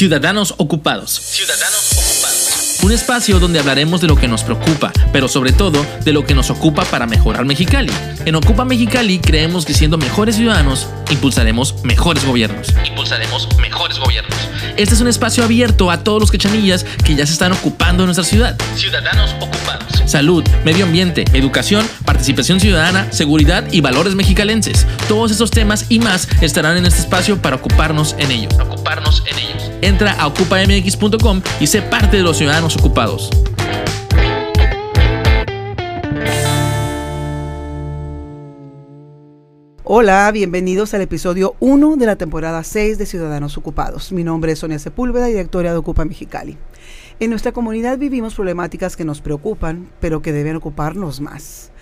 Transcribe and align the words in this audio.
Ciudadanos 0.00 0.54
Ocupados. 0.56 1.10
Ciudadanos 1.10 1.92
Ocupados. 1.92 2.78
Un 2.82 2.90
espacio 2.90 3.38
donde 3.38 3.58
hablaremos 3.58 4.00
de 4.00 4.06
lo 4.06 4.16
que 4.16 4.28
nos 4.28 4.42
preocupa, 4.42 4.90
pero 5.12 5.28
sobre 5.28 5.52
todo 5.52 5.84
de 6.02 6.14
lo 6.14 6.24
que 6.24 6.34
nos 6.34 6.48
ocupa 6.48 6.86
para 6.86 7.06
mejorar 7.06 7.44
Mexicali. 7.44 7.92
En 8.24 8.34
Ocupa 8.34 8.64
Mexicali 8.64 9.18
creemos 9.18 9.66
que 9.66 9.74
siendo 9.74 9.98
mejores 9.98 10.36
ciudadanos, 10.36 10.86
impulsaremos 11.10 11.84
mejores 11.84 12.24
gobiernos. 12.24 12.68
Impulsaremos 12.88 13.46
mejores 13.58 13.98
gobiernos. 13.98 14.34
Este 14.78 14.94
es 14.94 15.02
un 15.02 15.08
espacio 15.08 15.44
abierto 15.44 15.90
a 15.90 16.02
todos 16.02 16.18
los 16.18 16.30
quechanillas 16.30 16.86
que 17.04 17.14
ya 17.14 17.26
se 17.26 17.34
están 17.34 17.52
ocupando 17.52 18.04
de 18.04 18.06
nuestra 18.06 18.24
ciudad. 18.24 18.56
Ciudadanos 18.76 19.34
ocupados. 19.38 20.02
Salud, 20.06 20.42
medio 20.64 20.86
ambiente, 20.86 21.26
educación, 21.34 21.86
participación 22.06 22.58
ciudadana, 22.58 23.12
seguridad 23.12 23.70
y 23.70 23.82
valores 23.82 24.14
mexicalenses. 24.14 24.86
Todos 25.08 25.30
esos 25.30 25.50
temas 25.50 25.84
y 25.90 25.98
más 25.98 26.26
estarán 26.40 26.78
en 26.78 26.86
este 26.86 27.00
espacio 27.00 27.42
para 27.42 27.56
ocuparnos 27.56 28.16
en 28.18 28.30
ellos. 28.30 28.54
Ocuparnos 28.58 29.22
en 29.26 29.38
ellos. 29.38 29.59
Entra 29.82 30.12
a 30.12 30.26
ocupamx.com 30.26 31.42
y 31.58 31.66
sé 31.66 31.80
parte 31.82 32.18
de 32.18 32.22
los 32.22 32.36
ciudadanos 32.36 32.76
ocupados. 32.76 33.30
Hola, 39.84 40.30
bienvenidos 40.32 40.94
al 40.94 41.00
episodio 41.00 41.56
1 41.58 41.96
de 41.96 42.06
la 42.06 42.16
temporada 42.16 42.62
6 42.62 42.96
de 42.96 43.06
Ciudadanos 43.06 43.56
Ocupados. 43.56 44.12
Mi 44.12 44.22
nombre 44.22 44.52
es 44.52 44.60
Sonia 44.60 44.78
Sepúlveda, 44.78 45.26
directora 45.26 45.72
de 45.72 45.78
Ocupa 45.78 46.04
Mexicali. 46.04 46.56
En 47.18 47.30
nuestra 47.30 47.52
comunidad 47.52 47.98
vivimos 47.98 48.34
problemáticas 48.34 48.96
que 48.96 49.04
nos 49.04 49.20
preocupan, 49.20 49.88
pero 49.98 50.22
que 50.22 50.32
deben 50.32 50.56
ocuparnos 50.56 51.20
más, 51.20 51.72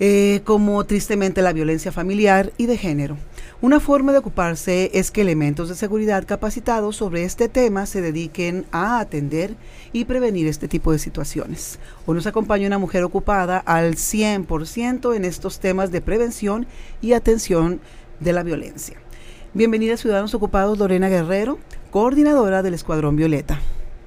eh, 0.00 0.40
como 0.44 0.86
tristemente 0.86 1.42
la 1.42 1.52
violencia 1.52 1.92
familiar 1.92 2.52
y 2.56 2.66
de 2.66 2.78
género. 2.78 3.18
Una 3.62 3.80
forma 3.80 4.12
de 4.12 4.18
ocuparse 4.18 4.90
es 4.92 5.10
que 5.10 5.22
elementos 5.22 5.70
de 5.70 5.76
seguridad 5.76 6.26
capacitados 6.26 6.96
sobre 6.96 7.24
este 7.24 7.48
tema 7.48 7.86
se 7.86 8.02
dediquen 8.02 8.66
a 8.70 9.00
atender 9.00 9.54
y 9.94 10.04
prevenir 10.04 10.46
este 10.46 10.68
tipo 10.68 10.92
de 10.92 10.98
situaciones. 10.98 11.78
Hoy 12.04 12.16
nos 12.16 12.26
acompaña 12.26 12.66
una 12.66 12.76
mujer 12.76 13.02
ocupada 13.02 13.56
al 13.56 13.94
100% 13.94 15.16
en 15.16 15.24
estos 15.24 15.58
temas 15.58 15.90
de 15.90 16.02
prevención 16.02 16.66
y 17.00 17.14
atención 17.14 17.80
de 18.20 18.34
la 18.34 18.42
violencia. 18.42 18.98
Bienvenida 19.54 19.96
Ciudadanos 19.96 20.34
Ocupados, 20.34 20.76
Lorena 20.76 21.08
Guerrero, 21.08 21.58
coordinadora 21.90 22.62
del 22.62 22.74
Escuadrón 22.74 23.16
Violeta. 23.16 23.58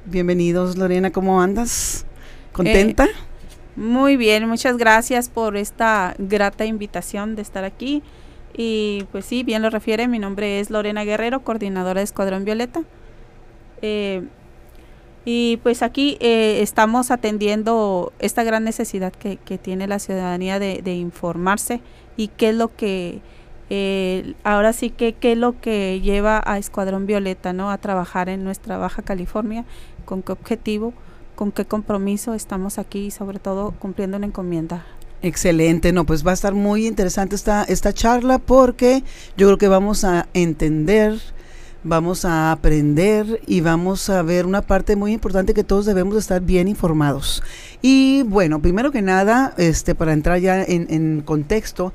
Bienvenidos, 0.06 0.78
Lorena, 0.78 1.10
¿cómo 1.10 1.42
andas? 1.42 2.06
¿Contenta? 2.52 3.06
Eh, 3.06 3.10
muy 3.76 4.16
bien, 4.16 4.48
muchas 4.48 4.78
gracias 4.78 5.28
por 5.28 5.58
esta 5.58 6.14
grata 6.20 6.66
invitación 6.66 7.36
de 7.36 7.42
estar 7.42 7.64
aquí. 7.64 8.04
Y 8.62 9.06
pues 9.14 9.24
sí, 9.24 9.44
bien 9.44 9.62
lo 9.62 9.70
refiere, 9.70 10.10
mi 10.10 10.20
nombre 10.20 10.60
es 10.60 10.70
Lorena 10.70 11.06
Guerrero, 11.06 11.46
coordinadora 11.46 12.02
de 12.02 12.04
Escuadrón 12.04 12.44
Violeta. 12.44 12.82
Eh, 13.82 14.28
y 15.24 15.62
pues 15.64 15.82
aquí 15.82 16.18
eh, 16.20 16.60
estamos 16.62 17.10
atendiendo 17.10 18.12
esta 18.20 18.44
gran 18.44 18.66
necesidad 18.66 19.14
que, 19.14 19.38
tiene 19.58 19.88
la 19.88 19.98
ciudadanía 19.98 20.60
de, 20.60 20.94
informarse 20.94 21.80
y 22.18 22.28
qué 22.28 22.50
es 22.50 22.56
lo 22.56 22.76
que, 22.76 23.22
eh, 23.70 24.34
ahora 24.44 24.74
sí 24.74 24.90
que 24.90 25.14
qué 25.14 25.32
es 25.32 25.38
lo 25.38 25.62
que 25.62 26.02
lleva 26.02 26.44
a 26.46 26.58
Escuadrón 26.58 27.06
Violeta, 27.06 27.54
¿no? 27.54 27.72
A 27.72 27.78
trabajar 27.78 28.28
en 28.28 28.44
nuestra 28.44 28.78
Baja 28.78 29.04
California, 29.04 29.64
con 30.04 30.22
qué 30.22 30.34
objetivo, 30.34 30.92
con 31.38 31.54
qué 31.54 31.64
compromiso 31.64 32.34
estamos 32.34 32.78
aquí 32.78 33.06
y 33.06 33.12
sobre 33.12 33.40
todo 33.40 33.72
cumpliendo 33.80 34.18
una 34.18 34.26
encomienda 34.26 34.86
Excelente, 35.22 35.92
no, 35.92 36.06
pues 36.06 36.26
va 36.26 36.32
a 36.32 36.34
estar 36.34 36.54
muy 36.54 36.88
interesante 36.88 37.36
esta, 37.36 37.64
esta 37.64 37.92
charla 37.92 38.40
porque 38.40 39.04
yo 39.36 39.48
creo 39.48 39.58
que 39.58 39.68
vamos 39.68 40.06
a 40.06 40.30
entender, 40.34 41.20
vamos 41.84 42.24
a 42.24 42.54
aprender 42.54 43.42
y 43.46 43.60
vamos 43.60 44.10
a 44.10 44.22
ver 44.22 44.46
una 44.46 44.62
parte 44.62 44.96
muy 44.96 45.12
importante 45.12 45.54
que 45.54 45.66
todos 45.66 45.86
debemos 45.86 46.16
estar 46.16 46.42
bien 46.42 46.70
informados. 46.70 47.44
Y 47.82 48.24
bueno, 48.24 48.62
primero 48.62 48.92
que 48.92 49.02
nada, 49.02 49.54
este, 49.58 49.94
para 49.94 50.14
entrar 50.14 50.40
ya 50.40 50.64
en, 50.64 51.20
contexto, 51.22 51.94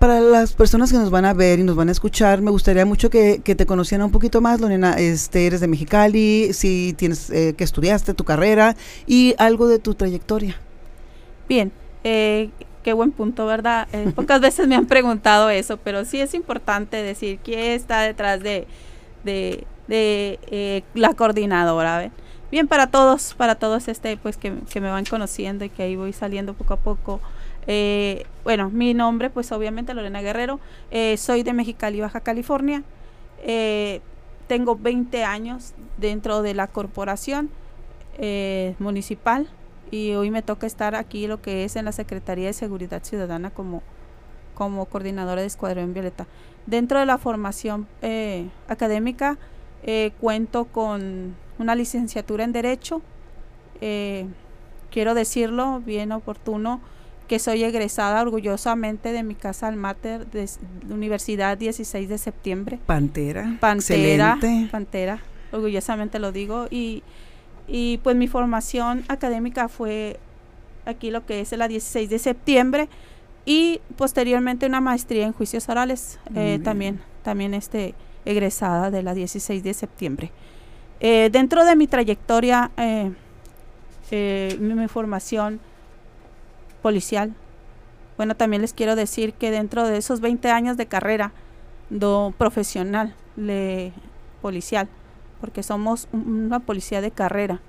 para 0.00 0.20
las 0.20 0.52
personas 0.52 0.90
que 0.90 0.98
nos 0.98 1.10
van 1.10 1.26
a 1.26 1.32
ver 1.32 1.60
y 1.60 1.62
nos 1.62 1.76
van 1.76 1.90
a 1.90 1.92
escuchar, 1.92 2.42
me 2.42 2.50
gustaría 2.50 2.84
mucho 2.84 3.08
que, 3.08 3.38
te 3.38 3.66
conocieran 3.66 4.06
un 4.06 4.10
poquito 4.10 4.40
más, 4.40 4.60
Lorena. 4.60 4.94
Este, 4.94 5.46
eres 5.46 5.60
de 5.60 5.68
Mexicali, 5.68 6.52
si 6.52 6.92
tienes 6.98 7.30
eh, 7.30 7.54
que 7.56 7.62
estudiaste 7.62 8.14
tu 8.14 8.24
carrera 8.24 8.74
y 9.06 9.36
algo 9.38 9.68
de 9.68 9.78
tu 9.78 9.94
trayectoria. 9.94 10.56
Bien, 11.48 11.70
eh, 12.04 12.50
qué 12.82 12.92
buen 12.92 13.12
punto, 13.12 13.46
¿verdad? 13.46 13.88
Eh, 13.92 14.12
pocas 14.14 14.40
veces 14.40 14.68
me 14.68 14.76
han 14.76 14.86
preguntado 14.86 15.48
eso, 15.48 15.78
pero 15.78 16.04
sí 16.04 16.20
es 16.20 16.34
importante 16.34 16.98
decir 17.02 17.38
quién 17.42 17.60
está 17.60 18.02
detrás 18.02 18.40
de, 18.40 18.66
eh, 19.88 20.82
la 20.94 21.14
coordinadora. 21.14 22.10
Bien, 22.50 22.68
para 22.68 22.88
todos, 22.88 23.34
para 23.34 23.54
todos 23.54 23.88
este, 23.88 24.18
pues 24.18 24.36
que, 24.36 24.50
me 24.50 24.90
van 24.90 25.06
conociendo 25.06 25.64
y 25.64 25.70
que 25.70 25.82
ahí 25.82 25.96
voy 25.96 26.12
saliendo 26.12 26.52
poco 26.52 26.74
a 26.74 26.76
poco. 26.76 27.20
bueno, 28.44 28.68
mi 28.68 28.92
nombre, 28.92 29.30
pues 29.30 29.50
obviamente 29.50 29.94
Lorena 29.94 30.20
Guerrero, 30.20 30.60
soy 31.16 31.42
de 31.42 31.54
Mexicali, 31.54 32.02
Baja 32.02 32.20
California. 32.20 32.82
tengo 34.46 34.76
20 34.76 35.24
años 35.24 35.72
dentro 35.96 36.42
de 36.42 36.52
la 36.52 36.66
corporación 36.66 37.48
municipal 38.78 39.48
y 39.94 40.12
hoy 40.16 40.32
me 40.32 40.42
toca 40.42 40.66
estar 40.66 40.96
aquí 40.96 41.28
lo 41.28 41.40
que 41.40 41.62
es 41.62 41.76
en 41.76 41.84
la 41.84 41.92
Secretaría 41.92 42.48
de 42.48 42.52
Seguridad 42.52 43.04
Ciudadana 43.04 43.50
como, 43.50 43.80
como 44.54 44.86
coordinadora 44.86 45.40
de 45.40 45.46
Escuadrón 45.46 45.94
Violeta. 45.94 46.26
Dentro 46.66 46.98
de 46.98 47.06
la 47.06 47.16
formación 47.16 47.86
eh, 48.02 48.48
académica 48.66 49.38
eh, 49.84 50.10
cuento 50.20 50.64
con 50.64 51.36
una 51.60 51.76
licenciatura 51.76 52.42
en 52.42 52.50
Derecho. 52.50 53.02
Eh, 53.80 54.26
quiero 54.90 55.14
decirlo 55.14 55.80
bien 55.86 56.10
oportuno 56.10 56.80
que 57.28 57.38
soy 57.38 57.62
egresada 57.62 58.20
orgullosamente 58.20 59.12
de 59.12 59.22
mi 59.22 59.36
casa 59.36 59.68
al 59.68 59.76
máter 59.76 60.26
de 60.26 60.50
Universidad 60.90 61.56
16 61.56 62.08
de 62.08 62.18
septiembre. 62.18 62.80
Pantera. 62.84 63.58
Pantera. 63.60 64.40
Pantera. 64.72 65.20
Orgullosamente 65.52 66.18
lo 66.18 66.32
digo. 66.32 66.66
Y 66.68 67.04
y 67.66 67.98
pues 67.98 68.16
mi 68.16 68.28
formación 68.28 69.04
académica 69.08 69.68
fue 69.68 70.18
aquí 70.86 71.10
lo 71.10 71.24
que 71.24 71.40
es 71.40 71.52
la 71.52 71.68
16 71.68 72.10
de 72.10 72.18
septiembre 72.18 72.88
y 73.46 73.80
posteriormente 73.96 74.66
una 74.66 74.80
maestría 74.80 75.26
en 75.26 75.32
juicios 75.32 75.68
orales, 75.68 76.18
eh, 76.34 76.58
también, 76.62 77.00
también 77.22 77.54
este, 77.54 77.94
egresada 78.24 78.90
de 78.90 79.02
la 79.02 79.14
16 79.14 79.62
de 79.62 79.74
septiembre. 79.74 80.30
Eh, 81.00 81.28
dentro 81.30 81.64
de 81.64 81.76
mi 81.76 81.86
trayectoria, 81.86 82.70
eh, 82.76 83.12
mi, 84.58 84.88
formación 84.88 85.60
policial, 86.82 87.34
bueno, 88.16 88.36
también 88.36 88.62
les 88.62 88.72
quiero 88.72 88.96
decir 88.96 89.34
que 89.34 89.50
dentro 89.50 89.86
de 89.86 89.98
esos 89.98 90.20
20 90.20 90.50
años 90.50 90.76
de 90.76 90.86
carrera 90.86 91.32
do 91.90 92.32
profesional 92.38 93.14
le, 93.36 93.92
policial, 94.40 94.88
porque 95.44 95.62
somos 95.62 96.08
una 96.10 96.58
policía 96.58 97.02
de 97.02 97.10
carrera. 97.10 97.60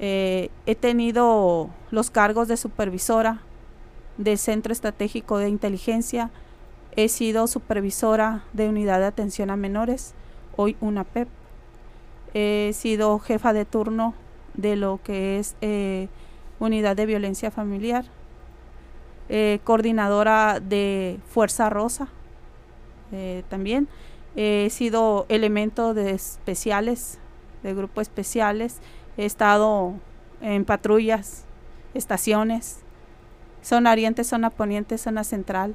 Eh, 0.00 0.50
he 0.66 0.74
tenido 0.74 1.70
los 1.92 2.10
cargos 2.10 2.48
de 2.48 2.56
supervisora 2.56 3.40
del 4.16 4.36
Centro 4.36 4.72
Estratégico 4.72 5.38
de 5.38 5.48
Inteligencia, 5.48 6.32
he 6.96 7.08
sido 7.08 7.46
supervisora 7.46 8.42
de 8.52 8.68
Unidad 8.68 8.98
de 8.98 9.06
Atención 9.06 9.50
a 9.50 9.56
Menores, 9.56 10.12
hoy 10.56 10.76
una 10.80 11.04
PEP. 11.04 11.28
He 12.34 12.72
sido 12.74 13.20
jefa 13.20 13.52
de 13.52 13.64
turno 13.64 14.14
de 14.54 14.74
lo 14.74 14.98
que 15.04 15.38
es 15.38 15.54
eh, 15.60 16.08
Unidad 16.58 16.96
de 16.96 17.06
Violencia 17.06 17.52
Familiar, 17.52 18.06
eh, 19.28 19.60
coordinadora 19.62 20.58
de 20.58 21.20
Fuerza 21.28 21.70
Rosa 21.70 22.08
también 23.48 23.86
he 24.36 24.68
sido 24.70 25.26
elemento 25.28 25.94
de 25.94 26.10
especiales, 26.10 27.18
de 27.62 27.74
grupos 27.74 28.02
especiales, 28.02 28.80
he 29.16 29.24
estado 29.24 29.94
en 30.40 30.64
patrullas, 30.64 31.44
estaciones, 31.94 32.80
zona 33.62 33.92
oriente, 33.92 34.24
zona 34.24 34.50
poniente, 34.50 34.98
zona 34.98 35.24
central. 35.24 35.74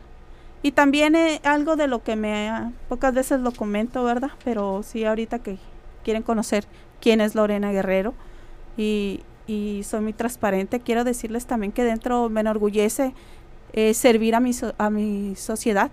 Y 0.62 0.74
también 0.74 1.16
algo 1.44 1.76
de 1.78 1.88
lo 1.88 2.04
que 2.04 2.16
me, 2.16 2.74
pocas 2.90 3.14
veces 3.14 3.40
lo 3.40 3.52
comento, 3.52 4.04
¿verdad? 4.04 4.32
Pero 4.44 4.84
sí 4.84 5.06
ahorita 5.06 5.40
que 5.40 5.58
quieren 6.04 6.22
conocer 6.22 6.66
quién 7.00 7.22
es 7.22 7.34
Lorena 7.34 7.72
Guerrero 7.72 8.14
y, 8.76 9.22
y 9.48 9.84
soy 9.84 10.02
muy 10.02 10.14
transparente, 10.14 10.82
quiero 10.82 11.04
decirles 11.04 11.46
también 11.46 11.72
que 11.72 11.84
dentro 11.84 12.30
me 12.30 12.42
enorgullece 12.42 13.14
eh, 13.74 13.94
servir 13.94 14.36
a 14.36 14.40
mi, 14.40 14.52
a 14.78 14.90
mi 14.90 15.36
sociedad, 15.36 15.92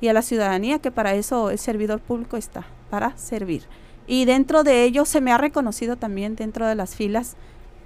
y 0.00 0.08
a 0.08 0.12
la 0.12 0.22
ciudadanía, 0.22 0.78
que 0.78 0.90
para 0.90 1.14
eso 1.14 1.50
el 1.50 1.58
servidor 1.58 2.00
público 2.00 2.36
está, 2.36 2.66
para 2.90 3.16
servir. 3.16 3.62
Y 4.06 4.24
dentro 4.24 4.62
de 4.62 4.84
ello 4.84 5.04
se 5.04 5.20
me 5.20 5.32
ha 5.32 5.38
reconocido 5.38 5.96
también 5.96 6.36
dentro 6.36 6.66
de 6.66 6.74
las 6.74 6.94
filas 6.94 7.36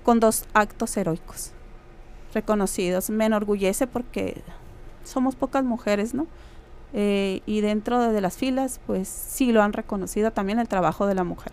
con 0.02 0.20
dos 0.20 0.44
actos 0.52 0.96
heroicos 0.96 1.52
reconocidos. 2.34 3.10
Me 3.10 3.26
enorgullece 3.26 3.86
porque 3.86 4.42
somos 5.04 5.34
pocas 5.34 5.64
mujeres, 5.64 6.14
¿no? 6.14 6.26
Eh, 6.92 7.42
y 7.46 7.60
dentro 7.60 8.00
de, 8.12 8.20
las 8.20 8.36
filas, 8.36 8.80
pues 8.86 9.08
sí 9.08 9.52
lo 9.52 9.62
han 9.62 9.72
reconocido 9.72 10.32
también 10.32 10.58
el 10.58 10.68
trabajo 10.68 11.06
de 11.06 11.14
la 11.14 11.24
mujer. 11.24 11.52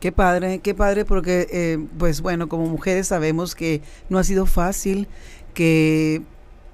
Qué 0.00 0.12
padre, 0.12 0.58
qué 0.58 0.74
padre, 0.74 1.04
porque, 1.04 1.46
eh, 1.50 1.86
pues 1.98 2.20
bueno, 2.20 2.48
como 2.48 2.66
mujeres 2.66 3.08
sabemos 3.08 3.54
que 3.54 3.80
no 4.10 4.18
ha 4.18 4.24
sido 4.24 4.44
fácil 4.44 5.08
que 5.54 6.22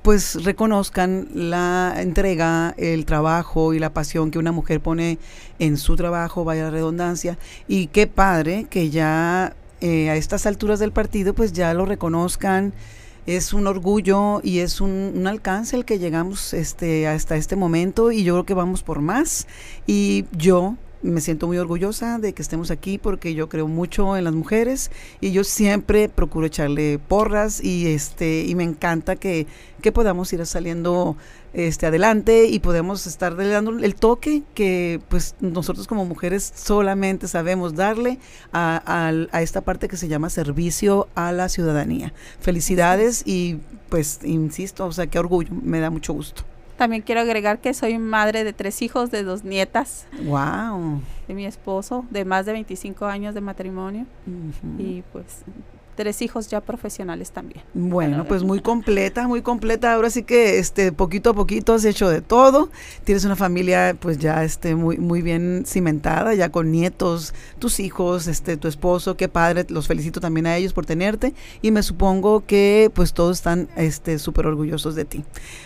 pues 0.03 0.45
reconozcan 0.45 1.29
la 1.35 1.95
entrega, 1.99 2.75
el 2.79 3.05
trabajo 3.05 3.75
y 3.75 3.79
la 3.79 3.93
pasión 3.93 4.31
que 4.31 4.39
una 4.39 4.53
mujer 4.53 4.81
pone 4.81 5.19
en 5.59 5.77
su 5.77 5.97
trabajo, 5.97 6.45
vaya 6.45 6.65
la 6.65 6.71
redundancia, 6.71 7.39
y 7.69 7.89
qué 7.89 8.07
padre 8.07 8.67
que 8.71 8.91
ya 8.91 9.55
eh, 9.81 10.11
a 10.11 10.17
estas 10.17 10.47
alturas 10.47 10.79
del 10.79 10.93
partido 10.93 11.35
pues 11.35 11.53
ya 11.53 11.73
lo 11.75 11.87
reconozcan, 11.87 12.73
es 13.27 13.53
un 13.53 13.67
orgullo 13.67 14.41
y 14.43 14.61
es 14.61 14.81
un, 14.81 15.13
un, 15.15 15.27
alcance 15.27 15.77
el 15.77 15.85
que 15.85 15.99
llegamos 15.99 16.55
este, 16.55 17.07
hasta 17.07 17.37
este 17.37 17.55
momento 17.55 18.11
y 18.11 18.25
yo 18.25 18.35
creo 18.35 18.47
que 18.47 18.55
vamos 18.55 18.83
por 18.83 19.01
más. 19.01 19.47
Y 19.87 20.25
yo 20.33 20.77
me 21.03 21.21
siento 21.21 21.47
muy 21.47 21.59
orgullosa 21.59 22.19
de 22.19 22.33
que 22.33 22.43
estemos 22.43 22.71
aquí 22.71 22.99
porque 22.99 23.35
yo 23.35 23.49
creo 23.49 23.69
mucho 23.69 24.17
en 24.17 24.25
las 24.25 24.35
mujeres 24.35 24.91
y 25.21 25.33
yo 25.33 25.45
siempre 25.45 26.09
procuro 26.09 26.47
echarle 26.47 26.99
porras 26.99 27.63
y 27.63 27.89
este 27.89 28.45
y 28.45 28.55
me 28.55 28.65
encanta 28.65 29.17
que, 29.17 29.47
que 29.81 29.93
podamos 29.93 30.33
ir 30.33 30.45
saliendo 30.47 31.17
este 31.53 31.87
adelante 31.87 32.47
y 32.47 32.61
podemos 32.61 33.07
estar 33.07 33.37
dando 33.37 33.71
el 33.73 33.95
toque 33.95 34.43
que 34.55 35.01
pues 35.09 35.35
nosotros 35.41 35.87
como 35.87 36.05
mujeres 36.05 36.53
solamente 36.55 37.29
sabemos 37.29 37.75
darle 37.75 38.19
a, 38.53 38.83
a, 38.85 39.37
a 39.37 39.43
esta 39.43 39.63
parte 39.63 39.89
que 39.89 39.97
se 39.97 40.09
llama 40.09 40.31
servicio 40.31 41.09
a 41.15 41.33
la 41.33 41.49
ciudadanía. 41.49 42.13
Felicidades 42.41 43.23
y 43.27 43.59
pues 43.89 44.21
insisto, 44.23 44.87
o 44.87 44.93
sea, 44.93 45.09
qué 45.09 45.19
orgullo, 45.19 45.53
me 45.63 45.81
da 45.81 45.91
mucho 45.91 46.13
gusto. 46.13 46.45
También 46.81 47.03
quiero 47.03 47.21
agregar 47.21 47.61
que 47.61 47.75
soy 47.75 47.99
madre 47.99 48.43
de 48.43 48.55
tres 48.55 48.81
hijos, 48.81 49.11
de 49.11 49.23
dos 49.23 49.45
nietas. 49.45 50.07
Wow. 50.25 51.03
De 51.29 51.35
mi 51.35 51.45
esposo, 51.45 52.07
de 52.09 52.25
más 52.25 52.47
de 52.47 52.53
25 52.53 53.05
años 53.05 53.35
de 53.35 53.43
matrimonio. 53.43 54.07
Uh 54.27 54.31
-huh. 54.31 54.81
Y 54.81 55.05
pues 55.13 55.45
tres 56.01 56.23
hijos 56.23 56.49
ya 56.49 56.63
profesionales 56.63 57.31
también. 57.31 57.63
Bueno, 57.75 58.25
pues 58.25 58.43
muy 58.43 58.61
completa, 58.61 59.29
muy 59.29 59.43
completa. 59.43 59.93
Ahora 59.93 60.09
sí 60.09 60.23
que 60.23 60.59
este 60.59 60.93
poquito 60.93 61.29
a 61.29 61.35
poquito 61.35 61.75
has 61.75 61.85
hecho 61.85 62.09
de 62.09 62.23
todo. 62.23 62.71
Tienes 63.05 63.27
una 63.27 63.37
familia 63.37 63.95
pues 64.01 64.17
ya 64.17 64.43
este 64.43 64.75
muy 64.77 64.97
muy 64.97 65.21
bien 65.21 65.65
cimentada, 65.67 66.33
ya 66.33 66.49
con 66.49 66.73
nietos, 66.73 67.35
tus 67.59 67.81
hijos, 67.81 68.29
este 68.29 68.57
tu 68.57 68.67
esposo, 68.67 69.19
qué 69.19 69.29
padre. 69.29 69.67
Los 69.69 69.89
felicito 69.89 70.21
también 70.21 70.47
a 70.47 70.57
ellos 70.57 70.73
por 70.73 70.87
tenerte 70.87 71.35
y 71.61 71.71
me 71.71 71.83
supongo 71.83 72.47
que 72.47 72.91
pues 72.95 73.13
todos 73.13 73.37
están 73.37 73.69
este 73.77 74.19
súper 74.19 74.47
orgullosos 74.47 74.95
de 74.95 75.05
ti. 75.05 75.23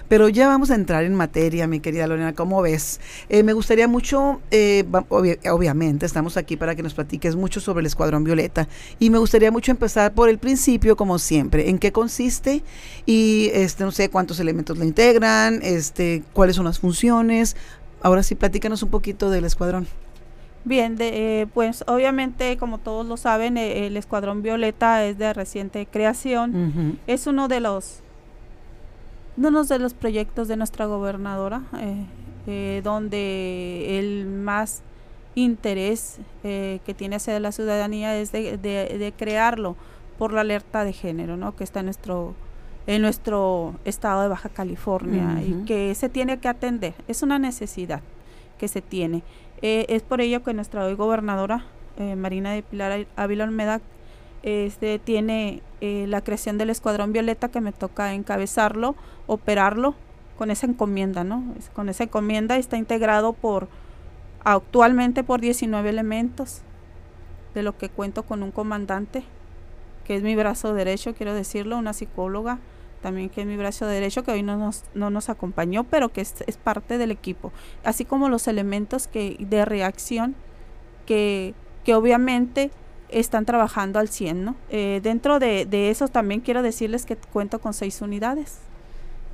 Pero 0.08 0.28
ya 0.28 0.48
vamos 0.48 0.72
a 0.72 0.74
entrar 0.74 1.04
en 1.04 1.14
materia, 1.14 1.68
mi 1.68 1.78
querida 1.78 2.08
Lorena, 2.08 2.32
¿cómo 2.32 2.60
ves? 2.60 3.00
Eh, 3.28 3.44
me 3.44 3.52
gustaría 3.52 3.86
mucho, 3.86 4.40
eh, 4.50 4.84
obvi 5.10 5.38
obviamente, 5.48 6.06
estamos 6.06 6.36
aquí 6.36 6.56
para 6.56 6.74
que 6.74 6.82
nos 6.82 6.94
platiques 6.94 7.36
mucho 7.36 7.60
sobre 7.60 7.82
el 7.82 7.86
Escuadrón 7.86 8.24
Violeta 8.24 8.66
y 8.98 9.10
me 9.10 9.18
gustaría 9.18 9.52
mucho 9.52 9.70
empezar 9.70 10.12
por 10.12 10.23
el 10.28 10.38
principio, 10.38 10.96
como 10.96 11.18
siempre, 11.18 11.68
en 11.70 11.78
qué 11.78 11.92
consiste 11.92 12.62
y 13.06 13.50
este 13.52 13.84
no 13.84 13.90
sé 13.90 14.08
cuántos 14.08 14.40
elementos 14.40 14.78
le 14.78 14.86
integran, 14.86 15.60
este 15.62 16.22
cuáles 16.32 16.56
son 16.56 16.64
las 16.64 16.78
funciones. 16.78 17.56
Ahora 18.02 18.22
sí, 18.22 18.34
platícanos 18.34 18.82
un 18.82 18.90
poquito 18.90 19.30
del 19.30 19.44
escuadrón. 19.44 19.86
Bien, 20.64 20.96
de, 20.96 21.42
eh, 21.42 21.46
pues 21.46 21.84
obviamente, 21.86 22.56
como 22.56 22.78
todos 22.78 23.06
lo 23.06 23.18
saben, 23.18 23.58
eh, 23.58 23.86
el 23.86 23.98
Escuadrón 23.98 24.42
Violeta 24.42 25.04
es 25.04 25.18
de 25.18 25.32
reciente 25.34 25.86
creación. 25.86 26.54
Uh 26.54 26.68
-huh. 26.68 26.96
Es 27.06 27.26
uno 27.26 27.48
de 27.48 27.60
los 27.60 28.00
uno 29.36 29.64
de 29.64 29.78
los 29.78 29.94
proyectos 29.94 30.48
de 30.48 30.56
nuestra 30.56 30.86
gobernadora, 30.86 31.62
eh, 32.46 32.80
donde 32.84 33.98
el 33.98 34.26
más 34.26 34.82
interés 35.34 36.18
que 36.42 36.94
tiene 36.96 37.16
hacia 37.16 37.40
la 37.40 37.50
ciudadanía 37.50 38.16
es 38.16 38.30
de, 38.30 38.56
de, 38.56 38.96
de 38.96 39.12
crearlo 39.16 39.74
por 40.18 40.32
la 40.32 40.42
alerta 40.42 40.84
de 40.84 40.92
género, 40.92 41.36
¿no? 41.36 41.56
Que 41.56 41.64
está 41.64 41.80
en 41.80 41.86
nuestro 41.86 42.34
en 42.86 43.00
nuestro 43.00 43.74
estado 43.84 44.22
de 44.22 44.28
Baja 44.28 44.50
California 44.50 45.24
uh 45.24 45.38
-huh. 45.38 45.62
y 45.62 45.64
que 45.64 45.94
se 45.94 46.08
tiene 46.08 46.38
que 46.38 46.48
atender. 46.48 46.94
Es 47.08 47.22
una 47.22 47.38
necesidad 47.38 48.02
que 48.58 48.68
se 48.68 48.82
tiene. 48.82 49.22
Eh, 49.62 49.86
es 49.88 50.02
por 50.02 50.20
ello 50.20 50.42
que 50.42 50.52
nuestra 50.52 50.84
hoy 50.84 50.94
gobernadora, 50.94 51.64
eh, 51.96 52.16
Marina 52.16 52.52
de 52.52 52.62
Pilar 52.62 53.06
Ávila 53.16 53.44
Olmeda, 53.44 53.80
este, 54.42 54.98
tiene 54.98 55.62
eh, 55.80 56.04
la 56.06 56.20
creación 56.20 56.58
del 56.58 56.68
Escuadrón 56.68 57.12
Violeta 57.12 57.48
que 57.48 57.62
me 57.62 57.72
toca 57.72 58.12
encabezarlo, 58.12 58.94
operarlo 59.26 59.94
con 60.36 60.50
esa 60.50 60.66
encomienda, 60.66 61.24
¿no? 61.24 61.42
Con 61.72 61.88
esa 61.88 62.04
encomienda 62.04 62.58
está 62.58 62.76
integrado 62.76 63.32
por 63.32 63.68
actualmente 64.44 65.24
por 65.24 65.40
19 65.40 65.88
elementos, 65.88 66.60
de 67.54 67.62
lo 67.62 67.78
que 67.78 67.88
cuento 67.88 68.24
con 68.24 68.42
un 68.42 68.50
comandante 68.50 69.24
que 70.04 70.16
es 70.16 70.22
mi 70.22 70.36
brazo 70.36 70.74
derecho, 70.74 71.14
quiero 71.14 71.34
decirlo, 71.34 71.78
una 71.78 71.92
psicóloga 71.92 72.58
también 73.04 73.28
que 73.28 73.42
es 73.42 73.46
mi 73.46 73.58
brazo 73.58 73.86
derecho, 73.86 74.22
que 74.22 74.30
hoy 74.30 74.42
no 74.42 74.56
nos, 74.56 74.84
no 74.94 75.10
nos 75.10 75.28
acompañó, 75.28 75.84
pero 75.84 76.10
que 76.10 76.22
es, 76.22 76.36
es, 76.46 76.56
parte 76.56 76.96
del 76.96 77.10
equipo, 77.10 77.52
así 77.84 78.06
como 78.06 78.30
los 78.30 78.48
elementos 78.48 79.08
que 79.08 79.36
de 79.38 79.66
reacción 79.66 80.34
que, 81.04 81.52
que 81.84 81.94
obviamente 81.94 82.70
están 83.10 83.44
trabajando 83.44 83.98
al 83.98 84.08
100, 84.08 84.44
¿no? 84.44 84.56
Eh, 84.70 85.00
dentro 85.02 85.38
de, 85.38 85.66
de, 85.66 85.90
eso 85.90 86.08
también 86.08 86.40
quiero 86.40 86.62
decirles 86.62 87.04
que 87.04 87.16
cuento 87.16 87.60
con 87.60 87.74
seis 87.74 88.00
unidades, 88.00 88.60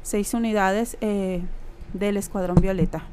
seis 0.02 0.34
unidades 0.34 0.96
eh, 1.00 1.40
del 1.93 2.17
Escuadrón 2.17 2.56
Violeta. 2.61 3.05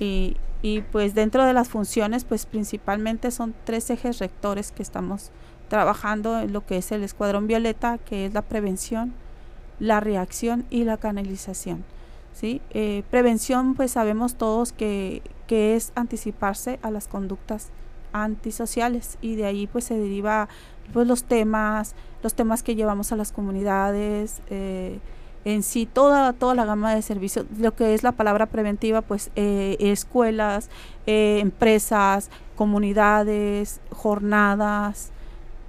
Y, 0.00 0.38
y 0.62 0.80
pues 0.80 1.14
dentro 1.14 1.44
de 1.44 1.52
las 1.52 1.68
funciones, 1.68 2.24
pues 2.24 2.46
principalmente 2.46 3.30
son 3.30 3.54
tres 3.64 3.90
ejes 3.90 4.18
rectores 4.18 4.72
que 4.72 4.82
estamos 4.82 5.30
trabajando 5.68 6.40
en 6.40 6.52
lo 6.52 6.64
que 6.64 6.78
es 6.78 6.92
el 6.92 7.02
escuadrón 7.02 7.46
violeta, 7.46 7.98
que 7.98 8.26
es 8.26 8.34
la 8.34 8.42
prevención, 8.42 9.12
la 9.78 10.00
reacción 10.00 10.64
y 10.70 10.84
la 10.84 10.96
canalización. 10.96 11.84
¿sí? 12.32 12.60
Eh, 12.70 13.02
prevención, 13.10 13.74
pues 13.74 13.92
sabemos 13.92 14.36
todos 14.36 14.72
que, 14.72 15.22
que, 15.46 15.76
es 15.76 15.92
anticiparse 15.94 16.78
a 16.82 16.90
las 16.90 17.08
conductas 17.08 17.70
antisociales 18.12 19.18
y 19.20 19.36
de 19.36 19.46
ahí 19.46 19.66
pues 19.66 19.84
se 19.84 19.98
deriva 19.98 20.48
pues 20.92 21.06
los 21.06 21.24
temas, 21.24 21.94
los 22.22 22.34
temas 22.34 22.62
que 22.62 22.74
llevamos 22.74 23.12
a 23.12 23.16
las 23.16 23.32
comunidades, 23.32 24.40
eh, 24.50 25.00
en 25.44 25.62
sí 25.62 25.86
toda, 25.86 26.32
toda 26.32 26.54
la 26.54 26.64
gama 26.64 26.94
de 26.94 27.02
servicios, 27.02 27.46
lo 27.58 27.74
que 27.74 27.94
es 27.94 28.02
la 28.02 28.12
palabra 28.12 28.46
preventiva, 28.46 29.00
pues 29.00 29.30
eh, 29.36 29.76
escuelas, 29.78 30.68
empresas, 31.06 32.30
comunidades, 32.56 33.80
jornadas, 33.90 35.12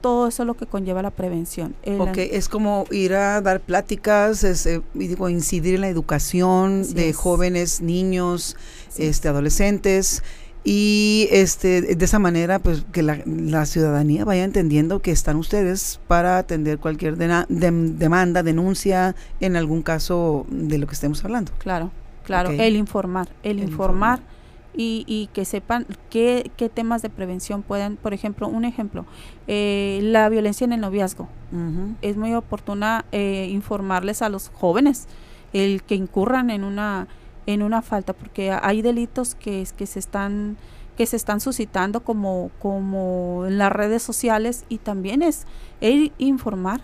todo 0.08 0.28
eso 0.30 0.44
es 0.44 0.48
lo 0.48 0.54
que 0.54 0.66
conlleva 0.66 1.02
la 1.02 1.12
prevención. 1.12 1.76
El 1.84 2.00
ok, 2.00 2.18
es 2.18 2.48
como 2.48 2.86
ir 2.92 3.14
a 3.14 3.42
dar 3.42 3.60
pláticas, 3.60 4.46
es, 4.46 4.66
eh, 4.66 4.82
digo, 4.94 5.28
incidir 5.28 5.76
en 5.76 5.82
la 5.82 5.90
educación 5.90 6.94
de 6.94 7.10
es. 7.10 7.16
jóvenes, 7.18 7.82
niños, 7.82 8.56
sí. 8.88 9.04
este, 9.04 9.28
adolescentes 9.28 10.24
y 10.64 11.28
este 11.30 11.82
de 11.82 12.06
esa 12.06 12.20
manera 12.20 12.60
pues 12.60 12.86
que 12.94 13.04
la, 13.04 13.20
la, 13.26 13.66
ciudadanía 13.66 14.24
vaya 14.24 14.46
entendiendo 14.46 15.02
que 15.02 15.12
están 15.12 15.36
ustedes 15.36 16.00
para 16.08 16.38
atender 16.38 16.80
cualquier 16.80 17.18
de, 17.18 17.28
de, 17.50 17.72
demanda, 17.72 18.44
denuncia 18.44 19.14
en 19.42 19.58
algún 19.58 19.82
caso 19.82 20.46
de 20.50 20.78
lo 20.78 20.88
que 20.88 20.94
estemos 20.94 21.26
hablando. 21.26 21.52
Claro, 21.58 21.92
claro, 22.24 22.52
okay. 22.52 22.66
el 22.66 22.78
informar, 22.78 23.28
el, 23.44 23.60
el 23.60 23.70
informar, 23.70 24.20
informar 24.20 24.37
y, 24.78 25.04
y 25.08 25.28
que 25.34 25.44
sepan 25.44 25.88
qué, 26.10 26.52
qué, 26.56 26.70
temas 26.70 27.02
de 27.02 27.10
prevención 27.10 27.64
pueden, 27.64 27.98
por 27.98 28.14
ejemplo, 28.14 28.48
un 28.48 28.64
ejemplo, 28.64 29.06
eh, 29.48 30.00
la 30.04 30.30
violencia 30.30 30.66
en 30.66 30.72
el 30.74 30.82
noviazgo. 30.82 31.28
Uh 31.52 31.56
-huh. 31.56 31.96
Es 32.04 32.16
muy 32.16 32.34
oportuna 32.36 33.04
eh, 33.12 33.48
informarles 33.52 34.22
a 34.22 34.30
los 34.30 34.50
jóvenes 34.50 35.08
el 35.52 35.82
que 35.84 35.96
incurran 35.96 36.50
en 36.52 36.64
una 36.64 37.08
en 37.48 37.64
una 37.64 37.82
falta 37.82 38.12
porque 38.14 38.52
hay 38.52 38.82
delitos 38.82 39.34
que, 39.34 39.66
que 39.78 39.86
se 39.88 40.00
están 40.00 40.58
que 40.98 41.06
se 41.06 41.16
están 41.16 41.40
suscitando 41.40 42.02
como 42.02 42.52
como 42.60 43.46
en 43.48 43.58
las 43.58 43.72
redes 43.72 44.04
sociales 44.04 44.66
y 44.68 44.80
también 44.80 45.22
es 45.22 45.48
el 45.80 46.12
informar 46.18 46.82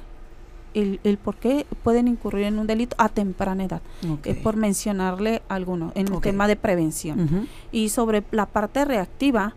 el, 0.73 0.99
el 1.03 1.17
por 1.17 1.35
qué 1.35 1.65
pueden 1.83 2.07
incurrir 2.07 2.45
en 2.45 2.59
un 2.59 2.67
delito 2.67 2.95
a 2.99 3.09
temprana 3.09 3.63
edad, 3.63 3.81
okay. 4.09 4.33
eh, 4.33 4.39
por 4.41 4.55
mencionarle 4.55 5.41
alguno, 5.49 5.91
en 5.95 6.07
okay. 6.07 6.15
el 6.15 6.21
tema 6.21 6.47
de 6.47 6.55
prevención. 6.55 7.19
Uh 7.19 7.27
-huh. 7.27 7.47
Y 7.71 7.89
sobre 7.89 8.23
la 8.31 8.45
parte 8.45 8.85
reactiva, 8.85 9.55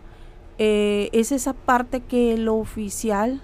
eh, 0.58 1.08
es 1.12 1.32
esa 1.32 1.52
parte 1.52 2.00
que 2.00 2.34
el 2.34 2.48
oficial 2.48 3.40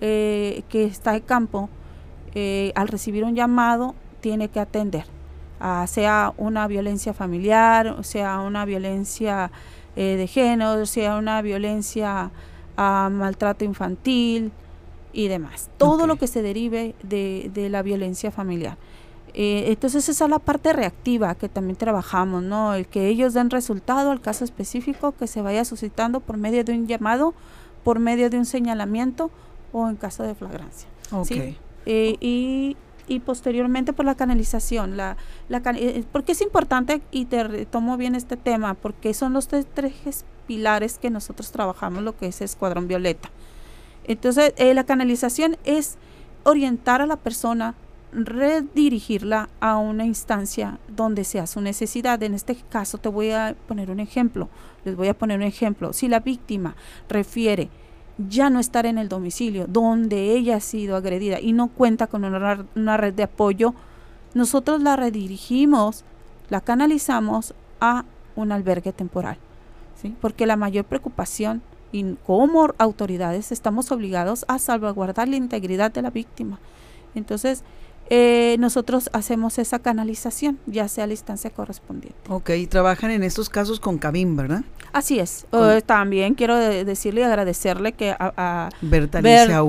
eh, 0.00 0.62
que 0.68 0.84
está 0.84 1.12
de 1.12 1.20
campo, 1.20 1.68
eh, 2.34 2.72
al 2.74 2.88
recibir 2.88 3.22
un 3.24 3.34
llamado, 3.34 3.94
tiene 4.20 4.48
que 4.48 4.58
atender, 4.60 5.04
uh, 5.60 5.86
sea 5.86 6.32
una 6.36 6.66
violencia 6.66 7.12
familiar, 7.12 7.96
sea 8.02 8.40
una 8.40 8.64
violencia 8.64 9.50
eh, 9.96 10.16
de 10.16 10.26
género, 10.26 10.86
sea 10.86 11.16
una 11.16 11.42
violencia 11.42 12.30
a 12.76 13.10
maltrato 13.12 13.64
infantil, 13.64 14.50
y 15.12 15.28
demás. 15.28 15.70
Todo 15.78 15.94
okay. 15.94 16.06
lo 16.06 16.16
que 16.16 16.26
se 16.26 16.42
derive 16.42 16.94
de, 17.02 17.50
de 17.52 17.68
la 17.68 17.82
violencia 17.82 18.30
familiar. 18.30 18.76
Eh, 19.34 19.72
entonces 19.72 20.08
esa 20.10 20.24
es 20.24 20.30
la 20.30 20.38
parte 20.38 20.74
reactiva 20.74 21.34
que 21.34 21.48
también 21.48 21.76
trabajamos, 21.76 22.42
¿no? 22.42 22.74
El 22.74 22.86
que 22.86 23.08
ellos 23.08 23.32
den 23.32 23.48
resultado 23.48 24.10
al 24.10 24.20
caso 24.20 24.44
específico 24.44 25.12
que 25.12 25.26
se 25.26 25.40
vaya 25.40 25.64
suscitando 25.64 26.20
por 26.20 26.36
medio 26.36 26.64
de 26.64 26.72
un 26.72 26.86
llamado, 26.86 27.32
por 27.82 27.98
medio 27.98 28.28
de 28.28 28.36
un 28.36 28.44
señalamiento 28.44 29.30
o 29.72 29.88
en 29.88 29.96
caso 29.96 30.22
de 30.22 30.34
flagrancia. 30.34 30.86
Ok. 31.12 31.30
Eh, 31.86 32.16
y, 32.20 32.76
y 33.08 33.20
posteriormente 33.20 33.94
por 33.94 34.04
la 34.04 34.14
canalización. 34.14 34.98
La, 34.98 35.16
la 35.48 35.62
can- 35.62 35.76
eh, 35.78 36.04
porque 36.12 36.32
es 36.32 36.42
importante, 36.42 37.00
y 37.10 37.24
te 37.24 37.42
retomo 37.42 37.96
bien 37.96 38.14
este 38.14 38.36
tema, 38.36 38.74
porque 38.74 39.14
son 39.14 39.32
los 39.32 39.48
tres, 39.48 39.66
tres 39.72 40.26
pilares 40.46 40.98
que 40.98 41.08
nosotros 41.08 41.52
trabajamos, 41.52 42.02
lo 42.02 42.14
que 42.16 42.26
es 42.26 42.42
Escuadrón 42.42 42.86
Violeta. 42.86 43.30
Entonces, 44.04 44.52
eh, 44.56 44.74
la 44.74 44.84
canalización 44.84 45.56
es 45.64 45.96
orientar 46.44 47.00
a 47.00 47.06
la 47.06 47.16
persona, 47.16 47.74
redirigirla 48.12 49.48
a 49.60 49.78
una 49.78 50.04
instancia 50.04 50.78
donde 50.88 51.24
sea 51.24 51.46
su 51.46 51.60
necesidad. 51.60 52.22
En 52.22 52.34
este 52.34 52.56
caso 52.68 52.98
te 52.98 53.08
voy 53.08 53.30
a 53.30 53.54
poner 53.68 53.90
un 53.90 54.00
ejemplo. 54.00 54.48
Les 54.84 54.96
voy 54.96 55.08
a 55.08 55.14
poner 55.14 55.38
un 55.38 55.44
ejemplo. 55.44 55.92
Si 55.92 56.08
la 56.08 56.20
víctima 56.20 56.76
refiere 57.08 57.70
ya 58.28 58.50
no 58.50 58.60
estar 58.60 58.84
en 58.84 58.98
el 58.98 59.08
domicilio 59.08 59.66
donde 59.66 60.32
ella 60.32 60.56
ha 60.56 60.60
sido 60.60 60.96
agredida 60.96 61.40
y 61.40 61.52
no 61.52 61.68
cuenta 61.68 62.06
con 62.06 62.24
una, 62.24 62.66
una 62.76 62.96
red 62.96 63.14
de 63.14 63.22
apoyo, 63.22 63.74
nosotros 64.34 64.82
la 64.82 64.96
redirigimos, 64.96 66.04
la 66.50 66.60
canalizamos 66.60 67.54
a 67.80 68.04
un 68.36 68.52
albergue 68.52 68.92
temporal. 68.92 69.38
¿sí? 70.00 70.14
Porque 70.20 70.46
la 70.46 70.56
mayor 70.56 70.84
preocupación 70.84 71.62
y 71.92 72.14
como 72.26 72.72
autoridades 72.78 73.52
estamos 73.52 73.92
obligados 73.92 74.44
a 74.48 74.58
salvaguardar 74.58 75.28
la 75.28 75.36
integridad 75.36 75.92
de 75.92 76.02
la 76.02 76.10
víctima. 76.10 76.58
Entonces, 77.14 77.62
eh, 78.10 78.56
nosotros 78.58 79.08
hacemos 79.12 79.58
esa 79.58 79.78
canalización, 79.78 80.58
ya 80.66 80.88
sea 80.88 81.04
a 81.04 81.06
la 81.06 81.12
instancia 81.14 81.50
correspondiente. 81.50 82.18
Ok, 82.28 82.50
y 82.50 82.66
trabajan 82.66 83.10
en 83.10 83.22
estos 83.22 83.48
casos 83.48 83.80
con 83.80 83.98
Cabim, 83.98 84.36
¿verdad? 84.36 84.62
Así 84.92 85.18
es. 85.18 85.46
Eh, 85.52 85.80
también 85.86 86.34
quiero 86.34 86.56
de- 86.56 86.84
decirle 86.84 87.22
y 87.22 87.24
agradecerle 87.24 87.92
que 87.92 88.10
a, 88.10 88.16
a 88.36 88.68
Berta 88.82 89.18
Alicia 89.18 89.62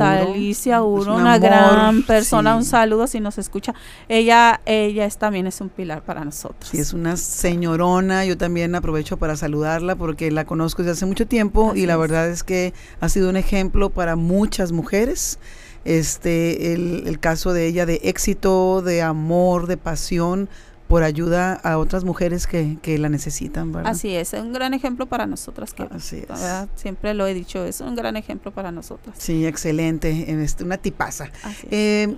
Uro. 0.84 1.16
Un 1.16 1.22
una 1.22 1.36
amor, 1.36 1.50
gran 1.50 2.04
persona, 2.04 2.52
sí. 2.54 2.58
un 2.58 2.66
saludo 2.66 3.08
si 3.08 3.22
nos 3.22 3.38
escucha. 3.38 3.74
Ella, 4.10 4.60
ella 4.66 5.06
es, 5.06 5.18
también 5.18 5.48
es 5.48 5.62
un 5.62 5.70
pilar 5.70 6.04
para 6.04 6.26
nosotros. 6.26 6.70
Sí, 6.70 6.80
es 6.80 6.92
una 6.92 7.16
señorona. 7.16 8.26
Yo 8.26 8.38
también 8.38 8.76
aprovecho 8.76 9.16
para 9.16 9.38
saludarla 9.38 9.96
porque 9.96 10.30
la 10.32 10.44
conozco 10.46 10.82
desde 10.82 10.94
hace 10.94 11.06
mucho 11.06 11.26
tiempo 11.28 11.72
Así 11.72 11.82
y 11.82 11.86
la 11.86 11.94
es. 11.94 12.00
verdad 12.00 12.28
es 12.30 12.44
que 12.44 12.74
ha 13.00 13.08
sido 13.08 13.30
un 13.30 13.38
ejemplo 13.38 13.90
para 13.92 14.18
muchas 14.18 14.74
mujeres. 14.74 15.40
Este, 15.86 16.74
el, 16.74 17.04
el 17.08 17.20
caso 17.20 17.54
de 17.54 17.68
ella 17.68 17.86
de 17.86 18.00
éxito, 18.04 18.82
de 18.82 19.02
amor, 19.02 19.68
de 19.68 19.78
pasión 19.78 20.48
por 20.88 21.04
ayuda 21.04 21.54
a 21.54 21.78
otras 21.78 22.04
mujeres 22.04 22.46
que, 22.46 22.78
que 22.82 22.98
la 23.00 23.10
necesitan, 23.10 23.72
¿verdad? 23.72 23.92
Así 23.92 24.16
es, 24.16 24.34
es 24.34 24.42
un 24.42 24.54
gran 24.54 24.74
ejemplo 24.74 25.08
para 25.08 25.26
nosotras 25.26 25.74
que 25.74 25.84
Así 25.90 26.18
es. 26.18 26.28
verdad, 26.28 26.68
siempre 26.76 27.14
lo 27.14 27.26
he 27.26 27.34
dicho, 27.34 27.66
es 27.66 27.82
un 27.82 27.96
gran 27.96 28.16
ejemplo 28.16 28.52
para 28.52 28.72
nosotras. 28.72 29.16
Sí, 29.18 29.46
excelente. 29.46 30.32
Este, 30.44 30.64
una 30.64 30.78
tipaza. 30.78 31.30
Eh, 31.72 32.16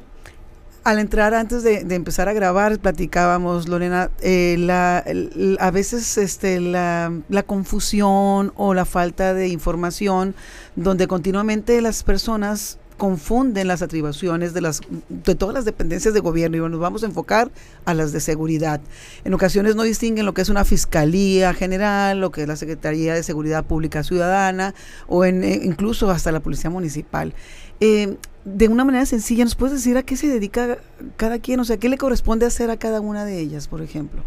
al 0.84 1.00
entrar 1.00 1.34
antes 1.34 1.64
de, 1.64 1.84
de 1.84 1.96
empezar 1.96 2.28
a 2.30 2.34
grabar, 2.34 2.78
platicábamos, 2.78 3.68
Lorena, 3.68 4.12
eh, 4.22 4.56
la, 4.60 5.00
el- 5.06 5.58
a 5.60 5.72
veces 5.72 6.18
este, 6.18 6.60
la, 6.60 7.12
la 7.30 7.44
confusión 7.44 8.52
o 8.56 8.74
la 8.74 8.86
falta 8.86 9.34
de 9.34 9.48
información, 9.48 10.36
donde 10.76 11.08
continuamente 11.08 11.82
las 11.82 12.04
personas 12.04 12.78
confunden 12.98 13.68
las 13.68 13.82
atribuciones 13.82 14.54
de 14.54 14.62
las 14.62 14.82
de 15.10 15.36
todas 15.36 15.54
las 15.54 15.66
dependencias 15.66 16.14
de 16.14 16.20
gobierno 16.20 16.58
y 16.58 16.70
nos 16.70 16.80
vamos 16.80 17.04
a 17.04 17.06
enfocar 17.06 17.52
a 17.86 17.94
las 17.94 18.12
de 18.12 18.20
seguridad. 18.20 18.82
En 19.24 19.34
ocasiones 19.34 19.76
no 19.76 19.84
distinguen 19.84 20.26
lo 20.26 20.34
que 20.34 20.42
es 20.42 20.50
una 20.50 20.66
fiscalía 20.66 21.54
general, 21.54 22.20
lo 22.20 22.32
que 22.32 22.44
es 22.44 22.48
la 22.48 22.56
Secretaría 22.56 23.14
de 23.14 23.24
Seguridad 23.24 23.66
Pública 23.66 24.04
Ciudadana 24.04 24.74
o 25.08 25.26
en, 25.26 25.44
eh, 25.44 25.60
incluso 25.64 26.10
hasta 26.10 26.32
la 26.32 26.40
Policía 26.40 26.70
Municipal. 26.70 27.34
Eh, 27.80 28.18
de 28.46 28.68
una 28.68 28.86
manera 28.86 29.06
sencilla, 29.06 29.44
¿nos 29.44 29.56
puedes 29.56 29.76
decir 29.76 29.98
a 29.98 30.04
qué 30.04 30.16
se 30.16 30.28
dedica 30.28 30.78
cada 31.18 31.40
quien? 31.40 31.60
O 31.60 31.66
sea, 31.66 31.78
¿qué 31.78 31.90
le 31.90 31.98
corresponde 31.98 32.46
hacer 32.46 32.70
a 32.70 32.78
cada 32.78 33.02
una 33.02 33.26
de 33.26 33.40
ellas, 33.40 33.68
por 33.68 33.82
ejemplo? 33.82 34.24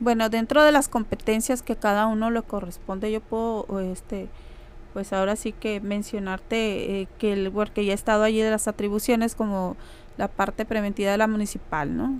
Bueno, 0.00 0.28
dentro 0.28 0.62
de 0.62 0.72
las 0.72 0.88
competencias 0.88 1.62
que 1.62 1.76
cada 1.76 2.06
uno 2.06 2.30
le 2.30 2.42
corresponde, 2.42 3.10
yo 3.10 3.20
puedo, 3.20 3.80
este, 3.80 4.28
pues 4.92 5.12
ahora 5.12 5.36
sí 5.36 5.52
que 5.52 5.80
mencionarte 5.80 7.00
eh, 7.00 7.08
que 7.18 7.32
el 7.32 7.50
porque 7.50 7.84
ya 7.84 7.92
he 7.92 7.94
estado 7.94 8.22
allí 8.24 8.40
de 8.40 8.50
las 8.50 8.68
atribuciones 8.68 9.34
como 9.34 9.76
la 10.18 10.28
parte 10.28 10.64
preventiva 10.64 11.10
de 11.10 11.18
la 11.18 11.26
municipal, 11.26 11.96
¿no? 11.96 12.14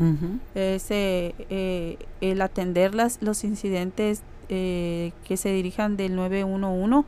Es 0.55 0.91
eh, 0.91 1.35
eh, 1.51 1.99
el 2.21 2.41
atender 2.41 2.95
las, 2.95 3.19
los 3.21 3.45
incidentes 3.45 4.23
eh, 4.49 5.13
que 5.25 5.37
se 5.37 5.53
dirijan 5.53 5.97
del 5.97 6.17
911 6.17 7.07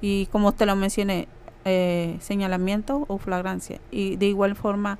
y 0.00 0.26
como 0.26 0.52
te 0.52 0.66
lo 0.66 0.76
mencioné, 0.76 1.28
eh, 1.64 2.16
señalamiento 2.20 3.04
o 3.08 3.18
flagrancia. 3.18 3.80
Y 3.90 4.16
de 4.16 4.26
igual 4.26 4.54
forma 4.56 4.98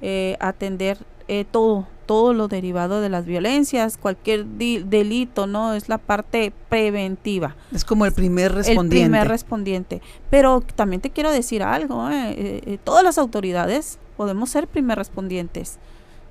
eh, 0.00 0.36
atender 0.40 0.98
eh, 1.28 1.44
todo, 1.50 1.86
todo 2.06 2.34
lo 2.34 2.48
derivado 2.48 3.00
de 3.00 3.08
las 3.08 3.24
violencias, 3.26 3.96
cualquier 3.96 4.44
delito, 4.46 5.46
¿no? 5.46 5.74
Es 5.74 5.88
la 5.88 5.98
parte 5.98 6.52
preventiva 6.68 7.56
Es 7.72 7.84
como 7.84 8.06
el 8.06 8.12
primer 8.12 8.52
respondiente. 8.52 8.96
el 8.96 9.02
primer 9.02 9.28
respondiente. 9.28 10.02
Pero 10.30 10.60
también 10.74 11.00
te 11.00 11.10
quiero 11.10 11.30
decir 11.30 11.62
algo, 11.62 12.08
¿eh? 12.10 12.30
Eh, 12.30 12.62
eh, 12.66 12.78
todas 12.82 13.02
las 13.04 13.18
autoridades 13.18 13.98
podemos 14.16 14.50
ser 14.50 14.66
primer 14.68 14.98
respondientes, 14.98 15.78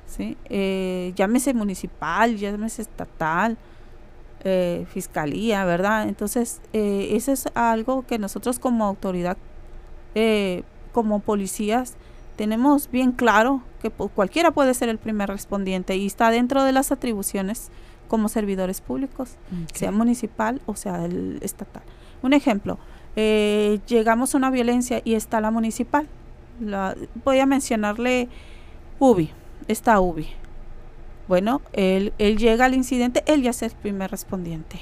¿sí? 0.07 0.37
Eh, 0.49 1.13
llámese 1.15 1.53
municipal, 1.53 2.37
llámese 2.37 2.81
estatal, 2.83 3.57
eh, 4.45 4.85
fiscalía, 4.93 5.63
¿verdad? 5.65 6.07
Entonces, 6.07 6.61
eh, 6.73 7.09
eso 7.11 7.31
es 7.31 7.45
algo 7.55 8.05
que 8.05 8.19
nosotros 8.19 8.59
como 8.59 8.85
autoridad, 8.85 9.37
eh, 10.15 10.63
como 10.91 11.19
policías, 11.19 11.95
tenemos 12.35 12.89
bien 12.91 13.11
claro 13.11 13.61
que 13.81 13.89
cualquiera 13.89 14.51
puede 14.51 14.73
ser 14.73 14.89
el 14.89 14.97
primer 14.97 15.29
respondiente 15.29 15.95
y 15.97 16.05
está 16.05 16.31
dentro 16.31 16.63
de 16.63 16.71
las 16.71 16.91
atribuciones 16.91 17.69
como 18.07 18.29
servidores 18.29 18.81
públicos 18.81 19.37
sea 19.73 19.91
municipal 19.91 20.61
o 20.65 20.75
sea 20.75 21.03
el 21.05 21.39
estatal. 21.41 21.83
Un 22.21 22.33
ejemplo, 22.33 22.77
eh, 23.15 23.79
llegamos 23.87 24.33
a 24.33 24.37
una 24.37 24.49
violencia 24.51 25.01
y 25.03 25.13
está 25.15 25.41
la 25.41 25.51
municipal. 25.51 26.07
La- 26.59 26.95
voy 27.25 27.39
a 27.39 27.45
mencionarle 27.45 28.29
UBI, 28.99 29.31
está 29.67 29.99
UBI. 29.99 30.27
Bueno, 31.27 31.61
él, 31.73 32.13
él 32.17 32.37
llega 32.37 32.65
al 32.65 32.73
incidente, 32.73 33.23
él 33.27 33.41
ya 33.43 33.51
es 33.51 33.61
el 33.63 33.71
primer 33.71 34.11
respondiente. 34.11 34.81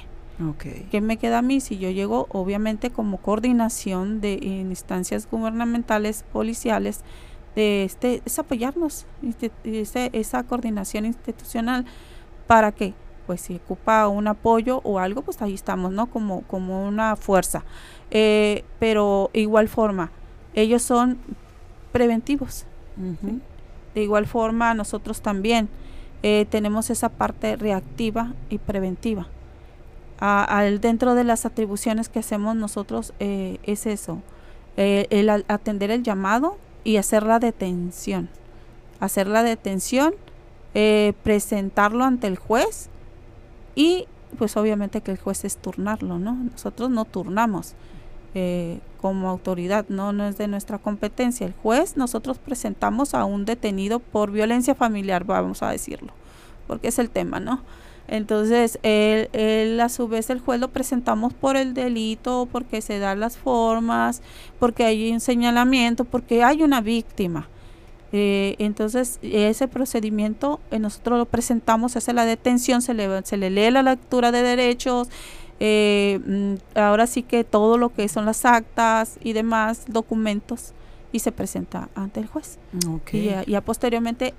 Ok. 0.49 0.65
¿Qué 0.89 1.01
me 1.01 1.17
queda 1.17 1.37
a 1.37 1.41
mí 1.43 1.61
si 1.61 1.77
yo 1.77 1.91
llego, 1.91 2.25
obviamente, 2.31 2.89
como 2.89 3.17
coordinación 3.17 4.21
de 4.21 4.33
instancias 4.41 5.29
gubernamentales, 5.29 6.23
policiales, 6.33 7.01
este, 7.55 8.21
es 8.25 8.39
apoyarnos, 8.39 9.05
insti- 9.23 9.51
ese- 9.63 10.09
esa 10.13 10.43
coordinación 10.43 11.05
institucional 11.05 11.85
para 12.47 12.71
que, 12.71 12.93
pues, 13.27 13.41
si 13.41 13.55
ocupa 13.57 14.07
un 14.07 14.27
apoyo 14.27 14.81
o 14.83 14.99
algo, 14.99 15.21
pues 15.21 15.41
ahí 15.41 15.53
estamos, 15.53 15.91
¿no? 15.91 16.07
Como, 16.07 16.41
como 16.43 16.85
una 16.87 17.15
fuerza. 17.15 17.63
Eh, 18.09 18.63
pero 18.79 19.29
igual 19.33 19.67
forma, 19.67 20.11
ellos 20.53 20.81
son 20.81 21.17
preventivos. 21.91 22.65
De 23.95 24.03
igual 24.03 24.25
forma, 24.27 24.73
nosotros 24.73 25.21
también 25.21 25.67
eh, 26.23 26.45
tenemos 26.49 26.89
esa 26.89 27.09
parte 27.09 27.55
reactiva 27.55 28.33
y 28.49 28.57
preventiva. 28.59 29.27
A- 30.19 30.43
al- 30.43 30.79
dentro 30.79 31.15
de 31.15 31.23
las 31.23 31.45
atribuciones 31.45 32.07
que 32.09 32.19
hacemos 32.19 32.55
nosotros 32.55 33.13
eh, 33.19 33.57
es 33.63 33.85
eso, 33.87 34.21
eh, 34.77 35.07
el 35.09 35.29
a- 35.29 35.43
atender 35.47 35.89
el 35.89 36.03
llamado 36.03 36.57
y 36.83 36.97
hacer 36.97 37.23
la 37.23 37.39
detención. 37.39 38.29
Hacer 38.99 39.27
la 39.27 39.43
detención, 39.43 40.13
eh, 40.73 41.13
presentarlo 41.23 42.03
ante 42.03 42.27
el 42.27 42.37
juez 42.37 42.89
y 43.75 44.07
pues 44.37 44.55
obviamente 44.57 45.01
que 45.01 45.11
el 45.11 45.17
juez 45.17 45.43
es 45.43 45.57
turnarlo, 45.57 46.19
¿no? 46.19 46.33
Nosotros 46.33 46.89
no 46.89 47.05
turnamos 47.05 47.73
eh, 48.33 48.79
como 49.01 49.29
autoridad, 49.29 49.85
no, 49.89 50.13
no 50.13 50.25
es 50.27 50.37
de 50.37 50.47
nuestra 50.47 50.77
competencia. 50.77 51.45
El 51.45 51.53
juez, 51.53 51.97
nosotros 51.97 52.37
presentamos 52.37 53.13
a 53.13 53.25
un 53.25 53.45
detenido 53.45 53.99
por 53.99 54.31
violencia 54.31 54.75
familiar, 54.75 55.25
vamos 55.25 55.63
a 55.63 55.71
decirlo, 55.71 56.13
porque 56.67 56.87
es 56.87 56.99
el 56.99 57.09
tema, 57.09 57.39
¿no? 57.39 57.61
Entonces, 58.07 58.79
él, 58.83 59.29
él, 59.33 59.79
a 59.79 59.89
su 59.89 60.07
vez 60.07 60.29
el 60.29 60.39
juez 60.39 60.59
lo 60.59 60.67
presentamos 60.69 61.33
por 61.33 61.55
el 61.55 61.73
delito, 61.73 62.47
porque 62.51 62.81
se 62.81 62.99
dan 62.99 63.19
las 63.19 63.37
formas, 63.37 64.21
porque 64.59 64.83
hay 64.83 65.11
un 65.11 65.19
señalamiento, 65.19 66.03
porque 66.03 66.43
hay 66.43 66.61
una 66.61 66.81
víctima. 66.81 67.47
Eh, 68.13 68.55
entonces, 68.59 69.19
ese 69.21 69.67
procedimiento 69.67 70.59
eh, 70.69 70.79
nosotros 70.79 71.17
lo 71.17 71.25
presentamos, 71.25 71.93
se 71.93 71.99
hace 71.99 72.13
la 72.13 72.25
detención, 72.25 72.81
se 72.81 72.93
le, 72.93 73.23
se 73.23 73.37
le 73.37 73.49
lee 73.49 73.71
la 73.71 73.83
lectura 73.83 74.31
de 74.31 74.41
derechos, 74.41 75.07
eh, 75.61 76.19
mm, 76.25 76.77
ahora 76.77 77.07
sí 77.07 77.23
que 77.23 77.43
todo 77.43 77.77
lo 77.77 77.93
que 77.93 78.09
son 78.09 78.25
las 78.25 78.43
actas 78.43 79.17
y 79.23 79.33
demás 79.33 79.85
documentos 79.87 80.73
y 81.13 81.19
se 81.19 81.31
presenta 81.31 81.89
ante 81.95 82.19
el 82.19 82.27
juez. 82.27 82.57
Y 83.13 83.25
ya, 83.25 83.43
ya 83.43 83.61
posteriormente 83.61 84.33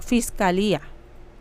fiscalía. 0.00 0.82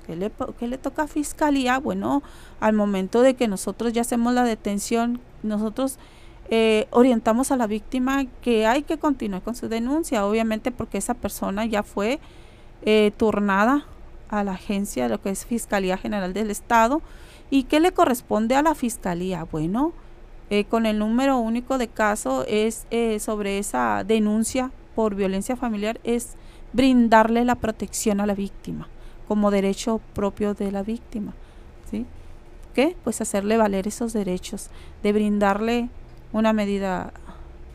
¿Qué 0.06 0.16
le, 0.16 0.32
¿Qué 0.60 0.68
le 0.68 0.78
toca 0.78 1.04
a 1.04 1.08
fiscalía? 1.08 1.80
Bueno, 1.80 2.22
al 2.60 2.74
momento 2.74 3.22
de 3.22 3.34
que 3.34 3.48
nosotros 3.48 3.92
ya 3.94 4.02
hacemos 4.02 4.34
la 4.34 4.44
detención, 4.44 5.20
nosotros 5.42 5.98
eh, 6.50 6.88
orientamos 6.92 7.52
a 7.52 7.58
la 7.58 7.66
víctima 7.66 8.26
que 8.42 8.68
hay 8.68 8.84
que 8.84 9.00
continuar 9.00 9.42
con 9.42 9.56
su 9.56 9.68
denuncia, 9.68 10.26
obviamente 10.26 10.72
porque 10.72 11.00
esa 11.00 11.16
persona 11.16 11.66
ya 11.66 11.82
fue 11.82 12.20
eh, 12.84 13.12
turnada 13.18 13.86
a 14.30 14.44
la 14.44 14.52
agencia, 14.52 15.10
lo 15.10 15.22
que 15.22 15.32
es 15.32 15.46
Fiscalía 15.46 15.98
General 15.98 16.34
del 16.34 16.52
Estado. 16.52 17.02
¿Y 17.50 17.64
qué 17.64 17.80
le 17.80 17.92
corresponde 17.92 18.56
a 18.56 18.62
la 18.62 18.76
Fiscalía? 18.76 19.46
Bueno, 19.52 19.94
eh, 20.52 20.66
con 20.66 20.86
el 20.86 21.00
número 21.00 21.38
único 21.40 21.80
de 21.80 21.88
caso 21.88 22.46
es 22.48 22.86
sobre 23.20 23.58
esa 23.58 24.04
denuncia 24.06 24.72
por 24.94 25.16
violencia 25.16 25.56
familiar, 25.56 26.00
es 26.04 26.36
brindarle 26.74 27.44
la 27.44 27.56
protección 27.56 28.20
a 28.22 28.28
la 28.28 28.36
víctima 28.36 28.88
como 29.28 29.52
derecho 29.52 30.02
propio 30.14 30.54
de 30.54 30.72
la 30.72 30.84
víctima. 30.84 31.34
¿sí? 31.90 32.06
¿Qué? 32.74 32.96
Pues 33.04 33.22
hacerle 33.22 33.58
valer 33.58 33.88
esos 33.88 34.14
derechos, 34.14 34.70
de 35.04 35.14
brindarle 35.14 35.90
una 36.34 36.54
medida 36.54 37.14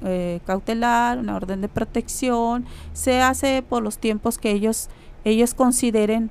eh, 0.03 0.41
cautelar, 0.47 1.19
una 1.19 1.37
orden 1.37 1.61
de 1.61 1.69
protección, 1.69 2.67
se 2.93 3.21
hace 3.21 3.63
por 3.63 3.83
los 3.83 3.99
tiempos 3.99 4.39
que 4.39 4.51
ellos, 4.51 4.89
ellos 5.25 5.55
consideren 5.55 6.31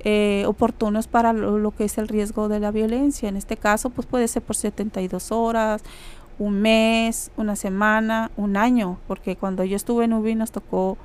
eh, 0.00 0.44
oportunos 0.46 1.08
para 1.08 1.32
lo, 1.32 1.70
que 1.72 1.84
es 1.84 1.98
el 1.98 2.08
riesgo 2.08 2.48
de 2.48 2.60
la 2.60 2.70
violencia. 2.70 3.28
En 3.28 3.36
este 3.36 3.56
caso, 3.56 3.90
pues 3.90 4.06
puede 4.06 4.28
ser 4.28 4.42
por 4.42 4.56
72 4.56 5.32
horas, 5.32 5.82
un 6.38 6.60
mes, 6.60 7.32
una 7.36 7.56
semana, 7.56 8.30
un 8.36 8.56
año, 8.56 8.98
porque 9.08 9.34
cuando 9.34 9.64
yo 9.64 9.76
estuve 9.76 10.04
en 10.04 10.12
UBI 10.12 10.36
nos 10.36 10.52
tocó 10.52 10.96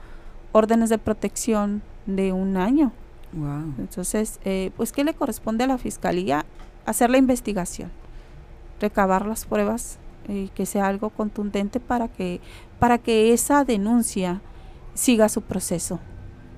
órdenes 0.52 0.90
de 0.90 1.00
protección 1.00 1.82
de 2.06 2.32
un 2.34 2.58
año. 2.58 2.92
Entonces, 3.78 4.40
eh, 4.46 4.72
pues, 4.78 4.92
¿qué 4.92 5.04
le 5.04 5.14
corresponde 5.14 5.64
a 5.64 5.68
la 5.68 5.78
fiscalía? 5.78 6.46
Hacer 6.86 7.10
la 7.10 7.18
investigación, 7.18 7.92
recabar 8.80 9.26
las 9.26 9.46
pruebas 9.46 9.98
y 10.28 10.50
que 10.50 10.66
sea 10.66 10.88
algo 10.88 11.10
contundente 11.10 11.80
para 11.80 12.08
que, 12.08 12.42
para 12.80 12.98
que 12.98 13.34
esa 13.34 13.64
denuncia 13.64 14.42
siga 14.94 15.30
su 15.30 15.42
proceso 15.42 16.00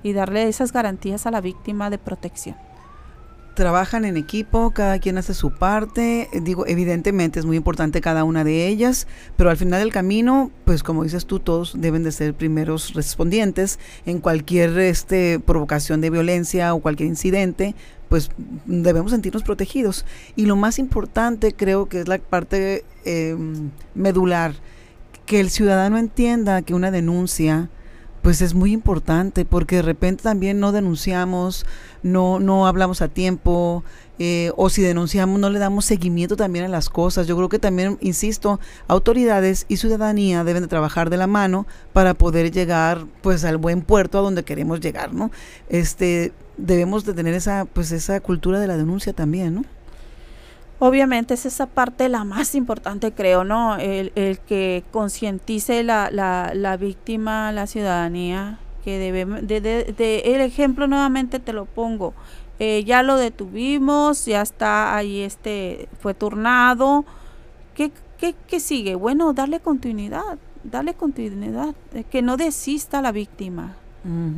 y 0.03 0.13
darle 0.13 0.47
esas 0.47 0.71
garantías 0.71 1.25
a 1.25 1.31
la 1.31 1.41
víctima 1.41 1.89
de 1.89 1.97
protección 1.97 2.55
trabajan 3.55 4.05
en 4.05 4.17
equipo, 4.17 4.71
cada 4.71 4.99
quien 4.99 5.17
hace 5.17 5.33
su 5.33 5.51
parte. 5.51 6.29
Digo, 6.43 6.67
evidentemente 6.67 7.39
es 7.39 7.45
muy 7.45 7.57
importante 7.57 8.01
cada 8.01 8.23
una 8.23 8.43
de 8.43 8.67
ellas, 8.67 9.07
pero 9.35 9.49
al 9.49 9.57
final 9.57 9.79
del 9.79 9.91
camino, 9.91 10.51
pues 10.65 10.83
como 10.83 11.03
dices 11.03 11.25
tú, 11.25 11.39
todos 11.39 11.73
deben 11.79 12.03
de 12.03 12.11
ser 12.11 12.35
primeros 12.35 12.93
respondientes 12.93 13.79
en 14.05 14.19
cualquier 14.19 14.77
este, 14.77 15.39
provocación 15.39 16.01
de 16.01 16.11
violencia 16.11 16.73
o 16.73 16.81
cualquier 16.81 17.09
incidente, 17.09 17.73
pues 18.09 18.29
debemos 18.65 19.11
sentirnos 19.11 19.43
protegidos. 19.43 20.05
Y 20.35 20.45
lo 20.45 20.55
más 20.55 20.77
importante 20.77 21.53
creo 21.53 21.87
que 21.87 22.01
es 22.01 22.07
la 22.07 22.19
parte 22.19 22.83
em, 23.05 23.71
medular, 23.95 24.53
que 25.25 25.39
el 25.39 25.49
ciudadano 25.49 25.97
entienda 25.97 26.61
que 26.61 26.75
una 26.75 26.91
denuncia 26.91 27.69
pues 28.25 28.41
es 28.41 28.55
muy 28.55 28.71
importante 28.71 29.45
porque 29.45 29.75
de 29.75 29.81
repente 29.83 30.23
también 30.23 30.59
no 30.59 30.71
denunciamos, 30.71 31.63
no, 32.01 32.39
no 32.39 32.65
hablamos 32.65 33.03
a 33.03 33.07
tiempo, 33.07 33.83
eh, 34.17 34.51
o 34.55 34.69
si 34.71 34.81
denunciamos 34.81 35.39
no 35.39 35.51
le 35.51 35.59
damos 35.59 35.85
seguimiento 35.85 36.35
también 36.35 36.65
a 36.65 36.67
las 36.67 36.89
cosas. 36.89 37.27
Yo 37.27 37.37
creo 37.37 37.49
que 37.49 37.59
también, 37.59 37.99
insisto, 38.01 38.59
autoridades 38.87 39.67
y 39.69 39.77
ciudadanía 39.77 40.43
deben 40.43 40.63
de 40.63 40.67
trabajar 40.67 41.11
de 41.11 41.17
la 41.17 41.27
mano 41.27 41.67
para 41.93 42.15
poder 42.15 42.49
llegar 42.49 43.05
pues 43.21 43.45
al 43.45 43.57
buen 43.57 43.83
puerto 43.83 44.17
a 44.17 44.21
donde 44.21 44.43
queremos 44.43 44.79
llegar, 44.79 45.13
¿no? 45.13 45.29
Este, 45.69 46.33
debemos 46.57 47.05
de 47.05 47.13
tener 47.13 47.35
esa, 47.35 47.65
pues 47.65 47.91
esa 47.91 48.19
cultura 48.21 48.59
de 48.59 48.65
la 48.65 48.75
denuncia 48.75 49.13
también, 49.13 49.53
¿no? 49.53 49.65
Obviamente 50.79 51.35
es 51.35 51.45
esa 51.45 51.67
parte 51.67 52.09
la 52.09 52.23
más 52.25 52.53
importante, 52.53 53.13
creo, 53.13 53.43
¿no? 53.43 53.77
El, 53.77 54.11
el 54.15 54.39
que 54.39 54.83
concientice 54.91 55.83
la, 55.83 56.09
la, 56.11 56.51
la, 56.53 56.75
víctima, 56.75 57.51
la 57.53 57.65
ciudadanía, 57.65 58.59
que 58.83 58.99
debe, 58.99 59.25
de, 59.25 59.61
de, 59.61 60.19
el 60.25 60.41
ejemplo 60.41 60.87
nuevamente 60.87 61.39
te 61.39 61.53
lo 61.53 61.65
pongo, 61.65 62.13
eh, 62.59 62.83
ya 62.85 63.03
lo 63.03 63.15
detuvimos, 63.15 64.25
ya 64.25 64.41
está 64.41 64.95
ahí, 64.97 65.21
este, 65.21 65.87
fue 66.01 66.13
turnado, 66.13 67.05
¿qué, 67.73 67.91
qué, 68.17 68.35
qué 68.47 68.59
sigue? 68.59 68.95
Bueno, 68.95 69.31
darle 69.31 69.61
continuidad, 69.61 70.37
darle 70.63 70.93
continuidad, 70.93 71.73
eh, 71.93 72.03
que 72.03 72.21
no 72.21 72.35
desista 72.35 73.01
la 73.01 73.11
víctima, 73.11 73.77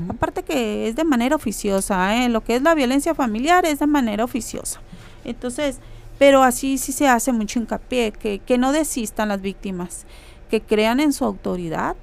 Aparte 0.07 0.43
que 0.43 0.87
es 0.87 0.95
de 0.95 1.03
manera 1.03 1.35
oficiosa, 1.35 2.23
¿eh? 2.23 2.29
lo 2.29 2.41
que 2.41 2.55
es 2.55 2.61
la 2.61 2.73
violencia 2.73 3.13
familiar 3.13 3.65
es 3.65 3.79
de 3.79 3.87
manera 3.87 4.23
oficiosa. 4.23 4.79
Entonces, 5.25 5.79
pero 6.17 6.43
así 6.43 6.77
sí 6.77 6.91
se 6.91 7.07
hace 7.07 7.31
mucho 7.31 7.59
hincapié, 7.59 8.11
que, 8.11 8.39
que 8.39 8.57
no 8.57 8.71
desistan 8.71 9.29
las 9.29 9.41
víctimas, 9.41 10.05
que 10.49 10.61
crean 10.61 10.99
en 10.99 11.13
su 11.13 11.25
autoridad, 11.25 11.95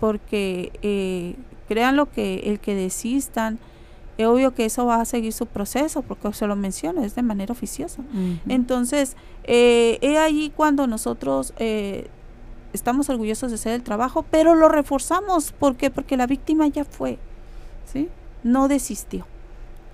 porque 0.00 0.72
eh, 0.82 1.36
crean 1.68 1.96
lo 1.96 2.10
que 2.10 2.50
el 2.50 2.60
que 2.60 2.74
desistan, 2.74 3.58
es 4.18 4.26
obvio 4.26 4.54
que 4.54 4.64
eso 4.64 4.86
va 4.86 5.00
a 5.00 5.04
seguir 5.04 5.32
su 5.32 5.46
proceso, 5.46 6.02
porque 6.02 6.32
se 6.32 6.46
lo 6.46 6.56
menciono, 6.56 7.04
es 7.04 7.14
de 7.14 7.22
manera 7.22 7.52
oficiosa. 7.52 8.02
Entonces, 8.48 9.14
eh, 9.44 9.98
es 10.00 10.16
ahí 10.16 10.50
cuando 10.56 10.86
nosotros 10.86 11.52
eh, 11.58 12.08
estamos 12.72 13.10
orgullosos 13.10 13.50
de 13.50 13.56
hacer 13.56 13.72
el 13.74 13.82
trabajo, 13.82 14.24
pero 14.30 14.54
lo 14.54 14.68
reforzamos, 14.68 15.52
¿por 15.52 15.76
qué? 15.76 15.90
Porque 15.90 16.16
la 16.16 16.26
víctima 16.26 16.66
ya 16.66 16.84
fue, 16.84 17.18
¿sí? 17.84 18.08
No 18.42 18.68
desistió. 18.68 19.26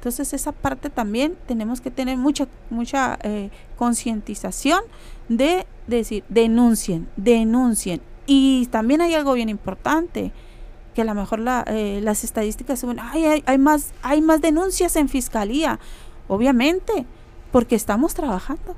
Entonces 0.02 0.32
esa 0.32 0.50
parte 0.50 0.90
también 0.90 1.36
tenemos 1.46 1.80
que 1.80 1.92
tener 1.92 2.18
mucha, 2.18 2.48
mucha 2.70 3.20
eh, 3.22 3.50
concientización 3.76 4.80
de, 5.28 5.64
decir, 5.86 6.24
denuncien, 6.28 7.08
denuncien. 7.16 8.02
Y 8.26 8.66
también 8.72 9.00
hay 9.00 9.14
algo 9.14 9.32
bien 9.34 9.48
importante, 9.48 10.32
que 10.92 11.02
a 11.02 11.04
lo 11.04 11.14
mejor 11.14 11.38
la, 11.38 11.64
eh, 11.68 12.00
las 12.02 12.24
estadísticas 12.24 12.80
suben, 12.80 12.98
hay, 12.98 13.44
hay, 13.46 13.58
más, 13.58 13.92
hay 14.02 14.22
más 14.22 14.40
denuncias 14.40 14.96
en 14.96 15.08
fiscalía. 15.08 15.78
Obviamente, 16.26 17.06
porque 17.52 17.76
estamos 17.76 18.14
trabajando. 18.14 18.74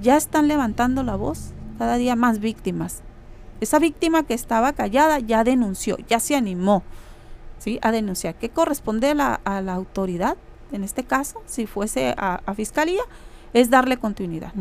Ya 0.00 0.16
están 0.16 0.48
levantando 0.48 1.04
la 1.04 1.14
voz, 1.14 1.52
cada 1.78 1.94
día 1.94 2.16
más 2.16 2.40
víctimas. 2.40 3.02
Esa 3.60 3.78
víctima 3.78 4.24
que 4.24 4.34
estaba 4.34 4.72
callada 4.72 5.20
ya 5.20 5.44
denunció, 5.44 5.96
ya 6.08 6.18
se 6.18 6.34
animó. 6.34 6.82
¿Sí? 7.62 7.78
a 7.82 7.92
denunciar. 7.92 8.34
¿Qué 8.34 8.48
corresponde 8.48 9.08
a 9.10 9.14
la, 9.14 9.34
a 9.44 9.60
la 9.62 9.74
autoridad? 9.74 10.36
En 10.72 10.84
este 10.84 11.04
caso, 11.04 11.42
si 11.46 11.66
fuese 11.66 12.14
a, 12.16 12.40
fiscalía, 12.56 13.02
es 13.52 13.70
darle 13.70 13.98
continuidad. 13.98 14.52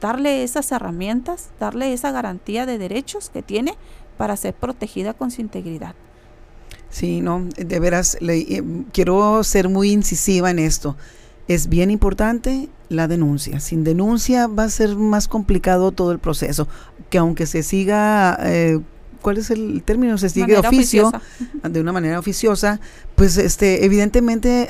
Darle 0.00 0.42
esas 0.42 0.70
herramientas, 0.72 1.50
darle 1.58 1.92
esa 1.92 2.10
garantía 2.10 2.66
de 2.66 2.78
derechos 2.78 3.30
que 3.30 3.42
tiene 3.42 3.74
para 4.16 4.36
ser 4.36 4.54
protegida 4.54 5.14
con 5.14 5.30
su 5.30 5.40
integridad. 5.40 5.94
Sí, 6.90 7.20
no, 7.20 7.46
de 7.56 7.80
veras, 7.80 8.16
le, 8.20 8.38
eh, 8.38 8.64
quiero 8.92 9.44
ser 9.44 9.68
muy 9.68 9.90
incisiva 9.90 10.50
en 10.50 10.58
esto. 10.58 10.96
Es 11.46 11.68
bien 11.68 11.90
importante 11.90 12.68
la 12.88 13.06
denuncia. 13.08 13.60
Sin 13.60 13.84
denuncia 13.84 14.46
va 14.46 14.64
a 14.64 14.70
ser 14.70 14.96
más 14.96 15.28
complicado 15.28 15.92
todo 15.92 16.12
el 16.12 16.18
proceso, 16.18 16.66
que 17.10 17.18
aunque 17.18 17.46
se 17.46 17.62
siga 17.62 18.38
eh, 18.42 18.80
¿cuál 19.22 19.38
es 19.38 19.50
el 19.50 19.82
término? 19.82 20.18
Se 20.18 20.28
sigue 20.28 20.56
oficio, 20.56 21.10
de 21.62 21.80
una 21.80 21.92
manera 21.92 22.18
oficiosa, 22.18 22.80
pues 23.14 23.36
este, 23.38 23.84
evidentemente 23.84 24.68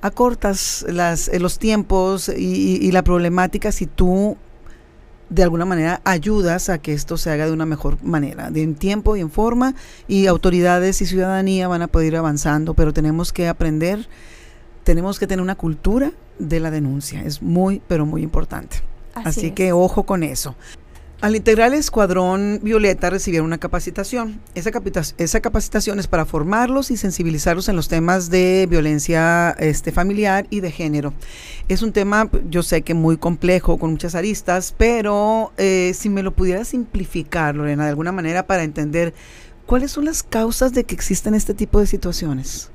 acortas 0.00 0.84
las, 0.88 1.28
eh, 1.28 1.40
los 1.40 1.58
tiempos 1.58 2.28
y, 2.28 2.90
la 2.92 3.02
problemática 3.02 3.72
si 3.72 3.86
tú 3.86 4.36
de 5.28 5.42
alguna 5.42 5.64
manera 5.64 6.00
ayudas 6.04 6.68
a 6.68 6.78
que 6.78 6.92
esto 6.92 7.16
se 7.16 7.30
haga 7.30 7.46
de 7.46 7.52
una 7.52 7.66
mejor 7.66 8.02
manera, 8.02 8.50
de 8.50 8.62
en 8.62 8.76
tiempo 8.76 9.16
y 9.16 9.20
en 9.20 9.30
forma, 9.30 9.74
y 10.06 10.26
autoridades 10.26 11.02
y 11.02 11.06
ciudadanía 11.06 11.66
van 11.66 11.82
a 11.82 11.88
poder 11.88 12.08
ir 12.08 12.16
avanzando, 12.16 12.74
pero 12.74 12.92
tenemos 12.92 13.32
que 13.32 13.48
aprender, 13.48 14.08
tenemos 14.84 15.18
que 15.18 15.26
tener 15.26 15.42
una 15.42 15.56
cultura 15.56 16.12
de 16.38 16.60
la 16.60 16.70
denuncia, 16.70 17.22
es 17.24 17.42
muy, 17.42 17.82
pero 17.88 18.06
muy 18.06 18.22
importante. 18.22 18.82
Así, 19.14 19.50
que 19.50 19.72
ojo 19.72 20.04
con 20.04 20.22
eso. 20.22 20.54
Al 21.22 21.34
integrar 21.34 21.72
el 21.72 21.78
Escuadrón 21.78 22.60
Violeta 22.62 23.08
recibieron 23.08 23.46
una 23.46 23.56
capacitación. 23.56 24.38
Esa, 24.54 24.70
esa, 25.16 25.40
capacitación 25.40 25.98
es 25.98 26.08
para 26.08 26.26
formarlos 26.26 26.90
y 26.90 26.98
sensibilizarlos 26.98 27.70
en 27.70 27.76
los 27.76 27.88
temas 27.88 28.28
de 28.28 28.66
violencia 28.68 29.52
este, 29.58 29.92
familiar 29.92 30.46
y 30.50 30.60
de 30.60 30.70
género. 30.70 31.14
Es 31.68 31.80
un 31.80 31.92
tema, 31.92 32.28
yo 32.50 32.62
sé 32.62 32.82
que 32.82 32.92
muy 32.92 33.16
complejo, 33.16 33.78
con 33.78 33.92
muchas 33.92 34.14
aristas, 34.14 34.74
pero 34.76 35.52
eh, 35.56 35.92
si 35.94 36.10
me 36.10 36.22
lo 36.22 36.34
pudiera 36.34 36.66
simplificar, 36.66 37.54
Lorena, 37.54 37.84
de 37.84 37.90
alguna 37.90 38.12
manera 38.12 38.46
para 38.46 38.62
entender 38.62 39.14
cuáles 39.64 39.92
son 39.92 40.04
las 40.04 40.22
causas 40.22 40.74
de 40.74 40.84
que 40.84 40.94
existen 40.94 41.34
este 41.34 41.54
tipo 41.54 41.80
de 41.80 41.86
situaciones. 41.86 42.70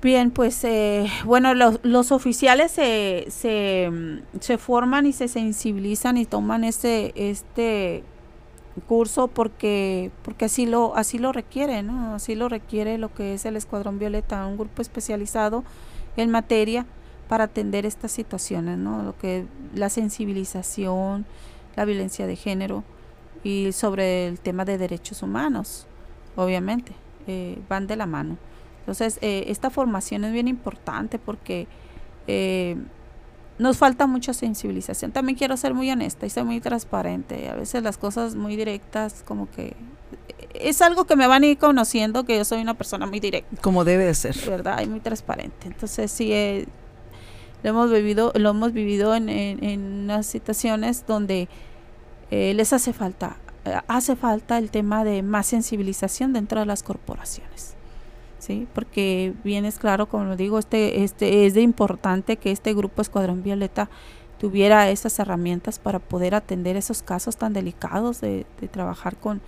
Bien, 0.00 0.30
pues 0.30 0.62
eh, 0.62 1.08
bueno, 1.24 1.54
los, 1.54 1.80
los 1.82 2.12
oficiales 2.12 2.70
se, 2.70 3.26
se, 3.30 3.90
se, 4.38 4.58
forman 4.58 5.06
y 5.06 5.12
se 5.12 5.26
sensibilizan 5.26 6.16
y 6.16 6.24
toman 6.24 6.62
este, 6.62 7.30
este 7.30 8.04
curso 8.86 9.26
porque 9.26 10.12
porque 10.22 10.44
así 10.44 10.66
lo 10.66 10.94
así 10.96 11.18
lo 11.18 11.32
requiere. 11.32 11.84
Así 12.14 12.36
lo 12.36 12.48
requiere 12.48 12.96
lo 12.98 13.12
que 13.12 13.34
es 13.34 13.44
el 13.44 13.56
Escuadrón 13.56 13.98
Violeta, 13.98 14.46
un 14.46 14.56
grupo 14.56 14.82
especializado 14.82 15.64
en 16.16 16.30
materia 16.30 16.86
para 17.28 17.44
atender 17.44 17.84
estas 17.84 18.12
situaciones, 18.12 18.78
¿no? 18.78 19.02
Lo 19.02 19.18
que 19.18 19.46
la 19.74 19.88
sensibilización, 19.90 21.26
la 21.76 21.84
violencia 21.84 22.26
de 22.26 22.36
género 22.36 22.84
y 23.42 23.72
sobre 23.72 24.28
el 24.28 24.40
tema 24.40 24.64
de 24.64 24.78
derechos 24.78 25.22
humanos, 25.22 25.86
obviamente, 26.36 26.92
eh, 27.26 27.58
van 27.68 27.86
de 27.86 27.96
la 27.96 28.06
mano. 28.06 28.38
Entonces, 28.88 29.18
eh, 29.20 29.44
esta 29.48 29.68
formación 29.68 30.24
es 30.24 30.32
bien 30.32 30.48
importante 30.48 31.18
porque 31.18 31.66
eh, 32.26 32.74
nos 33.58 33.76
falta 33.76 34.06
mucha 34.06 34.32
sensibilización. 34.32 35.12
También 35.12 35.36
quiero 35.36 35.58
ser 35.58 35.74
muy 35.74 35.90
honesta 35.90 36.24
y 36.24 36.30
ser 36.30 36.44
muy 36.44 36.58
transparente. 36.60 37.50
A 37.50 37.54
veces 37.54 37.82
las 37.82 37.98
cosas 37.98 38.34
muy 38.34 38.56
directas, 38.56 39.22
como 39.26 39.50
que 39.50 39.76
es 40.54 40.80
algo 40.80 41.04
que 41.04 41.16
me 41.16 41.26
van 41.26 41.42
a 41.42 41.48
ir 41.48 41.58
conociendo, 41.58 42.24
que 42.24 42.38
yo 42.38 42.46
soy 42.46 42.62
una 42.62 42.72
persona 42.72 43.06
muy 43.06 43.20
directa. 43.20 43.60
Como 43.60 43.84
debe 43.84 44.06
de 44.06 44.14
ser. 44.14 44.34
¿Verdad? 44.48 44.80
Y 44.80 44.86
muy 44.86 45.00
transparente. 45.00 45.66
Entonces, 45.66 46.10
sí, 46.10 46.32
eh, 46.32 46.66
lo 47.62 47.68
hemos 47.68 47.92
vivido, 47.92 48.32
lo 48.36 48.50
hemos 48.50 48.72
vivido 48.72 49.14
en, 49.14 49.28
en, 49.28 49.80
unas 50.04 50.24
situaciones 50.24 51.04
donde 51.06 51.50
eh, 52.30 52.54
les 52.54 52.72
hace 52.72 52.94
falta, 52.94 53.36
eh, 53.66 53.76
hace 53.86 54.16
falta 54.16 54.56
el 54.56 54.70
tema 54.70 55.04
de 55.04 55.22
más 55.22 55.48
sensibilización 55.48 56.32
dentro 56.32 56.60
de 56.60 56.64
las 56.64 56.82
corporaciones. 56.82 57.77
¿Sí? 58.48 58.66
Porque 58.74 59.34
bien 59.44 59.64
es 59.66 59.78
claro, 59.78 60.08
como 60.08 60.24
lo 60.24 60.36
digo, 60.36 60.58
este, 60.58 61.04
este 61.04 61.46
es 61.46 61.54
de 61.54 61.60
importante 61.60 62.38
que 62.38 62.50
este 62.50 62.74
grupo 62.74 63.02
Escuadrón 63.02 63.42
Violeta 63.42 63.90
tuviera 64.38 64.88
esas 64.90 65.18
herramientas 65.18 65.78
para 65.78 65.98
poder 65.98 66.34
atender 66.34 66.76
esos 66.76 67.02
casos 67.02 67.36
tan 67.36 67.52
delicados 67.52 68.20
de, 68.20 68.46
trabajar 68.70 69.16
con, 69.16 69.42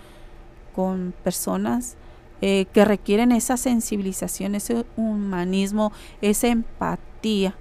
con 0.75 1.13
personas 1.23 1.95
eh, 2.41 2.65
que 2.73 2.85
requieren 2.85 3.31
esa 3.31 3.57
sensibilización, 3.57 4.53
ese 4.55 4.85
humanismo, 4.95 5.91
esa 6.21 6.47
empatía 6.47 7.55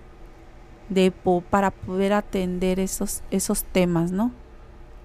de 0.90 1.12
para 1.48 1.70
poder 1.70 2.12
atender 2.12 2.80
esos, 2.80 3.22
esos 3.30 3.64
temas, 3.64 4.10
¿no? 4.10 4.32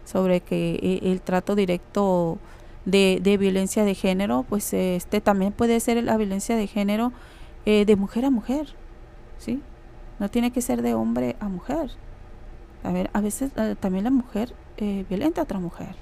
Sobre 0.03 0.41
que 0.41 0.79
eh, 0.81 0.99
el 1.03 1.21
trato 1.21 1.55
directo 1.55 2.39
de, 2.85 3.19
de 3.21 3.37
violencia 3.37 3.83
de 3.83 3.95
género, 3.95 4.45
pues 4.47 4.73
este 4.73 5.21
también 5.21 5.51
puede 5.51 5.79
ser 5.79 6.03
la 6.03 6.17
violencia 6.17 6.55
de 6.55 6.67
género 6.67 7.11
eh, 7.67 7.83
de 7.85 7.95
mujer 7.95 8.25
a 8.25 8.29
mujer, 8.29 8.67
¿sí? 9.39 9.59
No 10.19 10.29
tiene 10.29 10.51
que 10.51 10.61
ser 10.61 10.83
de 10.83 10.93
hombre 10.93 11.35
a 11.39 11.49
mujer. 11.49 11.89
A 12.83 12.91
ver, 12.91 13.09
a 13.11 13.21
veces 13.21 13.51
eh, 13.55 13.75
también 13.79 14.03
la 14.03 14.11
mujer 14.11 14.53
eh, 14.77 15.03
violenta 15.09 15.41
a 15.41 15.45
otra 15.45 15.59
mujer. 15.59 15.95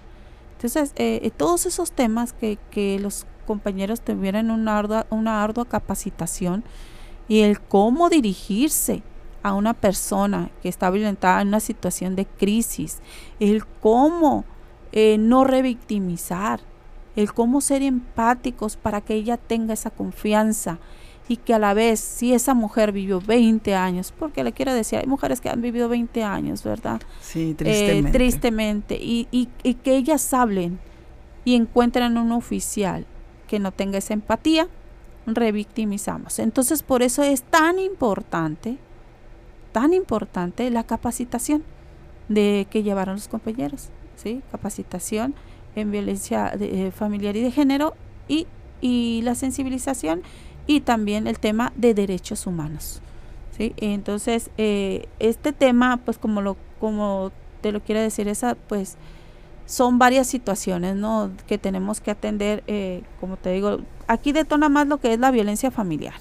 Entonces, 0.57 0.93
todos 1.35 1.65
esos 1.65 1.91
temas 1.91 2.31
que, 2.31 2.57
que 2.71 2.97
los 2.99 3.25
compañeros 3.45 4.01
tuvieran 4.01 4.49
una 4.49 4.77
ardua, 4.77 5.05
una 5.09 5.43
ardua 5.43 5.65
capacitación 5.65 6.63
y 7.27 7.41
el 7.41 7.59
cómo 7.59 8.09
dirigirse 8.09 9.03
a 9.41 9.53
una 9.53 9.73
persona 9.73 10.51
que 10.61 10.69
está 10.69 10.89
violentada 10.89 11.41
en 11.41 11.49
una 11.49 11.59
situación 11.59 12.15
de 12.15 12.25
crisis, 12.25 13.01
el 13.41 13.65
cómo 13.65 14.45
no 14.93 15.43
revictimizar, 15.43 16.61
el 17.15 17.33
cómo 17.33 17.61
ser 17.61 17.81
empáticos 17.81 18.75
para 18.77 19.01
que 19.01 19.13
ella 19.13 19.37
tenga 19.37 19.73
esa 19.73 19.89
confianza 19.89 20.79
y 21.27 21.37
que 21.37 21.53
a 21.53 21.59
la 21.59 21.73
vez, 21.73 21.99
si 21.99 22.33
esa 22.33 22.53
mujer 22.53 22.91
vivió 22.91 23.21
20 23.21 23.75
años, 23.75 24.13
porque 24.17 24.43
le 24.43 24.51
quiero 24.51 24.73
decir, 24.73 24.99
hay 24.99 25.07
mujeres 25.07 25.39
que 25.39 25.49
han 25.49 25.61
vivido 25.61 25.87
20 25.87 26.23
años, 26.23 26.63
¿verdad? 26.63 27.01
Sí, 27.21 27.51
eh, 27.51 27.55
tristemente. 27.55 28.11
tristemente, 28.11 28.95
y, 28.95 29.27
y, 29.31 29.47
y 29.63 29.75
que 29.75 29.95
ellas 29.95 30.33
hablen 30.33 30.79
y 31.45 31.55
encuentren 31.55 32.17
un 32.17 32.31
oficial 32.31 33.05
que 33.47 33.59
no 33.59 33.71
tenga 33.71 33.99
esa 33.99 34.13
empatía, 34.13 34.67
revictimizamos. 35.25 36.39
Entonces, 36.39 36.83
por 36.83 37.03
eso 37.03 37.23
es 37.23 37.43
tan 37.43 37.79
importante, 37.79 38.77
tan 39.71 39.93
importante 39.93 40.69
la 40.69 40.83
capacitación 40.83 41.63
de 42.27 42.67
que 42.69 42.83
llevaron 42.83 43.15
los 43.15 43.27
compañeros, 43.27 43.89
¿sí? 44.15 44.41
Capacitación 44.51 45.35
en 45.75 45.91
violencia 45.91 46.53
de, 46.57 46.87
eh, 46.87 46.91
familiar 46.91 47.35
y 47.35 47.41
de 47.41 47.51
género 47.51 47.95
y, 48.27 48.47
y, 48.81 49.21
la 49.23 49.35
sensibilización 49.35 50.21
y 50.67 50.81
también 50.81 51.27
el 51.27 51.39
tema 51.39 51.73
de 51.75 51.93
derechos 51.93 52.47
humanos. 52.47 53.01
¿sí? 53.57 53.73
Entonces, 53.77 54.49
eh, 54.57 55.07
este 55.19 55.53
tema, 55.53 55.97
pues 55.97 56.17
como 56.17 56.41
lo 56.41 56.57
como 56.79 57.31
te 57.61 57.71
lo 57.71 57.79
quiero 57.81 58.01
decir, 58.01 58.27
esa 58.27 58.55
pues 58.55 58.97
son 59.65 59.97
varias 59.97 60.27
situaciones 60.27 60.95
¿no? 60.95 61.31
que 61.47 61.57
tenemos 61.57 62.01
que 62.01 62.11
atender, 62.11 62.61
eh, 62.67 63.03
como 63.21 63.37
te 63.37 63.51
digo, 63.51 63.79
aquí 64.07 64.33
detona 64.33 64.67
más 64.67 64.87
lo 64.87 64.97
que 64.97 65.13
es 65.13 65.19
la 65.19 65.31
violencia 65.31 65.71
familiar. 65.71 66.15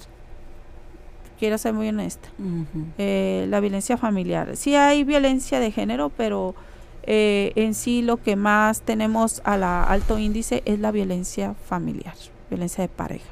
Quiero 1.37 1.57
ser 1.57 1.73
muy 1.73 1.89
honesta. 1.89 2.29
la 2.37 3.59
violencia 3.59 3.97
familiar. 3.97 4.55
Sí 4.55 4.75
hay 4.75 5.03
violencia 5.03 5.59
de 5.59 5.71
género, 5.71 6.09
pero 6.09 6.55
eh, 7.05 7.51
en 7.55 7.73
sí 7.73 8.01
lo 8.01 8.17
que 8.17 8.35
más 8.35 8.81
tenemos 8.81 9.41
a 9.43 9.57
la 9.57 9.83
alto 9.83 10.19
índice 10.19 10.63
es 10.65 10.79
la 10.79 10.91
violencia 10.91 11.53
familiar, 11.65 12.15
violencia 12.49 12.83
de 12.83 12.87
pareja. 12.87 13.29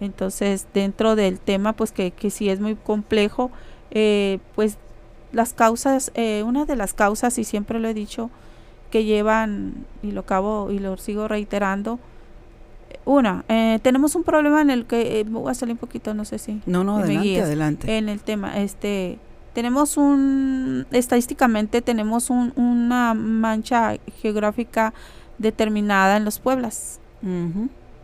Entonces, 0.00 0.66
dentro 0.74 1.14
del 1.14 1.38
tema, 1.38 1.72
pues 1.72 1.92
que, 1.92 2.10
que 2.10 2.28
sí 2.28 2.50
es 2.50 2.60
muy 2.60 2.74
complejo, 2.74 3.50
eh, 3.92 4.38
pues 4.54 4.76
las 5.32 5.54
causas, 5.54 6.10
eh, 6.14 6.42
una 6.44 6.66
de 6.66 6.76
las 6.76 6.92
causas, 6.92 7.38
y 7.38 7.44
siempre 7.44 7.78
lo 7.78 7.88
he 7.88 7.94
dicho, 7.94 8.28
que 8.90 9.04
llevan, 9.04 9.86
y 10.02 10.10
lo 10.10 10.22
acabo 10.22 10.70
y 10.72 10.80
lo 10.80 10.96
sigo 10.96 11.28
reiterando, 11.28 12.00
una, 13.06 13.44
tenemos 13.82 14.14
un 14.14 14.24
problema 14.24 14.60
en 14.60 14.70
el 14.70 14.84
que, 14.84 15.24
voy 15.28 15.50
a 15.50 15.54
salir 15.54 15.74
un 15.74 15.78
poquito, 15.78 16.12
no 16.12 16.24
sé 16.24 16.38
si. 16.38 16.60
No, 16.66 16.84
no, 16.84 16.98
adelante, 16.98 17.40
adelante. 17.40 17.96
En 17.96 18.08
el 18.08 18.20
tema, 18.20 18.60
este, 18.60 19.18
tenemos 19.54 19.96
un, 19.96 20.86
estadísticamente 20.90 21.80
tenemos 21.80 22.28
un, 22.28 22.52
una 22.56 23.14
mancha 23.14 23.96
geográfica 24.20 24.92
determinada 25.38 26.16
en 26.16 26.24
los 26.24 26.38
pueblos, 26.38 26.98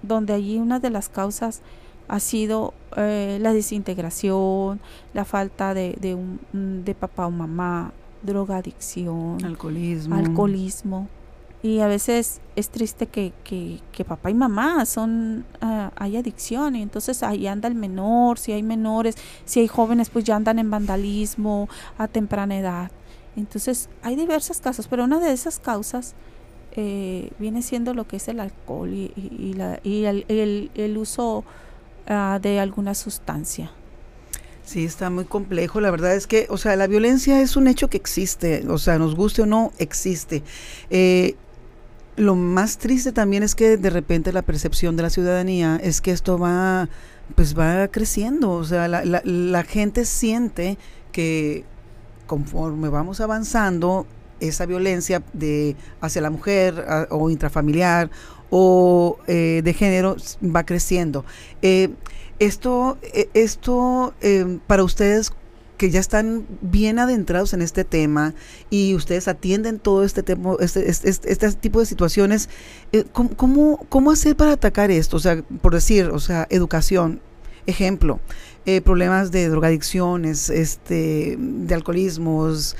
donde 0.02 0.32
allí 0.32 0.58
una 0.58 0.80
de 0.80 0.90
las 0.90 1.08
causas 1.08 1.60
ha 2.08 2.20
sido 2.20 2.72
eh, 2.96 3.38
la 3.40 3.52
desintegración, 3.52 4.80
la 5.12 5.24
falta 5.24 5.74
de, 5.74 5.96
de, 6.00 6.14
un, 6.14 6.40
de 6.84 6.94
papá 6.94 7.26
o 7.26 7.30
mamá, 7.30 7.92
drogadicción, 8.22 9.44
alcoholismo. 9.44 10.16
alcoholismo 10.16 11.08
y 11.62 11.80
a 11.80 11.86
veces 11.86 12.40
es 12.56 12.70
triste 12.70 13.06
que, 13.06 13.32
que, 13.44 14.04
papá 14.04 14.30
y 14.30 14.34
mamá 14.34 14.86
son, 14.86 15.44
uh, 15.62 15.90
hay 15.96 16.16
adicción 16.16 16.74
y 16.74 16.82
entonces 16.82 17.22
ahí 17.22 17.46
anda 17.46 17.68
el 17.68 17.74
menor, 17.74 18.38
si 18.38 18.52
hay 18.52 18.62
menores, 18.62 19.16
si 19.44 19.60
hay 19.60 19.68
jóvenes 19.68 20.08
pues 20.08 20.24
ya 20.24 20.36
andan 20.36 20.58
en 20.58 20.70
vandalismo 20.70 21.68
a 21.98 22.08
temprana 22.08 22.58
edad. 22.58 22.90
Entonces 23.36 23.90
hay 24.02 24.16
diversas 24.16 24.60
causas, 24.60 24.88
pero 24.88 25.04
una 25.04 25.20
de 25.20 25.32
esas 25.32 25.58
causas 25.58 26.14
eh, 26.72 27.30
viene 27.38 27.62
siendo 27.62 27.92
lo 27.92 28.06
que 28.06 28.16
es 28.16 28.28
el 28.28 28.40
alcohol 28.40 28.92
y, 28.92 29.12
y, 29.16 29.52
la, 29.52 29.80
y 29.82 30.04
el, 30.04 30.24
el, 30.28 30.70
el, 30.74 30.96
uso 30.96 31.44
uh, 32.08 32.38
de 32.40 32.58
alguna 32.58 32.94
sustancia. 32.94 33.70
Sí, 34.64 34.84
está 34.84 35.10
muy 35.10 35.24
complejo. 35.24 35.80
La 35.80 35.90
verdad 35.90 36.14
es 36.14 36.26
que, 36.26 36.46
o 36.48 36.56
sea, 36.56 36.76
la 36.76 36.86
violencia 36.86 37.40
es 37.40 37.56
un 37.56 37.66
hecho 37.66 37.88
que 37.88 37.96
existe, 37.96 38.64
o 38.68 38.78
sea, 38.78 38.98
nos 38.98 39.16
guste 39.16 39.42
o 39.42 39.46
no, 39.46 39.72
existe. 39.78 40.42
Eh, 40.90 41.34
lo 42.16 42.34
más 42.34 42.78
triste 42.78 43.12
también 43.12 43.42
es 43.42 43.54
que 43.54 43.76
de 43.76 43.90
repente 43.90 44.32
la 44.32 44.42
percepción 44.42 44.96
de 44.96 45.02
la 45.04 45.10
ciudadanía 45.10 45.80
es 45.82 46.00
que 46.00 46.10
esto 46.10 46.38
va, 46.38 46.88
pues 47.34 47.58
va 47.58 47.88
creciendo, 47.88 48.50
o 48.50 48.64
sea, 48.64 48.88
la, 48.88 49.04
la, 49.04 49.22
la 49.24 49.62
gente 49.62 50.04
siente 50.04 50.78
que 51.12 51.64
conforme 52.26 52.88
vamos 52.88 53.20
avanzando, 53.20 54.06
esa 54.40 54.66
violencia 54.66 55.22
de 55.32 55.76
hacia 56.00 56.22
la 56.22 56.30
mujer 56.30 56.84
o 57.10 57.30
intrafamiliar 57.30 58.10
o 58.50 59.18
eh, 59.26 59.60
de 59.62 59.74
género 59.74 60.16
va 60.42 60.64
creciendo. 60.64 61.24
Eh, 61.62 61.90
esto, 62.38 62.98
eh, 63.02 63.28
esto 63.34 64.14
eh, 64.22 64.58
para 64.66 64.82
ustedes, 64.82 65.32
que 65.80 65.88
ya 65.90 65.98
están 65.98 66.46
bien 66.60 66.98
adentrados 66.98 67.54
en 67.54 67.62
este 67.62 67.84
tema 67.84 68.34
y 68.68 68.94
ustedes 68.94 69.28
atienden 69.28 69.78
todo 69.78 70.04
este, 70.04 70.22
tema, 70.22 70.56
este, 70.60 70.90
este, 70.90 71.32
este 71.32 71.52
tipo 71.52 71.80
de 71.80 71.86
situaciones, 71.86 72.50
eh, 72.92 73.06
¿cómo, 73.10 73.30
¿cómo, 73.30 73.86
cómo, 73.88 74.10
hacer 74.10 74.36
para 74.36 74.52
atacar 74.52 74.90
esto? 74.90 75.16
O 75.16 75.20
sea, 75.20 75.42
por 75.62 75.72
decir, 75.72 76.10
o 76.12 76.20
sea, 76.20 76.46
educación, 76.50 77.22
ejemplo, 77.64 78.20
eh, 78.66 78.82
problemas 78.82 79.30
de 79.30 79.48
drogadicciones, 79.48 80.50
este, 80.50 81.38
de 81.38 81.74
alcoholismos, 81.74 82.76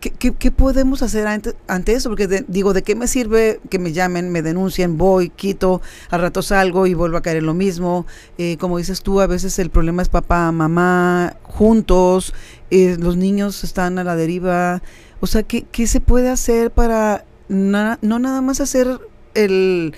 ¿Qué, 0.00 0.52
podemos 0.52 1.02
hacer 1.02 1.26
ante, 1.26 1.92
eso? 1.92 2.10
Porque 2.10 2.44
digo, 2.46 2.72
¿de 2.72 2.82
qué 2.82 2.94
me 2.94 3.08
sirve 3.08 3.60
que 3.70 3.78
me 3.78 3.92
llamen, 3.92 4.30
me 4.30 4.42
denuncien, 4.42 4.98
voy, 4.98 5.30
quito, 5.30 5.80
al 6.10 6.20
rato 6.20 6.42
salgo 6.42 6.86
y 6.86 6.94
vuelvo 6.94 7.16
a 7.16 7.22
caer 7.22 7.38
en 7.38 7.46
lo 7.46 7.54
mismo? 7.54 8.06
Eh, 8.38 8.56
como 8.58 8.78
dices 8.78 9.02
tú, 9.02 9.20
a 9.20 9.26
veces 9.26 9.58
el 9.58 9.70
problema 9.70 10.02
es 10.02 10.08
papá, 10.08 10.52
mamá, 10.52 11.36
juntos, 11.42 12.34
eh, 12.70 12.96
los 13.00 13.16
niños 13.16 13.64
están 13.64 13.98
a 13.98 14.04
la 14.04 14.16
deriva. 14.16 14.82
O 15.20 15.26
sea, 15.26 15.42
¿qué, 15.42 15.64
qué 15.64 15.86
se 15.86 16.00
puede 16.00 16.28
hacer 16.28 16.70
para 16.70 17.24
no 17.48 17.96
nada 18.00 18.42
más 18.42 18.60
hacer 18.60 19.00
el 19.34 19.94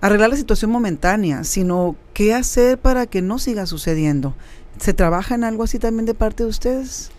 arreglar 0.00 0.30
la 0.30 0.36
situación 0.36 0.70
momentánea, 0.70 1.44
sino 1.44 1.96
qué 2.14 2.34
hacer 2.34 2.78
para 2.78 3.06
que 3.06 3.22
no 3.22 3.38
siga 3.38 3.66
sucediendo. 3.66 4.34
¿Se 4.78 4.94
trabaja 4.94 5.34
en 5.34 5.44
algo 5.44 5.64
así 5.64 5.78
también 5.78 6.06
de 6.06 6.14
parte 6.14 6.42
de 6.42 6.48
ustedes? 6.48 7.10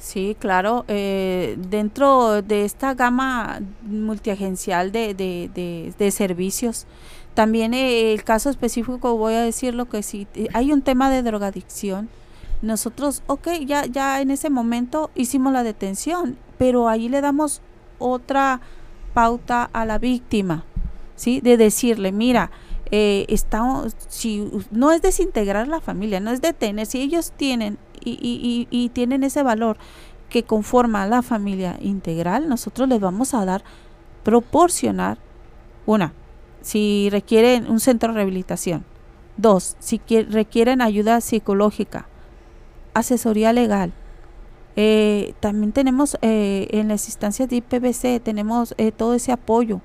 Sí, 0.00 0.34
claro. 0.38 0.86
Eh, 0.88 1.56
dentro 1.68 2.40
de 2.40 2.64
esta 2.64 2.94
gama 2.94 3.60
multiagencial 3.82 4.92
de, 4.92 5.12
de, 5.14 5.92
de, 5.96 6.10
servicios, 6.10 6.86
también 7.34 7.74
eh, 7.74 8.14
el 8.14 8.24
caso 8.24 8.48
específico, 8.48 9.16
voy 9.18 9.34
a 9.34 9.42
decir 9.42 9.74
lo 9.74 9.90
que 9.90 10.02
sí, 10.02 10.26
eh, 10.34 10.48
hay 10.54 10.72
un 10.72 10.80
tema 10.80 11.10
de 11.10 11.22
drogadicción. 11.22 12.08
Nosotros, 12.62 13.22
ok, 13.26 13.48
ya, 13.66 13.84
ya 13.84 14.22
en 14.22 14.30
ese 14.30 14.48
momento 14.48 15.10
hicimos 15.14 15.52
la 15.52 15.62
detención, 15.62 16.38
pero 16.56 16.88
ahí 16.88 17.10
le 17.10 17.20
damos 17.20 17.60
otra 17.98 18.62
pauta 19.12 19.68
a 19.70 19.84
la 19.84 19.98
víctima, 19.98 20.64
¿sí? 21.14 21.42
De 21.42 21.58
decirle, 21.58 22.10
mira, 22.10 22.50
eh, 22.90 23.26
estamos, 23.28 23.94
si 24.08 24.50
no 24.70 24.92
es 24.92 25.02
desintegrar 25.02 25.68
la 25.68 25.80
familia, 25.80 26.20
no 26.20 26.30
es 26.30 26.40
detener, 26.40 26.86
si 26.86 27.02
ellos 27.02 27.32
tienen 27.36 27.78
y, 28.00 28.18
y, 28.22 28.66
y, 28.70 28.88
tienen 28.90 29.24
ese 29.24 29.42
valor 29.42 29.76
que 30.28 30.42
conforma 30.44 31.06
la 31.06 31.22
familia 31.22 31.76
integral, 31.80 32.48
nosotros 32.48 32.88
les 32.88 33.00
vamos 33.00 33.34
a 33.34 33.44
dar, 33.44 33.64
proporcionar, 34.22 35.18
una, 35.86 36.12
si 36.62 37.08
requieren 37.10 37.70
un 37.70 37.80
centro 37.80 38.10
de 38.10 38.16
rehabilitación, 38.16 38.84
dos, 39.36 39.76
si 39.78 40.00
requieren 40.28 40.82
ayuda 40.82 41.20
psicológica, 41.20 42.06
asesoría 42.94 43.52
legal, 43.52 43.92
eh, 44.76 45.34
también 45.40 45.72
tenemos 45.72 46.16
eh, 46.22 46.68
en 46.70 46.88
las 46.88 47.06
instancias 47.06 47.48
de 47.48 47.56
IPBC, 47.56 48.22
tenemos 48.22 48.74
eh, 48.78 48.92
todo 48.92 49.14
ese 49.14 49.32
apoyo. 49.32 49.80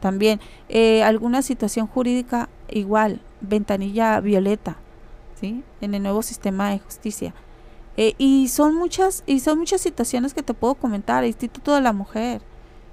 También 0.00 0.40
eh, 0.68 1.02
alguna 1.02 1.40
situación 1.40 1.86
jurídica 1.86 2.50
igual, 2.68 3.22
ventanilla 3.40 4.20
violeta, 4.20 4.76
¿sí? 5.40 5.62
En 5.80 5.94
el 5.94 6.02
nuevo 6.02 6.22
sistema 6.22 6.70
de 6.70 6.78
justicia. 6.78 7.34
Y 7.96 8.48
son 8.48 8.74
muchas 8.74 9.22
y 9.26 9.40
son 9.40 9.58
muchas 9.58 9.80
situaciones 9.80 10.34
que 10.34 10.42
te 10.42 10.54
puedo 10.54 10.74
comentar. 10.74 11.24
Instituto 11.24 11.74
de 11.74 11.80
la 11.80 11.92
Mujer, 11.92 12.42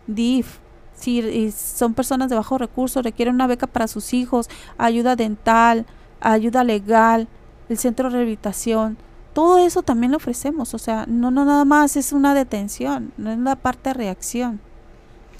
DIF, 0.07 0.59
si 0.95 1.51
son 1.51 1.93
personas 1.93 2.29
de 2.29 2.35
bajo 2.35 2.57
recursos, 2.57 3.03
requieren 3.03 3.35
una 3.35 3.47
beca 3.47 3.67
para 3.67 3.87
sus 3.87 4.13
hijos, 4.13 4.49
ayuda 4.77 5.15
dental, 5.15 5.85
ayuda 6.19 6.63
legal, 6.63 7.27
el 7.69 7.77
centro 7.77 8.09
de 8.09 8.17
rehabilitación 8.17 8.97
todo 9.33 9.57
eso 9.59 9.81
también 9.81 10.11
lo 10.11 10.17
ofrecemos, 10.17 10.73
o 10.73 10.77
sea, 10.77 11.05
no, 11.07 11.31
no 11.31 11.45
nada 11.45 11.63
más 11.63 11.95
es 11.95 12.11
una 12.11 12.33
detención, 12.33 13.13
no 13.17 13.31
es 13.31 13.39
la 13.39 13.55
parte 13.55 13.89
de 13.89 13.93
reacción. 13.93 14.59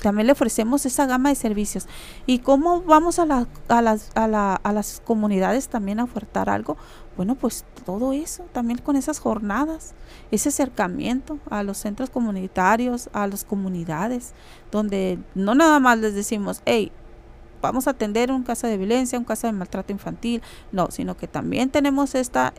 También 0.01 0.27
le 0.27 0.33
ofrecemos 0.33 0.85
esa 0.85 1.05
gama 1.05 1.29
de 1.29 1.35
servicios. 1.35 1.87
¿Y 2.25 2.39
cómo 2.39 2.81
vamos 2.81 3.19
a, 3.19 3.25
la, 3.25 3.47
a, 3.67 3.81
las, 3.83 4.09
a, 4.15 4.27
la, 4.27 4.55
a 4.55 4.73
las 4.73 5.01
comunidades 5.05 5.67
también 5.67 5.99
a 5.99 6.05
ofertar 6.05 6.49
algo? 6.49 6.75
Bueno, 7.17 7.35
pues 7.35 7.65
todo 7.85 8.13
eso, 8.13 8.43
también 8.53 8.79
con 8.79 8.95
esas 8.95 9.19
jornadas, 9.19 9.93
ese 10.31 10.49
acercamiento 10.49 11.39
a 11.49 11.61
los 11.63 11.77
centros 11.77 12.09
comunitarios, 12.09 13.09
a 13.13 13.27
las 13.27 13.43
comunidades, 13.43 14.33
donde 14.71 15.19
no 15.35 15.53
nada 15.53 15.79
más 15.79 15.99
les 15.99 16.15
decimos, 16.15 16.61
hey, 16.65 16.91
vamos 17.61 17.87
a 17.87 17.91
atender 17.91 18.31
un 18.31 18.43
caso 18.43 18.67
de 18.67 18.77
violencia, 18.77 19.19
un 19.19 19.25
caso 19.25 19.47
de 19.47 19.53
maltrato 19.53 19.91
infantil, 19.91 20.41
no, 20.71 20.89
sino 20.89 21.17
que 21.17 21.27
también 21.27 21.69
tenemos 21.69 22.15
esta, 22.15 22.53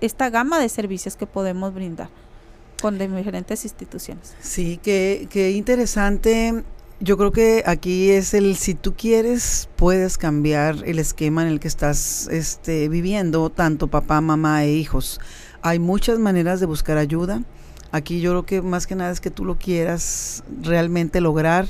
esta 0.00 0.30
gama 0.30 0.58
de 0.58 0.68
servicios 0.68 1.16
que 1.16 1.26
podemos 1.26 1.72
brindar 1.72 2.10
con 2.80 2.98
diferentes 2.98 3.64
instituciones. 3.64 4.34
Sí, 4.40 4.80
qué, 4.82 5.28
qué 5.30 5.52
interesante. 5.52 6.64
Yo 7.02 7.18
creo 7.18 7.32
que 7.32 7.64
aquí 7.66 8.10
es 8.10 8.32
el 8.32 8.54
si 8.54 8.74
tú 8.74 8.94
quieres 8.96 9.68
puedes 9.74 10.18
cambiar 10.18 10.76
el 10.84 11.00
esquema 11.00 11.42
en 11.42 11.48
el 11.48 11.58
que 11.58 11.66
estás 11.66 12.28
este, 12.28 12.88
viviendo, 12.88 13.50
tanto 13.50 13.88
papá, 13.88 14.20
mamá 14.20 14.62
e 14.62 14.74
hijos. 14.74 15.18
Hay 15.62 15.80
muchas 15.80 16.20
maneras 16.20 16.60
de 16.60 16.66
buscar 16.66 16.98
ayuda. 16.98 17.42
Aquí 17.90 18.20
yo 18.20 18.30
creo 18.30 18.46
que 18.46 18.62
más 18.62 18.86
que 18.86 18.94
nada 18.94 19.10
es 19.10 19.20
que 19.20 19.32
tú 19.32 19.44
lo 19.44 19.58
quieras 19.58 20.44
realmente 20.62 21.20
lograr, 21.20 21.66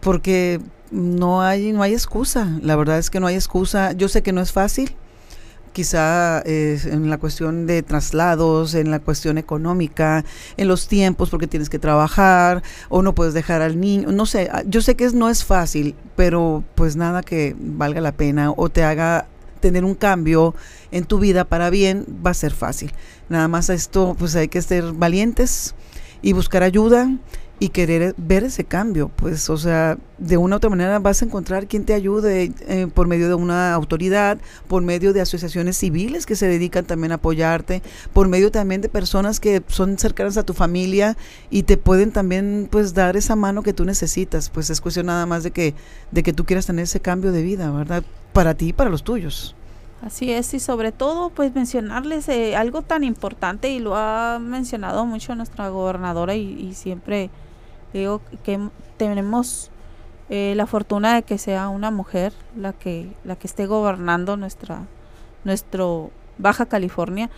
porque 0.00 0.60
no 0.90 1.40
hay, 1.40 1.72
no 1.72 1.82
hay 1.82 1.94
excusa. 1.94 2.58
La 2.60 2.76
verdad 2.76 2.98
es 2.98 3.08
que 3.08 3.20
no 3.20 3.28
hay 3.28 3.36
excusa. 3.36 3.92
Yo 3.92 4.06
sé 4.10 4.22
que 4.22 4.34
no 4.34 4.42
es 4.42 4.52
fácil, 4.52 4.94
quizá 5.72 6.42
eh, 6.44 6.78
en 6.84 7.10
la 7.10 7.18
cuestión 7.18 7.66
de 7.66 7.82
traslados, 7.82 8.74
en 8.74 8.90
la 8.90 9.00
cuestión 9.00 9.38
económica, 9.38 10.24
en 10.56 10.68
los 10.68 10.88
tiempos 10.88 11.30
porque 11.30 11.46
tienes 11.46 11.68
que 11.68 11.78
trabajar 11.78 12.62
o 12.88 13.02
no 13.02 13.14
puedes 13.14 13.34
dejar 13.34 13.62
al 13.62 13.80
niño, 13.80 14.12
no 14.12 14.26
sé, 14.26 14.48
ah, 14.52 14.62
yo 14.66 14.80
sé 14.80 14.94
que 14.94 15.08
no 15.10 15.28
es 15.28 15.44
fácil, 15.44 15.94
pero 16.16 16.62
pues 16.74 16.96
nada 16.96 17.22
que 17.22 17.56
valga 17.58 18.00
la 18.00 18.12
pena 18.12 18.52
o 18.56 18.68
te 18.68 18.84
haga 18.84 19.26
tener 19.60 19.84
un 19.84 19.94
cambio 19.94 20.54
en 20.90 21.04
tu 21.04 21.18
vida 21.18 21.44
para 21.44 21.70
bien 21.70 22.04
va 22.24 22.32
a 22.32 22.34
ser 22.34 22.52
fácil. 22.52 22.92
Nada 23.28 23.48
más 23.48 23.70
esto 23.70 24.14
pues 24.18 24.34
hay 24.36 24.48
que 24.48 24.60
ser 24.60 24.92
valientes 24.92 25.74
y 26.20 26.32
buscar 26.32 26.62
ayuda 26.62 27.10
y 27.58 27.68
querer 27.68 28.14
ver 28.16 28.42
ese 28.42 28.64
cambio, 28.64 29.08
pues, 29.14 29.48
o 29.48 29.56
sea, 29.56 29.96
de 30.18 30.36
una 30.36 30.56
u 30.56 30.58
otra 30.58 30.70
manera 30.70 30.98
vas 30.98 31.22
a 31.22 31.24
encontrar 31.24 31.68
quien 31.68 31.84
te 31.84 31.94
ayude 31.94 32.52
eh, 32.66 32.88
por 32.92 33.06
medio 33.06 33.28
de 33.28 33.34
una 33.34 33.72
autoridad, 33.72 34.38
por 34.66 34.82
medio 34.82 35.12
de 35.12 35.20
asociaciones 35.20 35.76
civiles 35.76 36.26
que 36.26 36.34
se 36.34 36.48
dedican 36.48 36.84
también 36.84 37.12
a 37.12 37.16
apoyarte, 37.16 37.82
por 38.12 38.26
medio 38.26 38.50
también 38.50 38.80
de 38.80 38.88
personas 38.88 39.38
que 39.38 39.62
son 39.68 39.96
cercanas 39.96 40.36
a 40.36 40.42
tu 40.42 40.54
familia 40.54 41.16
y 41.50 41.62
te 41.62 41.76
pueden 41.76 42.10
también, 42.10 42.68
pues, 42.70 42.94
dar 42.94 43.16
esa 43.16 43.36
mano 43.36 43.62
que 43.62 43.72
tú 43.72 43.84
necesitas, 43.84 44.50
pues 44.50 44.68
es 44.70 44.80
cuestión 44.80 45.06
nada 45.06 45.26
más 45.26 45.44
de 45.44 45.52
que, 45.52 45.74
de 46.10 46.22
que 46.24 46.32
tú 46.32 46.44
quieras 46.44 46.66
tener 46.66 46.84
ese 46.84 47.00
cambio 47.00 47.30
de 47.30 47.42
vida, 47.42 47.70
¿verdad? 47.70 48.02
Para 48.32 48.54
ti 48.54 48.68
y 48.68 48.72
para 48.72 48.90
los 48.90 49.04
tuyos. 49.04 49.54
Así 50.02 50.32
es, 50.32 50.52
y 50.52 50.58
sobre 50.58 50.90
todo, 50.90 51.30
pues 51.30 51.54
mencionarles 51.54 52.28
eh, 52.28 52.56
algo 52.56 52.82
tan 52.82 53.04
importante, 53.04 53.70
y 53.70 53.78
lo 53.78 53.94
ha 53.94 54.40
mencionado 54.40 55.06
mucho 55.06 55.36
nuestra 55.36 55.68
gobernadora, 55.68 56.34
y, 56.34 56.74
siempre 56.74 57.30
digo 57.92 58.20
que 58.42 58.58
tenemos 58.96 59.70
eh, 60.28 60.54
la 60.56 60.66
fortuna 60.66 61.14
de 61.14 61.22
que 61.22 61.38
sea 61.38 61.68
una 61.68 61.90
mujer 61.90 62.32
la 62.56 62.72
que 62.72 63.12
la 63.22 63.36
que 63.36 63.46
esté 63.46 63.66
gobernando 63.66 64.36
nuestra 64.38 64.86
nuestro 65.44 66.10
Baja 66.38 66.64
California 66.66 67.28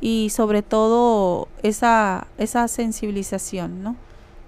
y 0.00 0.30
sobre 0.30 0.62
todo 0.62 1.48
esa 1.62 2.28
esa 2.38 2.68
sensibilización 2.68 3.82
no 3.82 3.96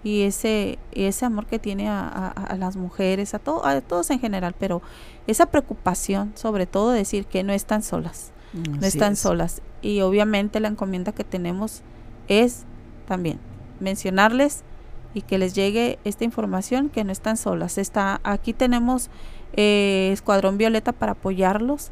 y 0.05 0.23
ese 0.23 0.79
ese 0.93 1.25
amor 1.25 1.47
que 1.47 1.59
tiene 1.59 1.89
a, 1.89 2.55
las 2.59 2.77
mujeres 2.77 3.35
a, 3.35 3.41
todo, 3.41 3.67
a 3.67 3.81
todos 3.81 4.11
en 4.11 4.21
general 4.21 4.55
pero 4.57 4.83
esa 5.27 5.47
preocupación 5.47 6.33
sobre 6.35 6.67
todo 6.67 6.91
decir 6.91 7.27
que 7.27 7.43
no 7.43 7.53
están 7.53 7.83
solas 7.83 8.33
no 8.53 8.87
están 8.87 9.17
solas 9.17 9.61
y 9.83 10.01
obviamente 10.01 10.61
la 10.61 10.69
encomienda 10.69 11.13
que 11.13 11.25
tenemos 11.25 11.83
es 12.29 12.65
también 13.07 13.39
mencionarles 13.81 14.65
y 15.15 15.23
que 15.23 15.39
les 15.39 15.55
llegue 15.55 15.99
esta 16.05 16.25
información 16.25 16.89
que 16.89 17.05
no 17.05 17.13
están 17.13 17.37
solas. 17.37 17.79
Está, 17.79 18.21
aquí 18.23 18.53
tenemos 18.53 19.09
eh, 19.55 20.11
Escuadrón 20.13 20.59
Violeta 20.59 20.93
para 20.93 21.13
apoyarlos. 21.13 21.91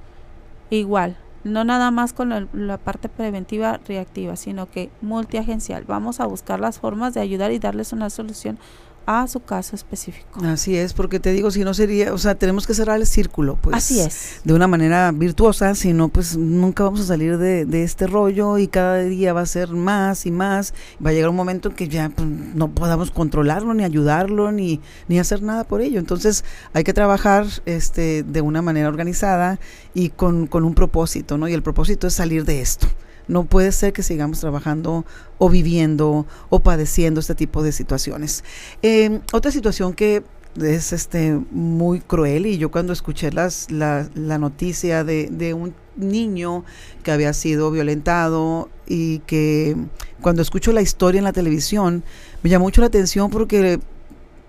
Igual, 0.71 1.17
no 1.43 1.65
nada 1.65 1.91
más 1.91 2.13
con 2.13 2.49
la, 2.53 2.79
parte 2.79 3.09
preventiva 3.09 3.81
reactiva, 3.87 4.37
sino 4.37 4.71
que 4.71 4.91
multiagencial. 5.01 5.85
Vamos 5.85 6.21
a 6.21 6.27
buscar 6.27 6.61
las 6.61 6.79
formas 6.79 7.15
de 7.15 7.21
ayudar 7.21 7.53
y 7.53 7.59
darles 7.59 7.93
una 7.93 8.11
solución 8.11 8.59
a 9.07 9.27
su 9.29 9.41
caso 9.41 9.77
específico. 9.77 10.41
Así 10.45 10.77
es, 10.77 10.93
porque 10.93 11.21
te 11.21 11.33
digo, 11.33 11.51
si 11.51 11.65
no 11.65 11.75
sería, 11.75 12.13
o 12.13 12.19
sea, 12.19 12.35
tenemos 12.35 12.67
que 12.67 12.75
cerrar 12.75 13.01
el 13.01 13.07
círculo, 13.07 13.59
pues. 13.61 13.77
Así 13.77 14.01
es. 14.01 14.41
De 14.45 14.55
una 14.55 14.67
manera 14.67 15.13
virtuosa, 15.13 15.75
si 15.75 15.93
no, 15.93 16.09
pues 16.09 16.37
nunca 16.37 16.85
vamos 16.85 17.01
a 17.01 17.05
salir 17.05 17.39
de, 17.39 17.65
de, 17.65 17.85
este 17.85 18.07
rollo 18.07 18.59
y 18.59 18.69
cada 18.69 18.99
día 19.03 19.33
va 19.33 19.43
a 19.43 19.47
ser 19.47 19.71
más 19.71 20.27
y 20.27 20.31
más. 20.31 20.75
Va 21.05 21.11
a 21.11 21.13
llegar 21.13 21.31
un 21.31 21.37
momento 21.37 21.69
en 21.69 21.75
que 21.75 21.89
ya 21.89 22.11
pues, 22.11 22.29
no 22.29 22.75
podamos 22.75 23.11
controlarlo, 23.11 23.75
ni 23.75 23.85
ayudarlo, 23.85 24.53
ni, 24.53 24.81
ni 25.09 25.19
hacer 25.19 25.43
nada 25.43 25.65
por 25.65 25.81
ello. 25.81 25.99
Entonces, 25.99 26.45
hay 26.73 26.85
que 26.85 26.93
trabajar 26.93 27.47
este, 27.67 28.23
de 28.23 28.41
una 28.41 28.63
manera 28.63 28.89
organizada 28.89 29.59
y 29.93 30.11
con, 30.11 30.47
con 30.47 30.65
un 30.65 30.75
propósito, 30.75 31.39
¿no? 31.39 31.49
Y 31.49 31.53
el 31.53 31.63
propósito 31.63 32.07
es 32.07 32.15
salir 32.15 32.45
de 32.45 32.61
esto. 32.61 32.87
No 33.29 33.45
puede 33.45 33.73
ser 33.73 33.93
que 33.93 34.03
sigamos 34.03 34.41
trabajando 34.41 35.05
o 35.39 35.49
viviendo 35.49 36.27
o 36.51 36.61
padeciendo 36.61 37.21
este 37.21 37.35
tipo 37.35 37.63
de 37.63 37.73
situaciones. 37.73 38.45
Eh, 38.83 39.21
otra 39.33 39.51
situación 39.51 39.95
que 39.95 40.23
es 40.61 40.93
este 40.93 41.41
muy 41.51 42.01
cruel 42.01 42.47
y 42.47 42.59
yo 42.59 42.71
cuando 42.71 42.93
escuché 42.93 43.33
las, 43.33 43.71
la, 43.71 44.09
la 44.15 44.39
noticia 44.39 45.03
de, 45.03 45.29
de, 45.31 45.53
un 45.53 45.75
niño 45.97 46.65
que 47.03 47.11
había 47.11 47.33
sido 47.33 47.71
violentado 47.71 48.69
y 48.87 49.19
que 49.21 49.77
cuando 50.21 50.43
escucho 50.43 50.73
la 50.73 50.83
historia 50.83 51.19
en 51.19 51.25
la 51.25 51.33
televisión 51.33 52.05
me 52.43 52.51
llamó 52.51 52.67
mucho 52.67 52.81
la 52.81 52.87
atención 52.87 53.31
porque 53.31 53.81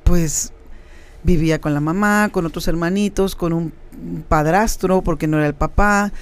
pues 0.04 0.54
vivía 1.24 1.60
con 1.60 1.74
la 1.74 1.82
mamá, 1.82 2.30
con 2.32 2.46
otros 2.46 2.68
hermanitos, 2.68 3.36
con 3.36 3.54
un 3.54 3.74
padrastro 4.28 5.02
porque 5.02 5.28
no 5.28 5.38
era 5.38 5.48
el 5.48 5.56
papá 5.56 6.14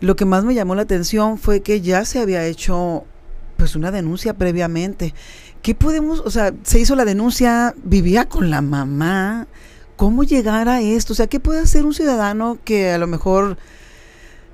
lo 0.00 0.16
que 0.16 0.24
más 0.24 0.44
me 0.44 0.54
llamó 0.54 0.74
la 0.74 0.82
atención 0.82 1.38
fue 1.38 1.60
que 1.60 1.80
ya 1.80 2.04
se 2.04 2.20
había 2.20 2.44
hecho 2.46 3.04
pues 3.56 3.74
una 3.76 3.90
denuncia 3.90 4.34
previamente. 4.34 5.14
¿Qué 5.62 5.74
podemos, 5.74 6.20
o 6.20 6.30
sea, 6.30 6.52
se 6.62 6.78
hizo 6.78 6.94
la 6.94 7.04
denuncia, 7.04 7.74
vivía 7.82 8.28
con 8.28 8.50
la 8.50 8.60
mamá, 8.60 9.46
¿cómo 9.96 10.24
llegar 10.24 10.68
a 10.68 10.80
esto? 10.80 11.12
O 11.12 11.16
sea, 11.16 11.26
¿qué 11.26 11.40
puede 11.40 11.60
hacer 11.60 11.84
un 11.84 11.94
ciudadano 11.94 12.58
que 12.64 12.90
a 12.90 12.98
lo 12.98 13.06
mejor 13.06 13.56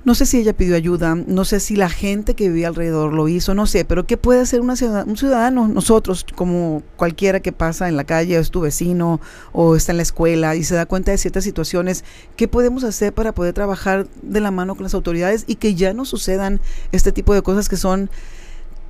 no 0.05 0.17
sé 0.17 0.27
si 0.27 0.39
ella 0.39 0.53
pidió 0.53 0.75
ayuda, 0.75 1.15
no 1.15 1.45
sé 1.45 1.61
si 1.61 1.77
la 1.77 1.89
gente 1.89 2.35
que 2.35 2.49
vivía 2.49 2.69
alrededor 2.69 3.13
lo 3.13 3.29
hizo, 3.29 3.55
no 3.55 3.67
sé, 3.67 3.85
pero 3.85 4.05
¿qué 4.05 4.17
puede 4.17 4.41
hacer 4.41 4.61
una 4.61 4.75
un 5.07 5.17
ciudadano, 5.17 5.69
nosotros, 5.69 6.27
como 6.35 6.83
cualquiera 6.97 7.41
que 7.41 7.53
pasa 7.53 7.89
en 7.89 7.97
la 7.97 8.05
calle, 8.05 8.37
o 8.37 8.41
es 8.41 8.51
tu 8.51 8.61
vecino, 8.61 9.21
o 9.53 9.77
está 9.77 9.93
en 9.93 9.99
la 9.99 10.03
escuela 10.03 10.57
y 10.57 10.65
se 10.65 10.75
da 10.75 10.87
cuenta 10.87 11.13
de 11.13 11.19
ciertas 11.19 11.45
situaciones? 11.45 12.05
¿Qué 12.37 12.49
podemos 12.49 12.83
hacer 12.83 13.13
para 13.13 13.33
poder 13.33 13.55
trabajar 13.55 14.09
de 14.23 14.41
la 14.41 14.51
mano 14.51 14.75
con 14.75 14.83
las 14.83 14.95
autoridades 14.95 15.45
y 15.47 15.55
que 15.57 15.75
ya 15.75 15.93
no 15.95 16.05
sucedan 16.05 16.61
este 16.91 17.13
tipo 17.13 17.33
de 17.35 17.43
cosas 17.43 17.69
que 17.69 17.77
son 17.77 18.11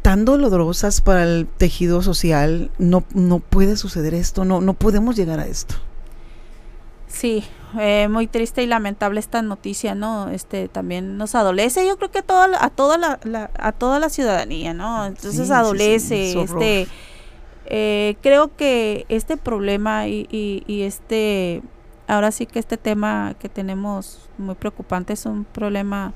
tan 0.01 0.25
dolorosas 0.25 1.03
para 1.03 1.25
el 1.25 1.47
tejido 1.59 2.01
social? 2.01 2.71
No, 2.79 3.05
no 3.15 3.39
puede 3.41 3.77
suceder 3.77 4.15
esto, 4.15 4.47
no, 4.47 4.63
no 4.63 4.73
podemos 4.73 5.15
llegar 5.15 5.41
a 5.41 5.47
esto. 5.47 5.75
Sí, 7.13 7.45
eh, 7.79 8.09
muy 8.09 8.27
triste 8.27 8.63
y 8.63 8.67
lamentable 8.67 9.21
esta 9.21 9.43
noticia, 9.43 9.95
¿no? 9.95 10.31
Este 10.31 10.69
también 10.69 11.19
nos 11.19 11.35
adolece, 11.35 11.87
yo 11.87 11.99
creo 11.99 12.11
que 12.11 12.21
a 12.21 12.23
toda 12.23 12.49
la, 12.49 12.59
a 12.59 12.71
toda 12.71 12.97
la, 12.97 13.51
a 13.55 13.73
toda 13.73 13.99
la 13.99 14.09
ciudadanía, 14.09 14.73
¿no? 14.73 15.05
Entonces 15.05 15.51
adolece, 15.51 16.41
este 16.41 16.89
eh, 17.67 18.17
creo 18.23 18.57
que 18.57 19.05
este 19.11 19.37
problema 19.37 20.09
y, 20.09 20.27
y, 20.31 20.83
este 20.83 21.63
ahora 22.09 22.31
sí 22.33 22.47
que 22.47 22.59
este 22.59 22.79
tema 22.79 23.35
que 23.39 23.49
tenemos 23.51 24.31
muy 24.39 24.55
preocupante 24.55 25.13
es 25.13 25.27
un 25.27 25.45
problema, 25.45 26.15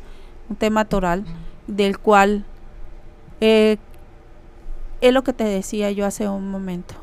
un 0.48 0.56
tema 0.56 0.86
toral 0.86 1.24
del 1.66 1.98
cual 1.98 2.46
eh, 3.42 3.76
es 5.02 5.12
lo 5.12 5.22
que 5.22 5.34
te 5.34 5.44
decía 5.44 5.90
yo 5.90 6.06
hace 6.06 6.26
un 6.26 6.50
momento, 6.50 6.94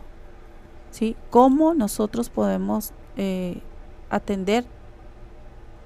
¿sí? 0.90 1.16
¿Cómo 1.30 1.76
nosotros 1.76 2.30
podemos 2.30 2.92
eh, 3.18 3.62
atender 4.16 4.66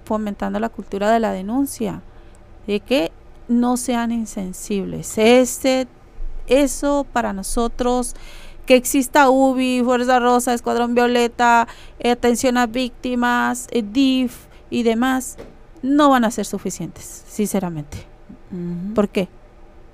fomentando 0.05 0.59
la 0.59 0.69
cultura 0.69 1.11
de 1.11 1.19
la 1.19 1.31
denuncia, 1.31 2.01
de 2.65 2.79
que 2.79 3.11
no 3.47 3.77
sean 3.77 4.11
insensibles. 4.11 5.17
Este, 5.17 5.87
eso 6.47 7.05
para 7.11 7.33
nosotros, 7.33 8.15
que 8.65 8.75
exista 8.75 9.29
UBI, 9.29 9.81
Fuerza 9.83 10.19
Rosa, 10.19 10.53
Escuadrón 10.53 10.95
Violeta, 10.95 11.67
eh, 11.99 12.11
atención 12.11 12.57
a 12.57 12.67
víctimas, 12.67 13.67
eh, 13.71 13.83
DIF 13.83 14.47
y 14.69 14.83
demás, 14.83 15.37
no 15.81 16.09
van 16.09 16.25
a 16.25 16.31
ser 16.31 16.45
suficientes, 16.45 17.23
sinceramente. 17.27 18.05
¿Por 18.95 19.09
qué? 19.09 19.27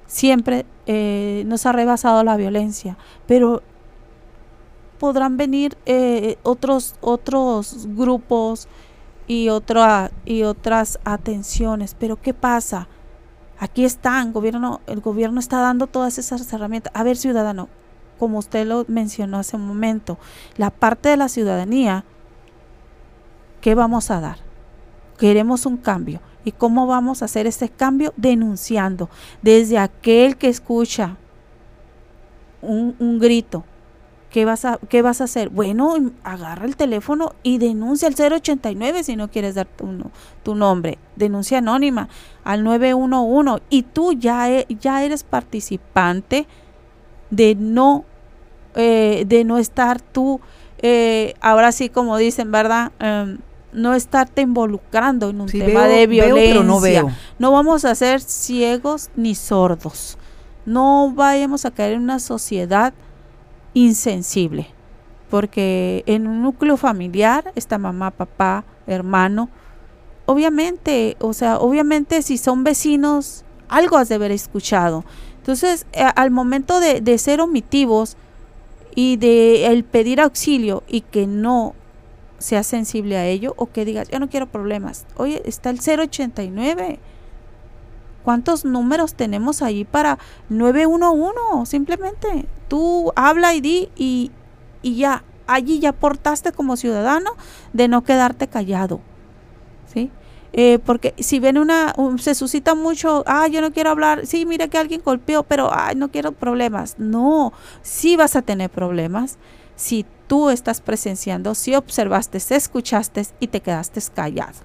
Siempre 0.05 0.65
eh, 0.85 1.43
nos 1.47 1.65
ha 1.65 1.71
rebasado 1.71 2.23
la 2.23 2.37
violencia, 2.37 2.97
pero 3.25 3.63
podrán 5.03 5.35
venir 5.35 5.77
eh, 5.85 6.37
otros, 6.43 6.95
otros 7.01 7.89
grupos 7.89 8.69
y, 9.27 9.49
otra, 9.49 10.11
y 10.23 10.43
otras 10.43 10.97
atenciones. 11.03 11.93
Pero 11.99 12.21
¿qué 12.21 12.33
pasa? 12.33 12.87
Aquí 13.59 13.83
están, 13.83 14.31
gobierno, 14.31 14.79
el 14.87 15.01
gobierno 15.01 15.41
está 15.41 15.59
dando 15.59 15.87
todas 15.87 16.17
esas 16.19 16.53
herramientas. 16.53 16.93
A 16.95 17.03
ver, 17.03 17.17
ciudadano, 17.17 17.67
como 18.17 18.37
usted 18.37 18.65
lo 18.65 18.85
mencionó 18.87 19.39
hace 19.39 19.57
un 19.57 19.67
momento, 19.67 20.19
la 20.55 20.69
parte 20.69 21.09
de 21.09 21.17
la 21.17 21.27
ciudadanía, 21.27 22.05
¿qué 23.59 23.75
vamos 23.75 24.09
a 24.09 24.21
dar? 24.21 24.37
Queremos 25.17 25.65
un 25.65 25.75
cambio. 25.75 26.21
¿Y 26.45 26.53
cómo 26.53 26.87
vamos 26.87 27.21
a 27.21 27.25
hacer 27.25 27.45
ese 27.45 27.67
cambio? 27.67 28.13
Denunciando. 28.15 29.09
Desde 29.41 29.79
aquel 29.79 30.37
que 30.37 30.47
escucha 30.47 31.17
un, 32.61 32.95
un 32.99 33.19
grito, 33.19 33.65
¿Qué 34.33 34.45
vas, 34.45 34.65
a, 34.65 34.79
¿Qué 34.89 35.03
vas 35.03 35.21
a 35.21 35.25
hacer? 35.25 35.49
Bueno, 35.49 35.95
agarra 36.23 36.65
el 36.65 36.75
teléfono 36.75 37.35
y 37.43 37.59
denuncia 37.59 38.07
al 38.07 38.15
089 38.15 39.03
si 39.03 39.15
no 39.15 39.29
quieres 39.29 39.53
dar 39.53 39.67
tu, 39.67 40.09
tu 40.41 40.55
nombre. 40.55 40.97
Denuncia 41.15 41.59
anónima 41.59 42.09
al 42.43 42.63
911 42.63 43.61
y 43.69 43.83
tú 43.83 44.13
ya, 44.13 44.49
e, 44.49 44.65
ya 44.79 45.03
eres 45.03 45.23
participante 45.23 46.47
de 47.29 47.53
no, 47.53 48.05
eh, 48.73 49.23
de 49.27 49.43
no 49.43 49.59
estar 49.59 50.01
tú, 50.01 50.41
eh, 50.79 51.35
ahora 51.39 51.71
sí 51.71 51.89
como 51.89 52.17
dicen, 52.17 52.51
¿verdad? 52.51 52.91
Em, 52.97 53.37
no 53.71 53.93
estarte 53.93 54.41
involucrando 54.41 55.29
en 55.29 55.41
un 55.41 55.47
tema 55.47 55.85
de 55.85 56.07
violencia. 56.07 56.63
no, 56.63 56.81
veo. 56.81 57.11
no 57.37 57.51
vamos 57.51 57.85
a 57.85 57.93
ser 57.93 58.19
ciegos 58.19 59.11
ni 59.15 59.35
sordos. 59.35 60.17
No 60.65 61.11
vayamos 61.13 61.65
a 61.65 61.71
caer 61.71 61.93
en 61.93 62.01
una 62.01 62.17
sociedad 62.17 62.95
insensible, 63.73 64.67
porque 65.29 66.03
en 66.05 66.27
un 66.27 66.41
núcleo 66.41 66.77
familiar 66.77 67.51
está 67.55 67.77
mamá, 67.77 68.11
papá, 68.11 68.65
hermano. 68.87 69.49
Obviamente, 70.25 71.17
o 71.19 71.33
sea, 71.33 71.57
obviamente 71.57 72.21
si 72.21 72.37
son 72.37 72.63
vecinos, 72.63 73.43
algo 73.67 73.97
has 73.97 74.09
de 74.09 74.15
haber 74.15 74.31
escuchado. 74.31 75.03
Entonces, 75.37 75.85
eh, 75.91 76.05
al 76.15 76.31
momento 76.31 76.79
de, 76.79 77.17
ser 77.17 77.41
omitivos 77.41 78.15
y 78.95 79.17
de 79.17 79.65
el 79.65 79.83
pedir 79.83 80.21
auxilio 80.21 80.83
y 80.87 81.01
que 81.01 81.27
no 81.27 81.75
sea 82.37 82.63
sensible 82.63 83.17
a 83.17 83.25
ello 83.25 83.53
o 83.57 83.71
que 83.71 83.83
digas, 83.83 84.07
yo 84.09 84.19
no 84.19 84.29
quiero 84.29 84.47
problemas. 84.47 85.05
Oye, 85.17 85.41
está 85.45 85.69
el 85.69 85.79
089 85.79 86.99
¿Cuántos 88.23 88.65
números 88.65 89.15
tenemos 89.15 89.61
ahí 89.61 89.83
para 89.83 90.17
911? 90.49 91.69
Simplemente 91.69 92.47
tú 92.67 93.11
habla 93.15 93.53
y 93.53 93.61
di 93.61 93.89
y, 93.95 94.31
ya, 94.83 95.23
allí 95.47 95.79
ya 95.79 95.91
portaste 95.91 96.51
como 96.51 96.77
ciudadano 96.77 97.31
de 97.73 97.87
no 97.87 98.03
quedarte 98.03 98.47
callado. 98.47 99.01
¿Sí? 99.93 100.09
Eh, 100.53 100.79
porque 100.85 101.15
si 101.17 101.39
ven 101.39 101.57
una, 101.57 101.95
se 102.19 102.35
suscita 102.35 102.75
mucho, 102.75 103.23
ah, 103.25 103.47
yo 103.47 103.59
no 103.59 103.71
quiero 103.73 103.89
hablar, 103.89 104.27
sí, 104.27 104.45
mira 104.45 104.67
que 104.67 104.77
alguien 104.77 105.01
golpeó, 105.03 105.43
pero, 105.43 105.69
ay, 105.73 105.95
no 105.95 106.09
quiero 106.09 106.31
problemas. 106.31 106.95
No, 106.99 107.53
sí 107.81 108.15
vas 108.15 108.35
a 108.35 108.41
tener 108.43 108.69
problemas 108.69 109.37
si 109.75 110.05
tú 110.27 110.49
estás 110.49 110.79
presenciando, 110.79 111.55
si 111.55 111.75
observaste, 111.75 112.37
escuchaste 112.37 113.25
y 113.39 113.47
te 113.47 113.61
quedaste 113.61 113.99
callado. 114.13 114.59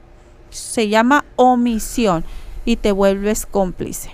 Se 0.50 0.88
llama 0.88 1.24
omisión 1.36 2.24
y 2.68 2.76
te 2.76 2.92
vuelves 2.92 3.46
cómplice. 3.46 4.10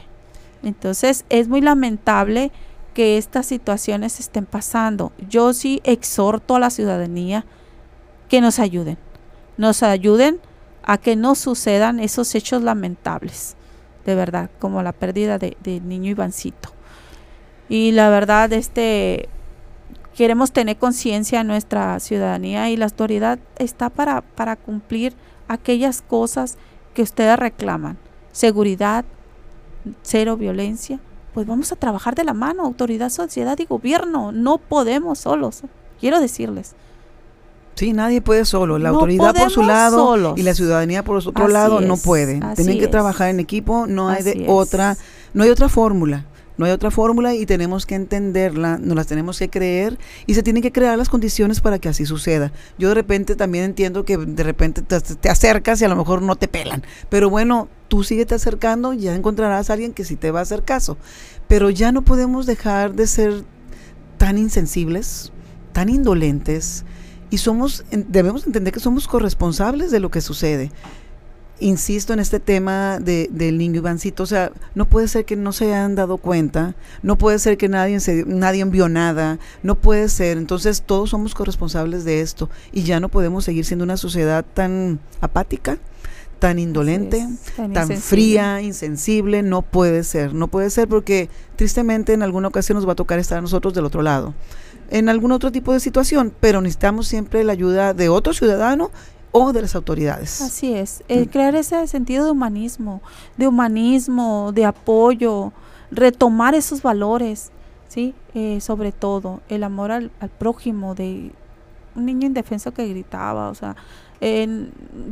Entonces 0.62 1.24
es 1.28 1.48
muy 1.48 1.60
lamentable 1.60 2.52
que 2.94 3.18
estas 3.18 3.46
situaciones 3.46 4.20
estén 4.20 4.46
pasando. 4.46 5.10
Yo 5.28 5.52
sí 5.52 5.80
exhorto 5.82 6.54
a 6.54 6.60
la 6.60 6.70
ciudadanía 6.70 7.44
que 8.28 8.40
nos 8.40 8.60
ayuden, 8.60 8.96
nos 9.56 9.82
ayuden 9.82 10.38
a 10.84 10.98
que 10.98 11.16
no 11.16 11.34
sucedan 11.34 11.98
esos 11.98 12.32
hechos 12.36 12.62
lamentables, 12.62 13.56
de 14.06 14.14
verdad, 14.14 14.48
como 14.60 14.84
la 14.84 14.92
pérdida 14.92 15.36
del 15.36 15.56
de 15.60 15.80
niño 15.80 16.12
Ivancito. 16.12 16.68
Y 17.68 17.90
la 17.90 18.08
verdad, 18.08 18.52
este, 18.52 19.28
queremos 20.14 20.52
tener 20.52 20.76
conciencia 20.76 21.40
en 21.40 21.48
nuestra 21.48 21.98
ciudadanía 21.98 22.70
y 22.70 22.76
la 22.76 22.84
autoridad 22.84 23.40
está 23.58 23.90
para, 23.90 24.20
para 24.20 24.54
cumplir 24.54 25.12
aquellas 25.48 26.02
cosas 26.02 26.56
que 26.94 27.02
ustedes 27.02 27.36
reclaman 27.36 28.03
seguridad, 28.34 29.04
cero 30.02 30.36
violencia, 30.36 30.98
pues 31.32 31.46
vamos 31.46 31.72
a 31.72 31.76
trabajar 31.76 32.14
de 32.14 32.24
la 32.24 32.34
mano, 32.34 32.64
autoridad, 32.64 33.08
sociedad 33.08 33.58
y 33.58 33.64
gobierno. 33.64 34.32
No 34.32 34.58
podemos 34.58 35.20
solos, 35.20 35.62
quiero 35.98 36.20
decirles. 36.20 36.74
Sí, 37.76 37.92
nadie 37.92 38.20
puede 38.20 38.44
solo. 38.44 38.78
La 38.78 38.90
autoridad 38.90 39.34
por 39.34 39.50
su 39.50 39.62
lado 39.62 40.34
y 40.36 40.42
la 40.42 40.54
ciudadanía 40.54 41.02
por 41.02 41.16
otro 41.16 41.48
lado 41.48 41.80
no 41.80 41.96
puede. 41.96 42.40
Tienen 42.54 42.78
que 42.78 42.88
trabajar 42.88 43.30
en 43.30 43.40
equipo, 43.40 43.86
no 43.86 44.08
hay 44.08 44.22
de 44.22 44.44
otra, 44.48 44.96
no 45.32 45.44
hay 45.44 45.50
otra 45.50 45.68
fórmula. 45.68 46.26
No 46.56 46.66
hay 46.66 46.72
otra 46.72 46.90
fórmula 46.90 47.34
y 47.34 47.46
tenemos 47.46 47.84
que 47.84 47.94
entenderla, 47.94 48.78
nos 48.78 48.96
las 48.96 49.06
tenemos 49.06 49.38
que 49.38 49.50
creer 49.50 49.98
y 50.26 50.34
se 50.34 50.42
tienen 50.42 50.62
que 50.62 50.72
crear 50.72 50.96
las 50.96 51.08
condiciones 51.08 51.60
para 51.60 51.78
que 51.78 51.88
así 51.88 52.06
suceda. 52.06 52.52
Yo 52.78 52.88
de 52.88 52.94
repente 52.94 53.34
también 53.34 53.64
entiendo 53.64 54.04
que 54.04 54.16
de 54.16 54.42
repente 54.42 54.82
te, 54.82 55.28
acercas 55.28 55.80
y 55.80 55.84
a 55.84 55.88
lo 55.88 55.96
mejor 55.96 56.22
no 56.22 56.36
te 56.36 56.46
pelan, 56.46 56.84
pero 57.08 57.28
bueno, 57.28 57.68
tú 57.88 58.04
síguete 58.04 58.34
acercando, 58.34 58.92
ya 58.92 59.14
encontrarás 59.14 59.70
a 59.70 59.72
alguien 59.72 59.92
que 59.92 60.04
sí 60.04 60.16
te 60.16 60.30
va 60.30 60.40
a 60.40 60.42
hacer 60.42 60.62
caso. 60.64 60.96
Pero 61.48 61.70
ya 61.70 61.92
no 61.92 62.02
podemos 62.02 62.46
dejar 62.46 62.94
de 62.94 63.06
ser 63.06 63.44
tan 64.16 64.38
insensibles, 64.38 65.32
tan 65.72 65.88
indolentes 65.88 66.84
y 67.30 67.38
somos 67.38 67.84
debemos 67.90 68.46
entender 68.46 68.72
que 68.72 68.80
somos 68.80 69.08
corresponsables 69.08 69.90
de 69.90 69.98
lo 69.98 70.10
que 70.10 70.20
sucede 70.20 70.70
insisto 71.60 72.12
en 72.12 72.18
este 72.18 72.40
tema 72.40 72.98
de, 72.98 73.28
del 73.30 73.58
niño 73.58 73.78
Ivancito, 73.78 74.24
o 74.24 74.26
sea, 74.26 74.52
no 74.74 74.86
puede 74.86 75.08
ser 75.08 75.24
que 75.24 75.36
no 75.36 75.52
se 75.52 75.66
hayan 75.66 75.94
dado 75.94 76.18
cuenta, 76.18 76.74
no 77.02 77.16
puede 77.16 77.38
ser 77.38 77.56
que 77.56 77.68
nadie, 77.68 78.00
se, 78.00 78.24
nadie 78.26 78.64
vio 78.64 78.88
nada, 78.88 79.38
no 79.62 79.76
puede 79.76 80.08
ser, 80.08 80.36
entonces 80.36 80.82
todos 80.82 81.10
somos 81.10 81.34
corresponsables 81.34 82.04
de 82.04 82.20
esto 82.20 82.50
y 82.72 82.82
ya 82.82 83.00
no 83.00 83.08
podemos 83.08 83.44
seguir 83.44 83.64
siendo 83.64 83.84
una 83.84 83.96
sociedad 83.96 84.44
tan 84.54 84.98
apática, 85.20 85.78
tan 86.38 86.58
indolente, 86.58 87.26
tan, 87.72 87.88
fría, 87.96 88.60
insensible, 88.60 89.42
no 89.42 89.62
puede 89.62 90.02
ser, 90.02 90.34
no 90.34 90.48
puede 90.48 90.70
ser 90.70 90.88
porque 90.88 91.30
tristemente 91.56 92.12
en 92.12 92.22
alguna 92.22 92.48
ocasión 92.48 92.76
nos 92.76 92.86
va 92.86 92.92
a 92.92 92.96
tocar 92.96 93.18
estar 93.18 93.38
a 93.38 93.42
nosotros 93.42 93.72
del 93.74 93.84
otro 93.84 94.02
lado, 94.02 94.34
en 94.90 95.08
algún 95.08 95.32
otro 95.32 95.52
tipo 95.52 95.72
de 95.72 95.80
situación, 95.80 96.32
pero 96.40 96.60
necesitamos 96.60 97.06
siempre 97.06 97.44
la 97.44 97.52
ayuda 97.52 97.94
de 97.94 98.08
otro 98.08 98.34
ciudadano 98.34 98.90
o 99.36 99.52
de 99.52 99.62
las 99.62 99.74
autoridades. 99.74 100.40
Así 100.40 100.72
es, 100.72 101.02
mm. 101.08 101.24
crear 101.24 101.56
ese 101.56 101.88
sentido 101.88 102.24
de 102.24 102.30
humanismo, 102.30 103.02
de 103.36 103.48
humanismo, 103.48 104.52
de 104.52 104.64
apoyo, 104.64 105.52
retomar 105.90 106.54
esos 106.54 106.82
valores, 106.82 107.50
¿sí? 107.88 108.14
Eh, 108.34 108.60
sobre 108.60 108.92
todo 108.92 109.40
el 109.48 109.64
amor 109.64 109.90
al, 109.90 110.12
al 110.20 110.28
prójimo, 110.28 110.94
de 110.94 111.32
un 111.96 112.06
niño 112.06 112.28
indefenso 112.28 112.72
que 112.72 112.88
gritaba, 112.88 113.48
o 113.48 113.54
sea, 113.56 113.74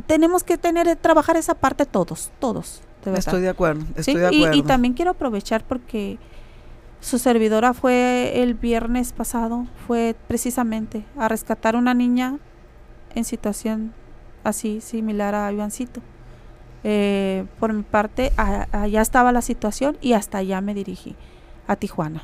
tenemos 0.07 0.43
que 0.43 0.57
tener, 0.57 0.95
trabajar 0.95 1.35
esa 1.35 1.53
parte 1.53 1.85
todos, 1.85 2.31
todos. 2.39 2.81
Estoy 3.05 3.41
de 3.41 3.49
acuerdo, 3.49 3.85
estoy 3.95 4.15
de 4.15 4.27
acuerdo. 4.27 4.55
Y, 4.55 4.63
también 4.63 4.93
quiero 4.93 5.11
aprovechar 5.11 5.65
porque 5.65 6.17
su 7.01 7.19
servidora 7.19 7.73
fue 7.73 8.41
el 8.41 8.53
viernes 8.53 9.11
pasado, 9.11 9.67
fue 9.85 10.15
precisamente 10.29 11.05
a 11.17 11.27
rescatar 11.27 11.75
una 11.75 11.93
niña 11.93 12.37
en 13.13 13.25
situación 13.25 13.93
así 14.43 14.81
similar 14.81 15.35
a 15.35 15.51
Ivancito. 15.51 16.01
Eh, 16.83 17.45
por 17.59 17.71
mi 17.73 17.83
parte, 17.83 18.31
allá 18.35 19.01
estaba 19.01 19.31
la 19.31 19.41
situación 19.41 19.97
y 20.01 20.13
hasta 20.13 20.39
allá 20.39 20.61
me 20.61 20.73
dirigí, 20.73 21.15
a 21.67 21.75
Tijuana. 21.75 22.23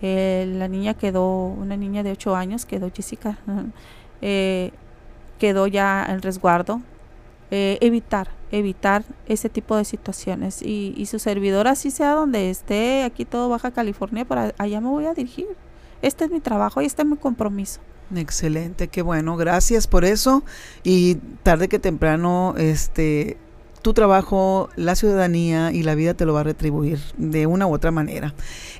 Eh, 0.00 0.52
la 0.56 0.68
niña 0.68 0.94
quedó, 0.94 1.46
una 1.46 1.76
niña 1.76 2.02
de 2.02 2.12
8 2.12 2.36
años, 2.36 2.66
quedó 2.66 2.90
Jessica. 2.94 3.38
Eh, 4.20 4.72
quedó 5.38 5.68
ya 5.68 6.04
en 6.08 6.20
resguardo. 6.22 6.82
Eh, 7.52 7.78
evitar, 7.80 8.28
evitar 8.50 9.04
ese 9.26 9.48
tipo 9.48 9.76
de 9.76 9.84
situaciones. 9.84 10.60
Y, 10.60 10.92
y 10.96 11.06
su 11.06 11.20
servidor, 11.20 11.68
así 11.68 11.92
sea 11.92 12.14
donde 12.14 12.50
esté, 12.50 13.04
aquí 13.04 13.24
todo 13.24 13.48
Baja 13.48 13.70
California, 13.70 14.24
para 14.24 14.54
allá 14.58 14.80
me 14.80 14.88
voy 14.88 15.06
a 15.06 15.14
dirigir. 15.14 15.46
Este 16.02 16.24
es 16.24 16.32
mi 16.32 16.40
trabajo 16.40 16.82
y 16.82 16.86
este 16.86 17.02
es 17.02 17.08
mi 17.08 17.16
compromiso. 17.16 17.80
Excelente, 18.14 18.88
qué 18.88 19.02
bueno, 19.02 19.36
gracias 19.36 19.86
por 19.86 20.04
eso. 20.04 20.42
Y 20.82 21.16
tarde 21.42 21.68
que 21.68 21.78
temprano, 21.78 22.54
este, 22.56 23.36
tu 23.82 23.92
trabajo, 23.92 24.70
la 24.76 24.94
ciudadanía 24.94 25.72
y 25.72 25.82
la 25.82 25.94
vida 25.94 26.14
te 26.14 26.24
lo 26.24 26.32
va 26.32 26.40
a 26.40 26.44
retribuir 26.44 26.98
de 27.18 27.46
una 27.46 27.66
u 27.66 27.74
otra 27.74 27.90
manera. 27.90 28.34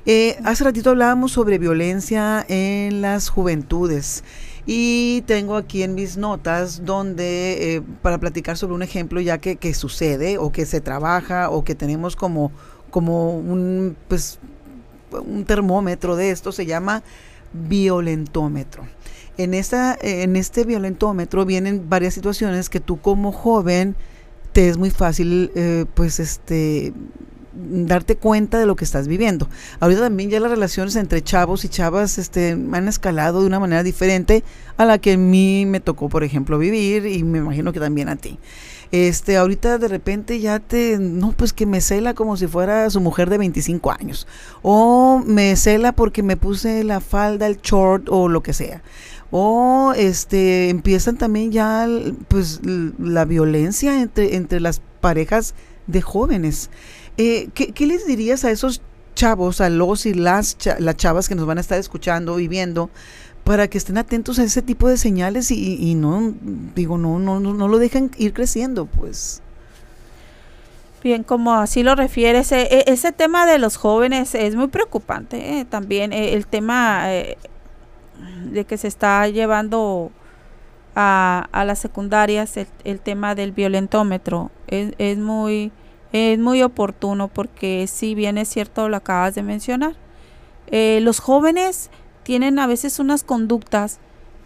Eh, 0.05 0.37
hace 0.43 0.63
ratito 0.63 0.89
hablábamos 0.89 1.31
sobre 1.31 1.59
violencia 1.59 2.43
en 2.47 3.01
las 3.01 3.29
juventudes. 3.29 4.23
Y 4.65 5.21
tengo 5.21 5.55
aquí 5.55 5.83
en 5.83 5.95
mis 5.95 6.17
notas 6.17 6.85
donde, 6.85 7.75
eh, 7.75 7.81
para 8.01 8.17
platicar 8.17 8.57
sobre 8.57 8.75
un 8.75 8.83
ejemplo 8.83 9.21
ya 9.21 9.39
que, 9.39 9.55
que, 9.55 9.73
sucede 9.73 10.37
o 10.37 10.51
que 10.51 10.65
se 10.65 10.81
trabaja 10.81 11.49
o 11.49 11.63
que 11.63 11.75
tenemos 11.75 12.15
como, 12.15 12.51
como 12.91 13.37
un, 13.37 13.95
pues, 14.07 14.39
un 15.11 15.45
termómetro 15.45 16.15
de 16.15 16.31
esto, 16.31 16.51
se 16.51 16.65
llama 16.65 17.03
violentómetro. 17.53 18.83
En, 19.39 19.53
esta, 19.53 19.97
en 20.01 20.35
este 20.35 20.65
violentómetro 20.65 21.45
vienen 21.45 21.87
varias 21.87 22.13
situaciones 22.13 22.69
que 22.69 22.81
tú 22.81 22.99
como 22.99 23.31
joven 23.31 23.95
te 24.51 24.67
es 24.67 24.77
muy 24.77 24.89
fácil, 24.89 25.51
eh, 25.55 25.85
pues, 25.93 26.19
este 26.19 26.93
darte 27.53 28.15
cuenta 28.15 28.59
de 28.59 28.65
lo 28.65 28.75
que 28.75 28.85
estás 28.85 29.07
viviendo. 29.07 29.49
Ahorita 29.79 30.01
también 30.01 30.29
ya 30.29 30.39
las 30.39 30.51
relaciones 30.51 30.95
entre 30.95 31.21
chavos 31.21 31.65
y 31.65 31.69
chavas 31.69 32.17
este, 32.17 32.51
han 32.51 32.87
escalado 32.87 33.41
de 33.41 33.47
una 33.47 33.59
manera 33.59 33.83
diferente 33.83 34.43
a 34.77 34.85
la 34.85 34.97
que 34.97 35.13
a 35.13 35.17
mí 35.17 35.65
me 35.65 35.79
tocó, 35.79 36.09
por 36.09 36.23
ejemplo, 36.23 36.57
vivir 36.57 37.05
y 37.05 37.23
me 37.23 37.39
imagino 37.39 37.73
que 37.73 37.79
también 37.79 38.09
a 38.09 38.15
ti. 38.15 38.39
Este, 38.91 39.37
ahorita 39.37 39.77
de 39.77 39.87
repente 39.87 40.39
ya 40.39 40.59
te, 40.59 40.97
no, 40.99 41.33
pues 41.33 41.53
que 41.53 41.65
me 41.65 41.79
cela 41.79 42.13
como 42.15 42.37
si 42.37 42.47
fuera 42.47 42.89
su 42.89 43.01
mujer 43.01 43.29
de 43.29 43.37
25 43.37 43.91
años. 43.91 44.27
O 44.61 45.21
me 45.25 45.55
cela 45.55 45.91
porque 45.91 46.23
me 46.23 46.37
puse 46.37 46.83
la 46.83 46.99
falda, 46.99 47.47
el 47.47 47.57
short 47.57 48.07
o 48.09 48.27
lo 48.27 48.41
que 48.41 48.53
sea. 48.53 48.81
O 49.31 49.93
este, 49.95 50.69
empiezan 50.69 51.17
también 51.17 51.51
ya, 51.51 51.87
pues, 52.27 52.61
la 52.63 53.25
violencia 53.25 54.01
entre, 54.01 54.35
entre 54.35 54.59
las 54.59 54.81
parejas 55.01 55.53
de 55.87 56.01
jóvenes. 56.01 56.69
Eh, 57.17 57.49
¿qué, 57.53 57.85
les 57.85 58.07
dirías 58.07 58.45
a 58.45 58.51
esos 58.51 58.81
chavos, 59.13 59.61
a 59.61 59.69
los 59.69 60.05
y 60.05 60.13
las, 60.13 60.57
las 60.79 60.95
chavas 60.95 61.27
que 61.27 61.35
nos 61.35 61.45
van 61.45 61.57
a 61.57 61.61
estar 61.61 61.77
escuchando 61.77 62.39
y 62.39 62.47
viendo, 62.47 62.89
para 63.43 63.67
que 63.67 63.77
estén 63.77 63.97
atentos 63.97 64.39
a 64.39 64.43
ese 64.43 64.61
tipo 64.61 64.87
de 64.87 64.97
señales 64.97 65.51
y, 65.51 65.95
no, 65.95 66.33
digo, 66.75 66.97
no, 66.97 67.19
no, 67.19 67.39
no, 67.39 67.67
lo 67.67 67.77
dejen 67.77 68.11
ir 68.17 68.33
creciendo, 68.33 68.85
pues? 68.85 69.41
Bien, 71.03 71.23
como 71.23 71.53
así 71.53 71.83
lo 71.83 71.95
refieres, 71.95 72.51
e, 72.51 72.61
e, 72.61 72.83
ese 72.87 73.11
tema 73.11 73.45
de 73.45 73.57
los 73.57 73.77
jóvenes 73.77 74.35
es 74.35 74.55
muy 74.55 74.67
preocupante. 74.67 75.59
Eh, 75.59 75.65
también 75.65 76.13
eh, 76.13 76.33
el 76.33 76.45
tema 76.45 77.05
de 78.45 78.65
que 78.65 78.77
se 78.77 78.87
está 78.87 79.27
llevando 79.27 80.11
a, 80.95 81.47
a 81.51 81.65
las 81.65 81.79
secundarias, 81.79 82.55
el, 82.83 82.99
tema 82.99 83.35
del 83.35 83.51
violentómetro, 83.51 84.51
es, 84.67 84.93
es 84.97 85.17
muy 85.17 85.71
es 86.11 86.39
muy 86.39 86.63
oportuno 86.63 87.27
porque 87.27 87.85
si 87.87 88.15
bien 88.15 88.37
es 88.37 88.49
cierto 88.49 88.89
lo 88.89 88.97
acabas 88.97 89.35
de 89.35 89.43
mencionar. 89.43 89.95
Eh, 90.67 90.99
los 91.01 91.19
jóvenes 91.19 91.89
tienen 92.23 92.59
a 92.59 92.67
veces 92.67 92.99
unas 92.99 93.23
conductas 93.23 93.99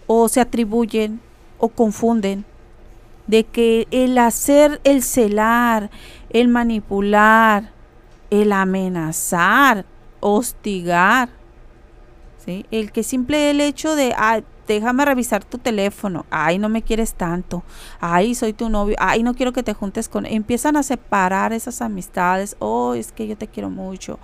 o 0.08 0.28
se 0.30 0.42
atribuyen 0.42 1.22
o 1.60 1.70
confunden 1.70 2.46
de 3.28 3.46
que 3.46 3.88
el 3.92 4.18
hacer, 4.18 4.82
el 4.84 5.02
celar, 5.02 5.90
el 6.30 6.50
manipular, 6.50 7.72
el 8.30 8.52
amenazar, 8.52 9.86
hostigar, 10.20 11.30
¿sí? 12.44 12.66
el 12.72 12.92
que 12.92 13.04
simple 13.04 13.50
el 13.50 13.62
hecho 13.62 13.96
de, 13.96 14.14
déjame 14.68 15.06
revisar 15.06 15.44
tu 15.44 15.58
teléfono, 15.58 16.26
ay, 16.30 16.58
no 16.58 16.70
me 16.70 16.82
quieres 16.82 17.14
tanto, 17.14 17.64
ay, 18.00 18.36
soy 18.36 18.54
tu 18.54 18.70
novio, 18.70 18.96
ay, 19.00 19.24
no 19.24 19.34
quiero 19.34 19.54
que 19.54 19.64
te 19.64 19.74
juntes 19.74 20.10
con, 20.10 20.26
empiezan 20.26 20.78
a 20.78 20.84
separar 20.84 21.54
esas 21.54 21.82
amistades, 21.82 22.56
oh, 22.60 22.94
es 22.94 23.12
que 23.12 23.28
yo 23.28 23.38
te 23.38 23.48
quiero 23.48 23.70
mucho, 23.70 24.20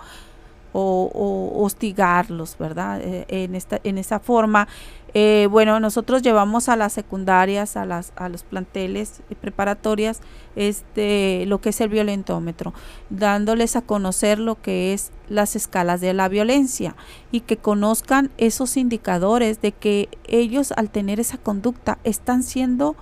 o, 0.72 1.52
hostigarlos, 1.56 2.56
¿verdad? 2.58 3.00
Eh, 3.02 3.24
en, 3.28 3.54
esta, 3.54 3.80
en 3.84 3.98
esa 3.98 4.20
forma. 4.20 4.68
Eh, 5.12 5.48
bueno, 5.50 5.80
nosotros 5.80 6.22
llevamos 6.22 6.68
a 6.68 6.76
las 6.76 6.92
secundarias, 6.92 7.76
a, 7.76 7.84
las, 7.84 8.12
a 8.14 8.28
los 8.28 8.44
planteles 8.44 9.22
preparatorias, 9.40 10.20
este, 10.54 11.44
lo 11.46 11.60
que 11.60 11.70
es 11.70 11.80
el 11.80 11.88
violentómetro, 11.88 12.72
dándoles 13.08 13.74
a 13.74 13.82
conocer 13.82 14.38
lo 14.38 14.60
que 14.60 14.92
es 14.92 15.10
las 15.28 15.56
escalas 15.56 16.00
de 16.00 16.12
la 16.12 16.28
violencia 16.28 16.94
y 17.32 17.40
que 17.40 17.56
conozcan 17.56 18.30
esos 18.38 18.76
indicadores 18.76 19.60
de 19.60 19.72
que 19.72 20.08
ellos 20.26 20.72
al 20.76 20.90
tener 20.90 21.18
esa 21.18 21.38
conducta 21.38 21.98
están 22.04 22.42
siendo 22.44 22.94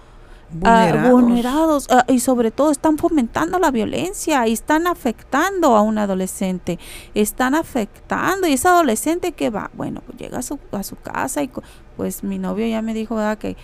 vulnerados, 0.51 1.89
ah, 1.91 2.05
y 2.09 2.21
sobre 2.21 2.51
todo 2.51 2.71
están 2.71 2.99
fomentando 2.99 3.59
la 3.59 3.71
violencia 3.71 4.47
y 4.47 4.53
están 4.53 4.87
afectando 4.87 5.77
a 5.77 5.83
un 5.83 5.99
adolescente, 5.99 6.79
están 7.15 7.55
afectando 7.55 8.47
y 8.47 8.55
ese 8.55 8.69
adolescente 8.69 9.33
que 9.33 9.51
va, 9.51 9.71
bueno, 9.75 10.03
pues 10.07 10.19
llega 10.19 10.39
a 10.39 10.43
su, 10.43 10.59
a 10.73 10.83
su 10.83 10.97
casa 10.97 11.43
y 11.43 11.51
pues 11.97 12.25
mi 12.25 12.39
novio 12.39 12.67
ya 12.67 12.83
me 12.83 12.95
dijo 12.95 13.19
que 13.39 13.57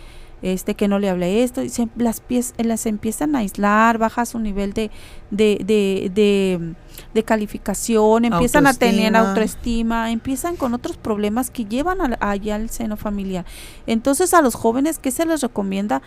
este 0.43 0.75
que 0.75 0.89
no 0.89 0.99
le 0.99 1.09
hable 1.09 1.43
esto 1.43 1.63
y 1.63 1.71
las 1.97 2.21
pies 2.21 2.53
las 2.59 2.85
empiezan 2.85 3.35
a 3.35 3.39
aislar 3.39 3.97
baja 3.97 4.27
su 4.27 4.39
nivel 4.39 4.75
de 4.75 4.91
de, 5.31 5.59
de, 5.65 6.75
de, 7.15 7.23
calificación 7.23 8.27
empiezan 8.27 8.67
a 8.67 8.75
tener 8.75 9.17
autoestima. 9.17 10.11
empiezan 10.11 10.57
con 10.57 10.75
otros 10.75 10.99
problemas 10.99 11.51
que 11.51 11.65
llevan 11.65 12.17
allá 12.21 12.57
al 12.57 12.69
seno 12.69 12.97
familiar. 12.97 13.47
Entonces 13.87 14.35
a 14.35 14.43
los 14.43 14.55
jóvenes 14.55 14.99
qué 14.99 15.11
se 15.11 15.25
les 15.25 15.41
recomienda 15.41 16.03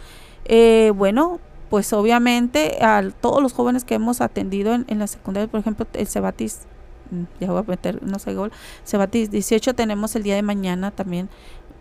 eh, 0.48 0.92
bueno, 0.96 1.40
pues 1.70 1.92
obviamente 1.94 2.78
a 2.82 3.04
todos 3.22 3.42
los 3.42 3.54
jóvenes 3.54 3.84
que 3.84 3.96
hemos 3.96 4.22
atendido 4.22 4.74
en, 4.74 5.00
la 5.00 5.08
secundaria, 5.08 5.50
por 5.50 5.60
ejemplo, 5.60 5.86
el 5.94 6.08
Cebatis, 6.08 6.62
mm, 7.12 7.24
ya 7.42 7.52
voy 7.52 7.60
a 7.60 7.64
meter, 7.64 8.02
no 8.04 8.20
sé, 8.20 8.34
gol, 8.34 8.52
Cebatis 8.86 9.30
18 9.30 9.74
tenemos 9.76 10.16
el 10.16 10.24
día 10.24 10.36
de 10.36 10.42
mañana 10.44 10.92
también 10.92 11.30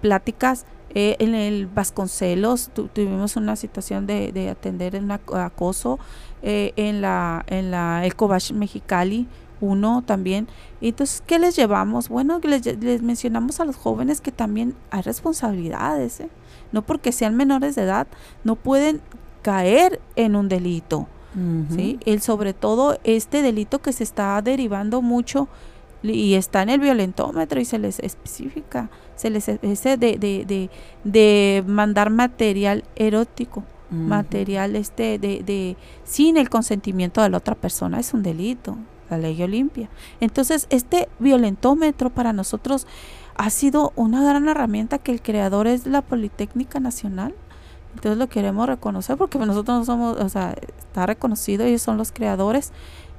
pláticas. 0.01 0.67
Eh, 0.95 1.17
en 1.19 1.35
el 1.35 1.67
Vasconcelos 1.67 2.71
tuvimos 2.73 3.37
una 3.37 3.57
situación 3.57 4.07
de, 4.07 4.33
de 4.33 4.49
atender 4.49 4.97
un 4.97 5.11
acoso 5.11 5.99
eh, 6.43 6.73
en 6.77 7.03
la 7.03 7.45
en 7.49 7.71
la 7.71 8.07
Ecobach 8.07 8.53
Mexicali 8.53 9.27
uno 9.61 10.03
también. 10.05 10.49
Entonces, 10.81 11.23
¿qué 11.27 11.39
les 11.39 11.57
llevamos? 11.57 12.09
Bueno, 12.09 12.41
les, 12.43 12.65
les 12.65 13.03
mencionamos 13.03 13.61
a 13.61 13.65
los 13.65 13.77
jóvenes 13.77 14.21
que 14.21 14.33
también 14.33 14.75
hay 14.91 15.03
responsabilidades. 15.03 16.21
¿eh? 16.21 16.29
No 16.73 16.83
porque 16.83 17.13
sean 17.13 17.37
menores 17.37 17.75
de 17.75 17.83
edad, 17.83 18.07
no 18.45 18.57
pueden 18.57 19.01
caer 19.43 20.01
en 20.17 20.37
un 20.37 20.49
delito. 20.49 21.07
¿sí? 21.71 21.99
El, 22.07 22.23
sobre 22.23 22.55
todo 22.55 22.99
este 23.05 23.43
delito 23.43 23.83
que 23.83 23.93
se 23.93 24.05
está 24.05 24.41
derivando 24.41 25.03
mucho 25.03 25.49
y 26.03 26.35
está 26.35 26.63
en 26.63 26.71
el 26.71 26.81
violentómetro 26.81 27.61
y 27.61 27.67
se 27.67 27.79
les 27.79 27.99
especifica, 27.99 28.89
se 29.17 29.29
les 29.29 29.49
ese 29.49 29.99
de, 29.99 30.17
de, 30.19 30.45
de, 30.47 30.71
de 31.05 31.63
mandar 31.67 32.11
material 32.11 32.85
erótico 32.97 33.65
material 33.91 34.75
este 34.75 35.19
de, 35.19 35.43
de 35.45 35.77
sin 36.05 36.37
el 36.37 36.51
consentimiento 36.51 37.23
de 37.23 37.29
la 37.29 37.39
otra 37.39 37.55
persona 37.55 38.01
es 38.01 38.13
un 38.15 38.23
delito 38.23 38.77
la 39.11 39.17
ley 39.17 39.41
Olimpia 39.43 39.89
entonces 40.21 40.67
este 40.71 41.09
violentómetro 41.21 42.11
para 42.11 42.33
nosotros 42.33 42.87
ha 43.39 43.51
sido 43.51 43.93
una 43.97 44.23
gran 44.23 44.49
herramienta 44.49 44.99
que 44.99 45.13
el 45.13 45.23
creador 45.23 45.67
es 45.67 45.87
la 45.87 46.03
Politécnica 46.03 46.81
Nacional 46.81 47.35
entonces 47.95 48.19
lo 48.19 48.29
queremos 48.29 48.67
reconocer 48.67 49.17
porque 49.17 49.39
nosotros 49.39 49.79
no 49.79 49.85
somos 49.85 50.19
o 50.19 50.29
sea 50.29 50.55
está 50.79 51.07
reconocido 51.07 51.65
ellos 51.65 51.83
son 51.83 51.97
los 51.97 52.13
creadores 52.13 52.73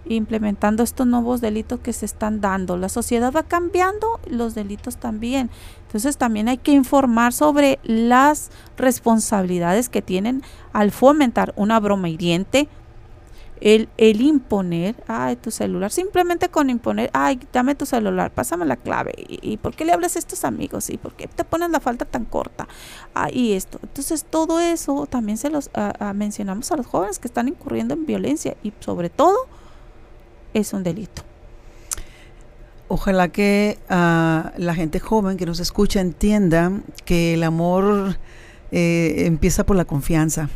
implementando 0.09 0.84
estos 0.84 1.07
nuevos 1.07 1.41
delitos 1.41 1.80
que 1.80 1.93
se 1.93 2.05
están 2.05 2.41
dando. 2.41 2.78
La 2.78 2.89
sociedad 2.89 3.32
va 3.34 3.43
cambiando, 3.43 4.20
los 4.30 4.55
delitos 4.55 4.97
también. 4.97 5.49
Entonces 5.86 6.18
también 6.18 6.47
hay 6.47 6.57
que 6.57 6.72
informar 6.72 7.34
sobre 7.34 7.80
las 7.84 8.51
responsabilidades 8.78 9.89
que 9.89 10.01
tienen 10.01 10.43
al 10.74 10.91
fomentar 10.91 11.53
una 11.55 11.80
broma 11.80 12.09
hiriente, 12.09 12.68
el, 13.61 13.89
el 13.97 14.21
imponer, 14.21 14.95
ay, 15.07 15.35
tu 15.35 15.51
celular, 15.51 15.91
simplemente 15.91 16.49
con 16.49 16.69
imponer, 16.69 17.09
ay, 17.13 17.39
dame 17.51 17.75
tu 17.75 17.85
celular, 17.85 18.31
pásame 18.31 18.65
la 18.65 18.75
clave, 18.75 19.13
y, 19.17 19.57
por 19.57 19.75
qué 19.75 19.85
le 19.85 19.91
hablas 19.91 20.15
a 20.15 20.19
estos 20.19 20.43
amigos, 20.43 20.89
y 20.89 20.97
por 20.97 21.13
qué 21.13 21.27
te 21.27 21.43
pones 21.43 21.69
la 21.69 21.79
falta 21.79 22.05
tan 22.05 22.25
corta, 22.25 22.67
ah, 23.15 23.29
y 23.31 23.53
esto. 23.53 23.79
Entonces 23.83 24.25
todo 24.25 24.59
eso 24.59 25.05
también 25.07 25.37
se 25.37 25.49
los 25.49 25.69
mencionamos 26.15 26.71
a 26.71 26.77
los 26.77 26.85
jóvenes 26.85 27.19
que 27.19 27.27
están 27.27 27.47
incurriendo 27.47 27.93
en 27.93 28.05
violencia 28.05 28.55
y 28.63 28.73
sobre 28.79 29.09
todo 29.09 29.47
es 30.53 30.73
un 30.73 30.83
delito. 30.83 31.23
Ojalá 32.89 33.27
que 33.27 33.77
ah, 33.89 34.53
la 34.57 34.73
gente 34.73 34.99
joven 34.99 35.37
que 35.37 35.45
nos 35.45 35.59
escucha 35.59 35.99
entienda 35.99 36.71
que 37.03 37.33
el 37.33 37.43
amor 37.43 38.17
eh, 38.71 39.25
empieza 39.25 39.65
por 39.65 39.75
la 39.75 39.83
confianza, 39.83 40.49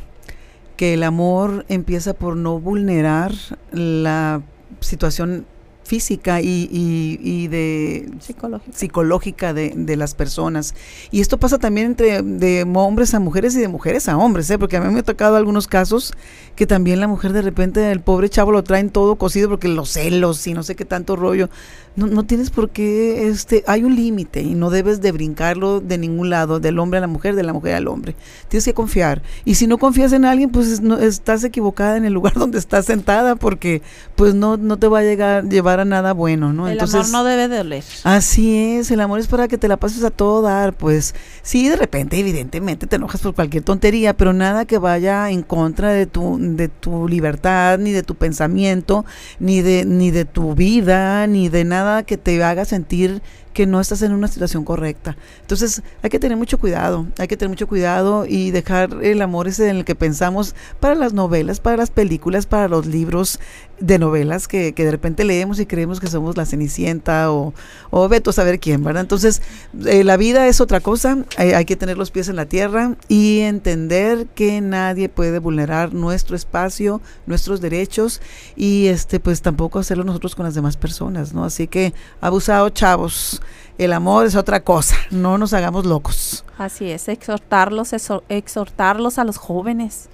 que 0.82 0.96
el 0.96 1.04
amor 1.04 1.64
empieza 1.70 2.16
por 2.16 2.36
no 2.36 2.60
vulnerar 2.60 3.32
la 3.72 4.42
situación 4.80 5.46
física 5.92 6.40
y, 6.40 6.70
y, 6.72 7.50
de 7.50 8.10
psicológica, 8.22 8.78
psicológica 8.78 9.54
de, 9.54 9.74
de, 9.76 9.98
las 9.98 10.16
personas. 10.16 10.74
Y 11.12 11.20
esto 11.20 11.38
pasa 11.38 11.58
también 11.58 11.88
entre 11.88 12.22
de 12.22 12.66
hombres 12.76 13.14
a 13.14 13.20
mujeres 13.20 13.56
y 13.56 13.60
de 13.60 13.68
mujeres 13.68 14.08
a 14.08 14.16
hombres, 14.16 14.50
¿eh? 14.52 14.58
porque 14.58 14.78
a 14.78 14.80
mí 14.80 14.90
me 14.94 15.02
ha 15.02 15.04
tocado 15.04 15.36
algunos 15.36 15.68
casos 15.68 16.14
que 16.56 16.66
también 16.66 17.02
la 17.02 17.10
mujer 17.10 17.34
de 17.34 17.42
repente, 17.42 17.92
el 17.92 18.00
pobre 18.00 18.30
chavo 18.30 18.54
lo 18.54 18.64
traen 18.64 18.90
todo 18.90 19.18
cocido 19.18 19.50
porque 19.50 19.68
los 19.68 19.90
celos 19.90 20.48
y 20.48 20.54
no 20.54 20.64
sé 20.64 20.78
qué 20.78 20.86
tanto 20.86 21.18
rollo 21.18 21.50
no, 21.96 22.08
no 22.08 22.24
tienes 22.24 22.50
por 22.50 22.70
qué, 22.70 23.28
este, 23.28 23.64
hay 23.68 23.84
un 23.84 23.96
límite 23.96 24.42
y 24.42 24.56
no 24.56 24.70
debes 24.70 25.02
de 25.02 25.12
brincarlo 25.12 25.82
de 25.82 25.98
ningún 25.98 26.30
lado, 26.30 26.60
del 26.60 26.80
hombre 26.80 27.00
a 27.00 27.02
la 27.02 27.08
mujer, 27.08 27.36
de 27.36 27.44
la 27.44 27.52
mujer 27.52 27.76
al 27.76 27.88
hombre. 27.88 28.16
Tienes 28.48 28.64
que 28.64 28.74
confiar. 28.74 29.22
Y 29.44 29.56
si 29.56 29.68
no 29.68 29.78
confías 29.78 30.14
en 30.14 30.24
alguien, 30.24 30.52
pues 30.52 30.80
no, 30.82 30.98
estás 30.98 31.44
equivocada 31.44 31.98
en 31.98 32.06
el 32.06 32.14
lugar 32.14 32.34
donde 32.36 32.60
estás 32.60 32.86
sentada 32.86 33.36
porque 33.36 33.82
pues 34.16 34.34
no, 34.34 34.56
no 34.58 34.78
te 34.78 34.88
va 34.88 35.00
a 35.00 35.04
llegar, 35.04 35.50
llevar 35.50 35.81
nada 35.86 36.14
bueno, 36.14 36.54
¿no? 36.54 36.68
El 36.68 36.80
amor 36.80 37.10
no 37.10 37.24
debe 37.24 37.48
de 37.48 37.58
doler. 37.58 37.84
Así 38.04 38.76
es, 38.76 38.92
el 38.92 39.02
amor 39.02 39.20
es 39.20 39.28
para 39.28 39.48
que 39.48 39.58
te 39.58 39.68
la 39.68 39.78
pases 39.78 40.04
a 40.04 40.10
todo 40.10 40.42
dar, 40.42 40.74
pues 40.74 41.16
sí, 41.42 41.68
de 41.70 41.76
repente, 41.76 42.20
evidentemente, 42.20 42.88
te 42.88 42.96
enojas 42.96 43.22
por 43.22 43.34
cualquier 43.34 43.64
tontería, 43.64 44.16
pero 44.16 44.34
nada 44.34 44.66
que 44.66 44.78
vaya 44.78 45.30
en 45.30 45.44
contra 45.44 45.92
de 45.92 46.06
tu, 46.06 46.38
de 46.40 46.68
tu 46.68 47.08
libertad, 47.08 47.80
ni 47.80 47.92
de 47.92 48.04
tu 48.04 48.16
pensamiento, 48.16 49.06
ni 49.40 49.62
de, 49.62 49.86
ni 49.86 50.12
de 50.12 50.26
tu 50.26 50.56
vida, 50.56 51.28
ni 51.28 51.50
de 51.50 51.64
nada 51.64 52.04
que 52.04 52.18
te 52.18 52.44
haga 52.44 52.66
sentir 52.66 53.22
que 53.54 53.66
no 53.66 53.80
estás 53.80 54.02
en 54.02 54.14
una 54.14 54.28
situación 54.28 54.64
correcta. 54.64 55.18
Entonces 55.42 55.82
hay 56.02 56.10
que 56.10 56.20
tener 56.20 56.38
mucho 56.38 56.58
cuidado, 56.60 57.08
hay 57.18 57.28
que 57.28 57.38
tener 57.38 57.50
mucho 57.50 57.68
cuidado 57.68 58.26
y 58.28 58.52
dejar 58.52 58.98
el 59.02 59.22
amor 59.22 59.48
ese 59.48 59.70
en 59.70 59.78
el 59.78 59.86
que 59.86 59.96
pensamos 59.96 60.56
para 60.80 60.96
las 60.96 61.14
novelas, 61.14 61.60
para 61.60 61.78
las 61.78 61.92
películas, 61.92 62.46
para 62.46 62.68
los 62.68 62.86
libros 62.86 63.40
de 63.80 63.98
novelas 63.98 64.48
que, 64.48 64.72
de 64.72 64.92
repente 64.92 65.24
leemos 65.24 65.60
y 65.60 65.66
creemos 65.66 66.00
que 66.00 66.08
somos 66.08 66.38
la 66.38 66.46
Cenicienta 66.46 67.32
o, 67.32 67.54
o 67.90 68.08
Beto 68.08 68.32
saber 68.32 68.60
quién, 68.60 68.84
¿verdad? 68.84 69.02
Entonces 69.02 69.42
eh, 69.86 70.04
la 70.04 70.18
vida 70.18 70.48
es 70.48 70.62
otra 70.62 70.80
cosa, 70.80 71.18
hay, 71.38 71.52
hay 71.52 71.66
que 71.66 71.76
tener 71.76 71.98
los 71.98 72.12
pies 72.12 72.30
en 72.30 72.36
la 72.36 72.46
tierra 72.46 72.96
y 73.08 73.40
entender 73.40 74.28
que 74.28 74.62
nadie 74.62 75.10
puede 75.10 75.40
vulnerar 75.40 75.94
nuestro 75.94 76.36
espacio, 76.36 77.02
nuestros 77.26 77.60
derechos 77.60 78.22
y 78.56 78.88
este 78.88 79.20
pues 79.20 79.42
tampoco 79.42 79.80
hacerlo 79.80 80.04
nosotros 80.04 80.36
con 80.36 80.46
las 80.46 80.56
demás 80.56 80.78
personas, 80.78 81.34
¿no? 81.34 81.44
Así 81.44 81.68
que 81.68 81.94
abusado 82.22 82.70
chavos 82.70 83.41
el 83.82 83.94
amor 83.94 84.28
es 84.28 84.36
otra 84.36 84.64
cosa, 84.64 84.96
no 85.10 85.38
nos 85.38 85.54
hagamos 85.54 85.86
locos. 85.86 86.46
Así 86.58 86.92
es, 86.92 87.08
exhortarlos, 87.08 87.94
exhortarlos 88.30 89.18
a 89.18 89.24
los 89.24 89.38
jóvenes 89.38 90.08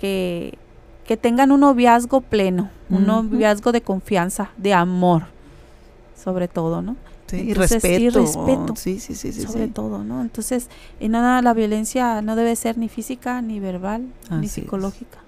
que, 0.00 0.58
que 1.06 1.16
tengan 1.16 1.52
un 1.52 1.60
noviazgo 1.60 2.20
pleno, 2.20 2.70
un 2.90 3.06
noviazgo 3.06 3.70
de 3.70 3.82
confianza, 3.82 4.50
de 4.56 4.74
amor, 4.74 5.26
sobre 6.22 6.48
todo, 6.48 6.82
¿no? 6.82 6.96
Sí, 7.26 7.36
y 7.36 7.54
respeto. 7.54 7.86
Y 7.86 8.10
respeto. 8.10 8.74
Sí, 8.76 8.98
sí, 8.98 9.14
sí, 9.14 9.32
sobre 9.32 9.68
todo, 9.68 10.02
¿no? 10.02 10.20
Entonces, 10.20 10.68
y 11.00 11.08
nada, 11.08 11.40
la 11.40 11.54
violencia 11.54 12.20
no 12.20 12.36
debe 12.36 12.54
ser 12.56 12.76
ni 12.78 12.88
física, 12.88 13.40
ni 13.40 13.60
verbal, 13.60 14.06
ni 14.30 14.48
psicológica. 14.48 15.23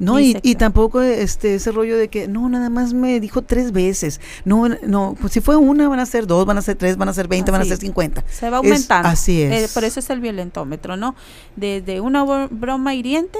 No, 0.00 0.18
y, 0.18 0.36
y, 0.42 0.54
tampoco 0.54 1.02
este 1.02 1.56
ese 1.56 1.72
rollo 1.72 1.98
de 1.98 2.08
que 2.08 2.26
no, 2.26 2.48
nada 2.48 2.70
más 2.70 2.94
me 2.94 3.20
dijo 3.20 3.42
tres 3.42 3.70
veces. 3.70 4.18
No, 4.46 4.66
no, 4.68 5.14
pues 5.20 5.34
si 5.34 5.42
fue 5.42 5.56
una, 5.56 5.88
van 5.88 6.00
a 6.00 6.06
ser 6.06 6.26
dos, 6.26 6.46
van 6.46 6.56
a 6.56 6.62
ser 6.62 6.76
tres, 6.76 6.96
van 6.96 7.10
a 7.10 7.12
ser 7.12 7.28
veinte, 7.28 7.50
van 7.50 7.60
a 7.60 7.66
ser 7.66 7.76
cincuenta. 7.76 8.24
Se 8.26 8.48
va 8.48 8.56
aumentando. 8.56 9.06
así 9.08 9.42
es. 9.42 9.52
Eh, 9.52 9.70
por 9.74 9.84
eso 9.84 10.00
es 10.00 10.08
el 10.08 10.20
violentómetro, 10.20 10.96
¿no? 10.96 11.14
Desde 11.54 12.00
una 12.00 12.24
broma 12.50 12.94
hiriente 12.94 13.38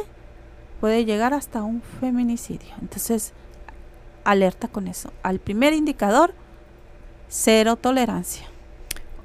puede 0.80 1.06
llegar 1.06 1.32
hasta 1.32 1.62
un 1.62 1.82
feminicidio. 1.98 2.74
Entonces, 2.82 3.32
alerta 4.24 4.68
con 4.68 4.86
eso. 4.86 5.12
Al 5.22 5.38
primer 5.38 5.72
indicador, 5.72 6.34
cero 7.28 7.76
tolerancia. 7.76 8.46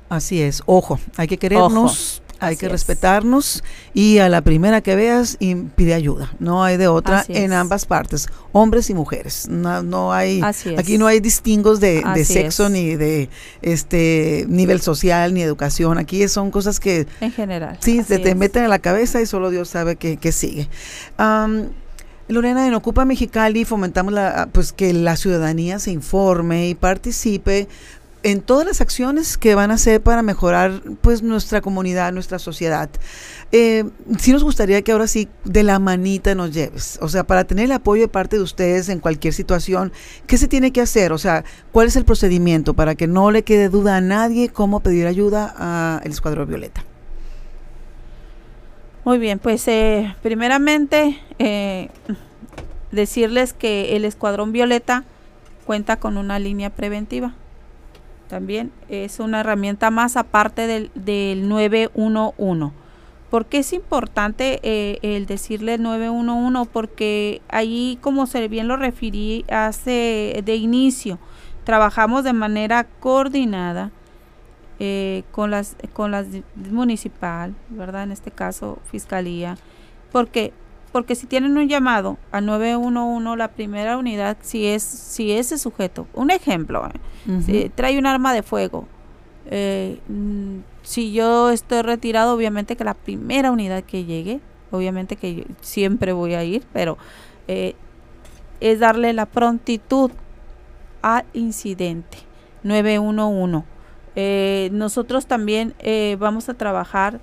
Así 0.07 0.41
es. 0.41 0.63
Ojo, 0.65 0.99
hay 1.17 1.27
que 1.27 1.37
querernos. 1.37 2.21
Hay 2.47 2.57
que 2.57 2.69
respetarnos 2.69 3.63
y 3.93 4.19
a 4.19 4.29
la 4.29 4.41
primera 4.41 4.81
que 4.81 4.95
veas 4.95 5.37
y 5.39 5.55
pide 5.55 5.93
ayuda. 5.93 6.33
No 6.39 6.63
hay 6.63 6.77
de 6.77 6.87
otra 6.87 7.25
en 7.27 7.53
ambas 7.53 7.85
partes, 7.85 8.27
hombres 8.51 8.89
y 8.89 8.93
mujeres. 8.93 9.47
No, 9.49 9.83
no 9.83 10.13
hay 10.13 10.41
aquí 10.77 10.97
no 10.97 11.07
hay 11.07 11.19
distingos 11.19 11.79
de, 11.79 12.03
sexo 12.25 12.69
ni 12.69 12.95
de 12.95 13.29
este 13.61 14.45
nivel 14.47 14.81
social 14.81 15.33
ni 15.33 15.41
educación. 15.41 15.97
Aquí 15.97 16.27
son 16.27 16.51
cosas 16.51 16.79
que 16.79 17.07
en 17.21 17.31
general 17.31 17.77
sí 17.81 18.03
se 18.03 18.19
te 18.19 18.35
meten 18.35 18.63
a 18.63 18.67
la 18.67 18.79
cabeza 18.79 19.21
y 19.21 19.25
solo 19.25 19.49
Dios 19.49 19.69
sabe 19.69 19.95
que, 19.95 20.31
sigue. 20.31 20.69
Lorena, 22.27 22.65
en 22.65 22.73
Ocupa 22.73 23.05
Mexicali 23.05 23.65
fomentamos 23.65 24.11
la, 24.11 24.49
pues 24.51 24.73
que 24.73 24.93
la 24.93 25.15
ciudadanía 25.15 25.77
se 25.77 25.91
informe 25.91 26.69
y 26.69 26.73
participe 26.73 27.67
en 28.25 28.41
todas 28.41 28.65
las 28.65 28.81
acciones 28.81 29.37
que 29.37 29.53
van 29.53 29.69
a 29.69 29.75
hacer 29.75 30.01
para 30.01 30.23
mejorar 30.23 30.81
pues 31.01 31.21
nuestra 31.21 31.61
comunidad, 31.61 32.11
nuestra 32.11 32.39
sociedad. 32.39 32.89
Eh, 33.51 33.83
sí 34.17 34.31
nos 34.31 34.43
gustaría 34.43 34.81
que 34.81 34.91
ahora 34.91 35.05
sí 35.05 35.29
de 35.43 35.61
la 35.61 35.77
manita 35.77 36.33
nos 36.33 36.51
lleves, 36.51 36.97
o 37.03 37.07
sea, 37.07 37.23
para 37.23 37.43
tener 37.43 37.65
el 37.65 37.71
apoyo 37.71 38.01
de 38.01 38.07
parte 38.07 38.37
de 38.37 38.41
ustedes 38.41 38.89
en 38.89 38.99
cualquier 38.99 39.31
situación, 39.31 39.93
¿qué 40.25 40.39
se 40.39 40.47
tiene 40.47 40.71
que 40.71 40.81
hacer? 40.81 41.11
O 41.11 41.19
sea, 41.19 41.43
¿cuál 41.71 41.85
es 41.85 41.95
el 41.97 42.03
procedimiento 42.03 42.73
para 42.73 42.95
que 42.95 43.05
no 43.05 43.29
le 43.29 43.43
quede 43.43 43.69
duda 43.69 43.97
a 43.97 44.01
nadie 44.01 44.49
cómo 44.49 44.79
pedir 44.79 45.05
ayuda 45.05 45.99
al 45.99 46.09
Escuadrón 46.09 46.47
Violeta? 46.47 46.83
Muy 49.03 49.19
bien, 49.19 49.37
pues 49.37 49.67
eh, 49.67 50.15
primeramente 50.23 51.21
eh, 51.37 51.89
decirles 52.91 53.53
que 53.53 53.95
el 53.95 54.03
Escuadrón 54.03 54.51
Violeta 54.51 55.03
cuenta 55.67 55.97
con 55.97 56.17
una 56.17 56.39
línea 56.39 56.71
preventiva 56.71 57.35
también 58.27 58.71
es 58.89 59.19
una 59.19 59.41
herramienta 59.41 59.91
más 59.91 60.17
aparte 60.17 60.67
del, 60.67 60.91
del 60.95 61.47
911. 61.47 62.73
¿Por 63.29 63.47
qué 63.47 63.59
es 63.59 63.73
importante 63.73 64.59
eh, 64.63 64.99
el 65.01 65.25
decirle 65.25 65.77
911? 65.77 66.69
Porque 66.71 67.41
ahí, 67.49 67.97
como 68.01 68.27
se 68.27 68.47
bien 68.47 68.67
lo 68.67 68.77
referí 68.77 69.45
hace 69.49 70.41
de 70.45 70.55
inicio, 70.55 71.19
trabajamos 71.63 72.23
de 72.23 72.33
manera 72.33 72.85
coordinada 72.99 73.91
eh, 74.79 75.23
con 75.31 75.51
las 75.51 75.75
con 75.93 76.11
las 76.11 76.27
municipal, 76.55 77.55
¿verdad? 77.69 78.03
En 78.03 78.11
este 78.11 78.31
caso, 78.31 78.79
fiscalía. 78.91 79.57
porque 80.11 80.53
porque 80.95 81.15
si 81.15 81.27
tienen 81.27 81.57
un 81.57 81.67
llamado 81.67 82.17
a 82.31 82.39
911, 82.39 83.35
la 83.35 83.49
primera 83.49 83.97
unidad, 83.97 84.37
si 84.39 84.65
es 84.65 84.81
si 84.81 85.33
ese 85.33 85.57
sujeto, 85.57 86.07
un 86.13 86.31
ejemplo, 86.31 86.87
¿eh? 86.87 87.41
si 87.45 87.69
trae 87.75 87.99
un 87.99 88.05
arma 88.05 88.33
de 88.33 88.43
fuego, 88.43 88.87
eh, 89.51 89.99
mm, 90.07 90.59
si 90.83 91.11
yo 91.11 91.51
estoy 91.51 91.81
retirado, 91.81 92.33
obviamente 92.33 92.77
que 92.77 92.85
la 92.85 92.93
primera 92.93 93.51
unidad 93.51 93.83
que 93.83 94.05
llegue, 94.05 94.39
obviamente 94.71 95.17
que 95.17 95.45
siempre 95.59 96.13
voy 96.13 96.33
a 96.33 96.45
ir, 96.45 96.63
pero 96.71 96.97
eh, 97.49 97.75
es 98.61 98.79
darle 98.79 99.11
la 99.11 99.25
prontitud 99.25 100.11
al 101.01 101.25
incidente 101.33 102.19
911. 102.63 103.65
nosotros 104.71 105.25
también 105.25 105.73
vamos 106.17 106.47
a 106.47 106.53
trabajar 106.53 107.19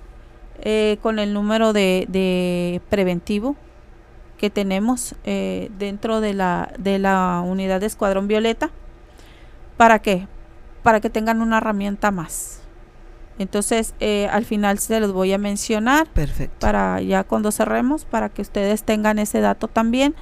con 1.01 1.19
el 1.19 1.33
número 1.33 1.73
de, 1.73 2.05
de 2.07 2.81
preventivo 2.89 3.55
que 4.43 4.49
tenemos 4.49 5.15
eh, 5.23 5.71
dentro 5.77 6.19
de 6.19 6.33
la, 6.33 6.73
de 6.77 6.99
la 6.99 7.41
unidad 7.45 7.79
de 7.79 7.85
Escuadrón 7.85 8.27
Violeta. 8.27 8.71
¿Para 9.77 9.99
qué? 9.99 10.27
Para 10.83 10.99
que 10.99 11.09
tengan 11.09 11.41
una 11.41 11.59
herramienta 11.59 12.11
más. 12.11 12.59
Entonces, 13.39 13.95
eh, 14.01 14.27
al 14.31 14.43
final 14.43 14.79
se 14.79 14.99
los 14.99 15.13
voy 15.13 15.31
a 15.31 15.37
mencionar. 15.37 16.07
Perfecto. 16.07 16.57
Para 16.59 17.01
ya 17.01 17.23
cuando 17.23 17.53
cerremos, 17.53 18.03
para 18.03 18.27
que 18.27 18.41
ustedes 18.41 18.83
tengan 18.83 19.17
ese 19.17 19.39
dato 19.39 19.69
también. 19.69 20.13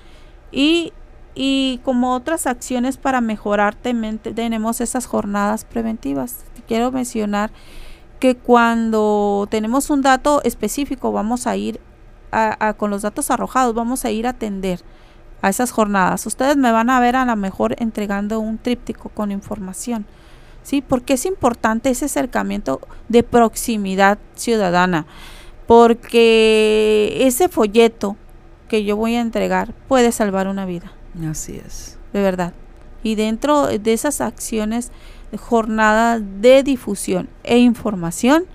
Y, 0.52 0.94
y 1.34 1.80
como 1.84 2.14
otras 2.14 2.46
acciones 2.46 2.98
para 2.98 3.22
mejorar, 3.22 3.74
tenemos 3.74 4.82
esas 4.82 5.08
jornadas 5.08 5.66
preventivas. 5.66 6.46
Quiero 6.68 6.92
mencionar 6.92 7.50
que 8.22 8.36
cuando 8.36 9.48
tenemos 9.50 9.90
un 9.90 10.04
dato 10.04 10.44
específico, 10.44 11.12
vamos 11.12 11.48
a 11.48 11.58
ir 11.58 11.82
a, 12.32 12.76
con 12.76 12.92
los 12.92 13.02
datos 13.02 13.32
arrojados, 13.32 13.74
vamos 13.74 14.06
a 14.06 14.12
ir 14.12 14.28
a 14.28 14.30
atender 14.30 14.80
a 15.42 15.50
esas 15.50 15.72
jornadas. 15.72 16.28
Ustedes 16.28 16.56
me 16.56 16.72
van 16.72 16.92
a 16.92 17.00
ver 17.00 17.16
a 17.16 17.26
lo 17.26 17.36
mejor 17.36 17.76
entregando 17.80 18.40
un 18.40 18.60
tríptico 18.60 19.10
con 19.10 19.32
información. 19.32 20.06
¿sí? 20.62 20.84
Porque 20.84 21.14
es 21.14 21.26
importante 21.26 21.90
ese 21.90 22.06
acercamiento 22.06 22.80
de 23.10 23.24
proximidad 23.24 24.20
ciudadana, 24.36 25.08
porque 25.66 27.18
ese 27.22 27.50
folleto 27.50 28.18
que 28.68 28.84
yo 28.84 28.98
voy 28.98 29.16
a 29.16 29.22
entregar 29.22 29.74
puede 29.88 30.12
salvar 30.12 30.48
una 30.48 30.68
vida. 30.68 30.92
Así 31.28 31.60
es. 31.66 31.98
De 32.14 32.22
verdad. 32.22 32.54
Y 33.02 33.16
dentro 33.16 33.66
de 33.66 33.94
esas 33.94 34.22
acciones, 34.22 34.92
jornadas 35.38 36.22
de 36.40 36.64
difusión 36.64 37.30
e 37.44 37.58
información, 37.58 38.46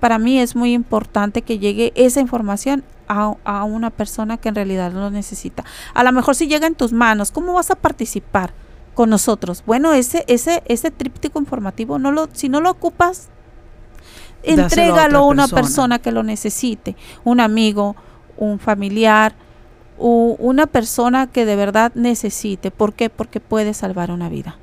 para 0.00 0.18
mí 0.18 0.38
es 0.38 0.56
muy 0.56 0.72
importante 0.72 1.42
que 1.42 1.58
llegue 1.58 1.92
esa 1.94 2.20
información 2.20 2.84
a, 3.06 3.34
a, 3.44 3.64
una 3.64 3.90
persona 3.90 4.36
que 4.36 4.48
en 4.48 4.54
realidad 4.54 4.92
lo 4.92 5.10
necesita. 5.10 5.64
A 5.94 6.04
lo 6.04 6.12
mejor 6.12 6.34
si 6.34 6.46
llega 6.46 6.66
en 6.66 6.74
tus 6.74 6.92
manos, 6.92 7.30
¿cómo 7.32 7.54
vas 7.54 7.70
a 7.70 7.74
participar? 7.74 8.52
con 8.94 9.08
nosotros. 9.08 9.62
Bueno, 9.66 9.94
ese, 9.94 10.24
ese, 10.26 10.62
ese 10.66 10.90
tríptico 10.90 11.38
informativo, 11.38 11.98
no 11.98 12.12
lo, 12.12 12.28
si 12.32 12.50
no 12.50 12.60
lo 12.60 12.70
ocupas, 12.70 13.28
entrégalo 14.42 15.20
a, 15.20 15.26
una 15.26 15.48
persona. 15.48 15.98
que 15.98 16.12
lo 16.12 16.22
necesite, 16.22 16.96
un 17.24 17.40
amigo, 17.40 17.96
un 18.36 18.58
familiar, 18.58 19.34
o 19.98 20.36
una 20.38 20.66
persona 20.66 21.26
que 21.26 21.44
de 21.44 21.56
verdad 21.56 21.92
necesite. 21.94 22.70
¿Por 22.70 22.94
qué? 22.94 23.10
Porque 23.10 23.40
puede 23.40 23.74
salvar 23.74 24.10
una 24.10 24.28
vida. 24.28 24.56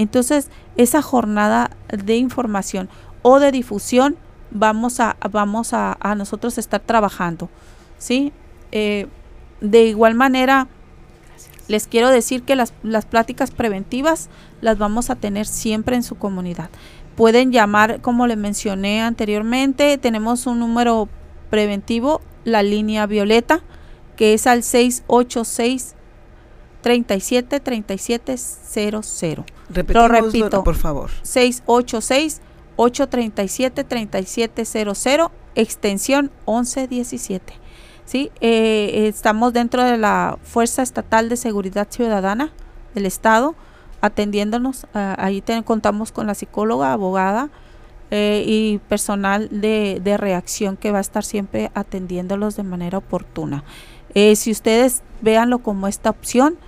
Entonces, 0.00 0.48
esa 0.78 1.02
jornada 1.02 1.72
de 1.88 2.16
información 2.16 2.88
o 3.20 3.38
de 3.38 3.52
difusión 3.52 4.16
vamos 4.50 4.98
a, 4.98 5.18
vamos 5.30 5.74
a, 5.74 5.98
a 6.00 6.14
nosotros 6.14 6.56
estar 6.56 6.80
trabajando. 6.80 7.50
¿sí? 7.98 8.32
Eh, 8.72 9.08
de 9.60 9.84
igual 9.84 10.14
manera, 10.14 10.68
les 11.68 11.86
quiero 11.86 12.08
decir 12.08 12.44
que 12.44 12.56
las, 12.56 12.72
las 12.82 13.04
pláticas 13.04 13.50
preventivas 13.50 14.30
las 14.62 14.78
vamos 14.78 15.10
a 15.10 15.16
tener 15.16 15.44
siempre 15.46 15.96
en 15.96 16.02
su 16.02 16.14
comunidad. 16.14 16.70
Pueden 17.14 17.52
llamar, 17.52 18.00
como 18.00 18.26
le 18.26 18.36
mencioné 18.36 19.02
anteriormente, 19.02 19.98
tenemos 19.98 20.46
un 20.46 20.60
número 20.60 21.10
preventivo, 21.50 22.22
la 22.44 22.62
línea 22.62 23.04
violeta, 23.04 23.60
que 24.16 24.32
es 24.32 24.46
al 24.46 24.62
686 24.62 25.94
37 26.80 27.60
37 27.60 28.36
00. 28.36 29.44
Lo 29.88 30.08
repito, 30.08 30.64
por 30.64 30.76
favor. 30.76 31.10
686 31.22 32.40
837 32.76 33.84
3700, 33.84 35.30
extensión 35.54 36.30
1117. 36.46 37.52
¿sí? 38.04 38.30
Eh, 38.40 39.06
estamos 39.06 39.52
dentro 39.52 39.84
de 39.84 39.98
la 39.98 40.38
Fuerza 40.42 40.82
Estatal 40.82 41.28
de 41.28 41.36
Seguridad 41.36 41.88
Ciudadana 41.90 42.52
del 42.94 43.06
Estado 43.06 43.54
atendiéndonos. 44.00 44.86
Ah, 44.94 45.16
ahí 45.18 45.42
contamos 45.64 46.12
con 46.12 46.26
la 46.26 46.34
psicóloga, 46.34 46.92
abogada 46.92 47.50
eh, 48.10 48.42
y 48.46 48.78
personal 48.88 49.48
de, 49.50 50.00
de, 50.02 50.16
reacción 50.16 50.76
que 50.76 50.90
va 50.90 50.98
a 50.98 51.02
estar 51.02 51.24
siempre 51.24 51.70
atendiéndolos 51.74 52.56
de 52.56 52.62
manera 52.62 52.98
oportuna. 52.98 53.64
Eh, 54.14 54.34
si 54.36 54.50
ustedes 54.50 55.02
véanlo 55.20 55.58
como 55.58 55.86
esta 55.86 56.10
opción, 56.10 56.58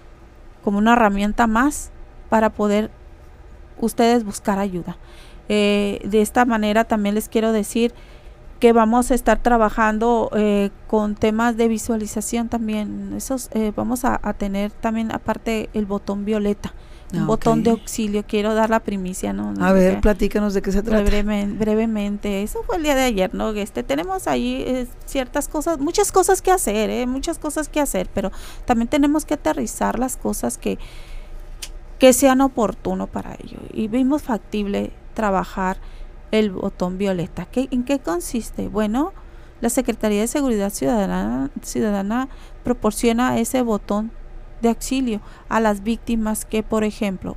como 0.63 0.79
una 0.79 0.95
herramienta 0.95 1.47
más 1.47 1.91
para 2.29 2.51
poder 2.51 2.91
ustedes 3.79 4.25
buscar 4.25 4.59
ayuda. 4.59 4.97
de 5.49 6.09
esta 6.13 6.45
manera 6.45 6.85
también 6.85 7.15
les 7.15 7.29
quiero 7.29 7.53
decir 7.53 7.93
que 8.63 8.73
vamos 8.73 9.11
a 9.11 9.17
estar 9.17 9.43
trabajando 9.43 10.31
eh, 10.37 10.71
con 10.87 11.17
temas 11.17 11.57
de 11.57 11.67
visualización 11.67 12.49
también. 12.49 13.13
Esos 13.17 13.51
eh, 13.55 13.73
vamos 13.75 14.05
a, 14.05 14.21
tener 14.35 14.71
también 14.71 15.11
aparte 15.11 15.69
el 15.75 15.85
botón 15.85 16.25
violeta, 16.25 16.73
un 17.13 17.21
ah, 17.21 17.27
botón 17.27 17.63
de 17.63 17.71
auxilio. 17.71 18.25
Quiero 18.27 18.55
dar 18.55 18.71
la 18.71 18.81
primicia, 18.81 19.33
¿no? 19.33 19.55
A 19.65 19.73
ver, 19.73 20.01
platícanos 20.01 20.55
de 20.55 20.63
qué 20.63 20.73
se 20.73 20.83
trata. 20.83 21.03
Brevemente, 21.03 21.59
brevemente, 21.59 22.43
eso 22.43 22.63
fue 22.65 22.77
el 22.77 22.83
día 22.83 22.95
de 22.95 23.03
ayer, 23.03 23.35
¿no? 23.35 23.51
Este 23.51 23.83
tenemos 23.83 24.27
ahí 24.27 24.65
eh, 24.67 24.87
ciertas 25.05 25.49
cosas, 25.49 25.79
muchas 25.79 26.13
cosas 26.13 26.43
que 26.43 26.51
hacer, 26.51 26.91
¿eh? 26.91 27.07
muchas 27.07 27.39
cosas 27.39 27.69
que 27.69 27.81
hacer, 27.81 28.09
pero 28.13 28.33
también 28.65 28.89
tenemos 28.89 29.25
que 29.25 29.35
aterrizar 29.35 29.99
las 29.99 30.17
cosas 30.17 30.59
que 30.59 30.79
que 31.99 32.13
sean 32.13 32.41
oportuno 32.41 33.07
para 33.07 33.35
ello 33.35 33.59
y 33.73 33.87
vimos 33.87 34.25
factible 34.25 34.91
trabajar 35.15 35.77
el 36.33 36.51
botón 36.51 36.99
violeta. 36.99 37.47
¿Qué, 37.47 37.69
¿En 37.71 37.85
qué 37.85 38.01
consiste? 38.01 38.67
Bueno, 38.67 39.13
la 39.61 39.69
Secretaría 39.69 40.23
de 40.23 40.27
Seguridad 40.27 40.71
Ciudadana, 40.71 41.51
Ciudadana 41.63 42.29
proporciona 42.65 43.39
ese 43.39 43.63
botón 43.63 44.11
de 44.63 44.71
auxilio 44.71 45.21
a 45.49 45.61
las 45.61 45.83
víctimas 45.83 46.45
que, 46.45 46.63
por 46.63 46.85
ejemplo, 46.85 47.37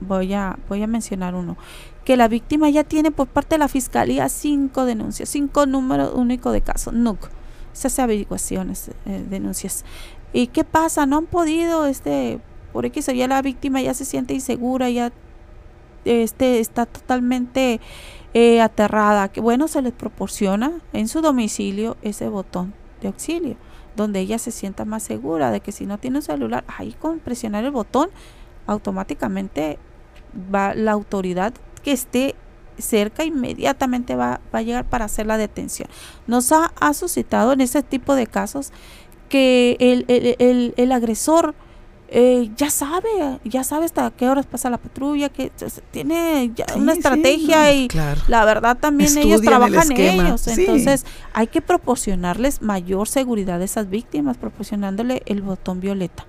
voy 0.00 0.34
a, 0.34 0.58
voy 0.68 0.82
a 0.82 0.86
mencionar 0.86 1.34
uno, 1.34 1.56
que 2.04 2.16
la 2.16 2.28
víctima 2.28 2.68
ya 2.68 2.84
tiene 2.84 3.10
por 3.10 3.28
parte 3.28 3.54
de 3.54 3.60
la 3.60 3.68
fiscalía 3.68 4.28
cinco 4.28 4.84
denuncias, 4.84 5.28
cinco 5.28 5.66
números 5.66 6.12
únicos 6.14 6.52
de 6.52 6.60
casos, 6.60 6.92
NUC, 6.92 7.30
esas 7.72 7.98
averiguaciones, 7.98 8.90
eh, 9.06 9.24
denuncias. 9.28 9.84
¿Y 10.32 10.48
qué 10.48 10.64
pasa? 10.64 11.06
No 11.06 11.16
han 11.16 11.26
podido, 11.26 11.86
este, 11.86 12.40
por 12.72 12.84
X 12.86 13.06
ya 13.06 13.28
la 13.28 13.40
víctima 13.40 13.80
ya 13.80 13.94
se 13.94 14.04
siente 14.04 14.34
insegura, 14.34 14.90
ya 14.90 15.12
este, 16.04 16.60
está 16.60 16.86
totalmente 16.86 17.80
eh, 18.34 18.60
aterrada, 18.60 19.28
que 19.28 19.40
bueno, 19.40 19.68
se 19.68 19.80
les 19.80 19.92
proporciona 19.92 20.72
en 20.92 21.08
su 21.08 21.20
domicilio 21.20 21.96
ese 22.02 22.28
botón 22.28 22.74
de 23.00 23.08
auxilio, 23.08 23.56
donde 23.96 24.20
ella 24.20 24.38
se 24.38 24.50
sienta 24.50 24.84
más 24.84 25.02
segura 25.02 25.50
de 25.50 25.60
que 25.60 25.72
si 25.72 25.86
no 25.86 25.98
tiene 25.98 26.18
un 26.18 26.22
celular, 26.22 26.64
ahí 26.66 26.92
con 26.92 27.18
presionar 27.18 27.64
el 27.64 27.70
botón, 27.70 28.10
automáticamente 28.66 29.78
va 30.52 30.74
la 30.74 30.92
autoridad 30.92 31.54
que 31.82 31.92
esté 31.92 32.34
cerca 32.78 33.24
inmediatamente 33.24 34.16
va, 34.16 34.40
va 34.52 34.58
a 34.58 34.62
llegar 34.62 34.84
para 34.84 35.04
hacer 35.04 35.26
la 35.26 35.36
detención. 35.36 35.88
Nos 36.26 36.50
ha, 36.52 36.72
suscitado 36.92 37.52
en 37.52 37.60
ese 37.60 37.82
tipo 37.82 38.14
de 38.14 38.26
casos 38.26 38.72
que 39.28 39.76
el, 39.78 40.04
el, 40.08 40.36
el, 40.38 40.74
el 40.76 40.92
agresor 40.92 41.54
eh, 42.08 42.50
ya 42.56 42.70
sabe, 42.70 43.08
ya 43.44 43.64
sabe 43.64 43.86
hasta 43.86 44.10
qué 44.10 44.28
horas 44.28 44.46
pasa 44.46 44.70
la 44.70 44.78
patrulla, 44.78 45.30
que 45.30 45.50
tiene 45.90 46.52
una 46.76 46.92
estrategia 46.92 47.72
y 47.72 47.88
la 48.28 48.44
verdad 48.44 48.76
también 48.78 49.16
ellos 49.18 49.40
trabajan 49.40 49.90
en 49.92 50.20
ellos. 50.20 50.46
Entonces 50.48 51.06
hay 51.32 51.46
que 51.46 51.60
proporcionarles 51.60 52.62
mayor 52.62 53.08
seguridad 53.08 53.60
a 53.60 53.64
esas 53.64 53.88
víctimas, 53.88 54.36
proporcionándole 54.36 55.22
el 55.26 55.42
botón 55.42 55.80
violeta. 55.80 56.26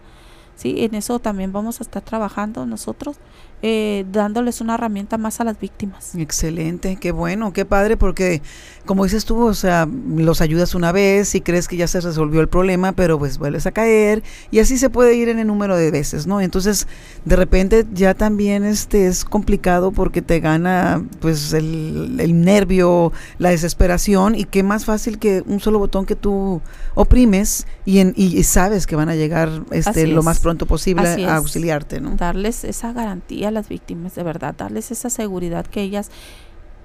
Sí, 0.55 0.85
en 0.85 0.95
eso 0.95 1.19
también 1.19 1.51
vamos 1.51 1.81
a 1.81 1.83
estar 1.83 2.01
trabajando 2.01 2.65
nosotros 2.65 3.17
eh, 3.61 4.05
dándoles 4.11 4.61
una 4.61 4.75
herramienta 4.75 5.17
más 5.17 5.39
a 5.41 5.43
las 5.43 5.59
víctimas. 5.59 6.15
Excelente, 6.15 6.97
qué 6.97 7.11
bueno, 7.11 7.53
qué 7.53 7.65
padre, 7.65 7.97
porque 7.97 8.41
como 8.85 9.03
dices 9.03 9.25
tú, 9.25 9.41
o 9.41 9.53
sea, 9.53 9.87
los 10.15 10.41
ayudas 10.41 10.75
una 10.75 10.91
vez 10.91 11.33
y 11.35 11.41
crees 11.41 11.67
que 11.67 11.77
ya 11.77 11.87
se 11.87 12.01
resolvió 12.01 12.41
el 12.41 12.47
problema, 12.47 12.91
pero 12.91 13.17
pues 13.17 13.37
vuelves 13.37 13.65
a 13.65 13.71
caer 13.71 14.23
y 14.51 14.59
así 14.59 14.77
se 14.77 14.89
puede 14.89 15.15
ir 15.15 15.29
en 15.29 15.39
el 15.39 15.47
número 15.47 15.75
de 15.75 15.89
veces, 15.89 16.27
¿no? 16.27 16.41
Entonces, 16.41 16.87
de 17.25 17.35
repente 17.35 17.85
ya 17.93 18.13
también 18.13 18.63
este 18.63 19.07
es 19.07 19.25
complicado 19.25 19.91
porque 19.91 20.21
te 20.21 20.39
gana 20.39 21.03
pues 21.19 21.53
el, 21.53 22.17
el 22.19 22.41
nervio, 22.41 23.11
la 23.39 23.49
desesperación 23.49 24.35
y 24.35 24.45
qué 24.45 24.61
más 24.63 24.85
fácil 24.85 25.17
que 25.17 25.43
un 25.47 25.59
solo 25.59 25.79
botón 25.79 26.05
que 26.05 26.15
tú 26.15 26.61
oprimes 26.93 27.67
y, 27.85 27.99
en, 27.99 28.13
y, 28.15 28.41
sabes 28.43 28.87
que 28.87 28.95
van 28.95 29.09
a 29.09 29.15
llegar 29.15 29.49
este 29.71 30.07
lo 30.07 30.23
más 30.23 30.39
pronto 30.39 30.65
posible 30.65 31.25
a 31.25 31.35
auxiliarte, 31.35 31.99
¿no? 32.01 32.15
Darles 32.15 32.63
esa 32.63 32.93
garantía 32.93 33.44
las 33.51 33.69
víctimas, 33.69 34.15
de 34.15 34.23
verdad, 34.23 34.55
darles 34.55 34.91
esa 34.91 35.09
seguridad 35.09 35.65
que 35.65 35.81
ellas 35.81 36.11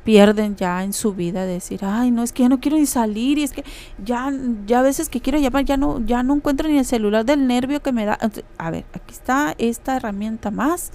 pierden 0.04 0.56
ya 0.56 0.82
en 0.82 0.92
su 0.92 1.14
vida 1.14 1.44
decir, 1.44 1.80
ay, 1.82 2.10
no, 2.10 2.22
es 2.22 2.32
que 2.32 2.42
ya 2.42 2.48
no 2.48 2.60
quiero 2.60 2.78
ni 2.78 2.86
salir 2.86 3.38
y 3.38 3.42
es 3.42 3.52
que 3.52 3.64
ya, 4.02 4.32
ya 4.66 4.80
a 4.80 4.82
veces 4.82 5.08
que 5.08 5.20
quiero 5.20 5.38
llamar 5.38 5.64
ya 5.64 5.76
no, 5.76 6.00
ya 6.00 6.22
no 6.22 6.34
encuentro 6.34 6.68
ni 6.68 6.78
el 6.78 6.86
celular 6.86 7.24
del 7.24 7.46
nervio 7.46 7.82
que 7.82 7.92
me 7.92 8.06
da. 8.06 8.18
a 8.58 8.70
ver, 8.70 8.84
aquí 8.94 9.12
está 9.12 9.54
esta 9.58 9.96
herramienta 9.96 10.50
más 10.50 10.90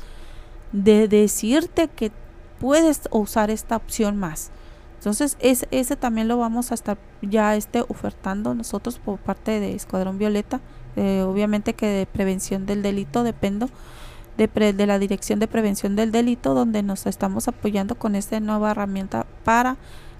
de 0.71 1.07
decirte 1.07 1.87
que 1.87 2.11
puedes 2.59 3.01
usar 3.11 3.51
esta 3.51 3.75
opción 3.75 4.17
más. 4.17 4.51
Entonces, 4.97 5.37
ese, 5.39 5.67
ese 5.69 5.95
también 5.95 6.27
lo 6.27 6.37
vamos 6.37 6.71
a 6.71 6.73
estar 6.73 6.97
ya 7.21 7.55
este 7.55 7.81
ofertando 7.87 8.55
nosotros 8.55 8.97
por 8.97 9.19
parte 9.19 9.59
de 9.59 9.75
Escuadrón 9.75 10.17
Violeta 10.17 10.61
Eh, 10.97 11.23
obviamente 11.23 11.73
que 11.73 11.87
de 11.87 12.05
prevención 12.05 12.65
del 12.65 12.81
delito 12.81 13.23
dependo 13.23 13.69
de, 14.37 14.73
de 14.73 14.85
la 14.85 14.99
Dirección 14.99 15.39
de 15.39 15.47
Prevención 15.47 15.95
del 15.95 16.11
Delito, 16.11 16.53
donde 16.53 16.83
nos 16.83 17.05
estamos 17.05 17.47
apoyando 17.47 17.95
con 17.95 18.15
esta 18.15 18.39
nueva 18.39 18.71
herramienta 18.71 19.25
para 19.43 19.77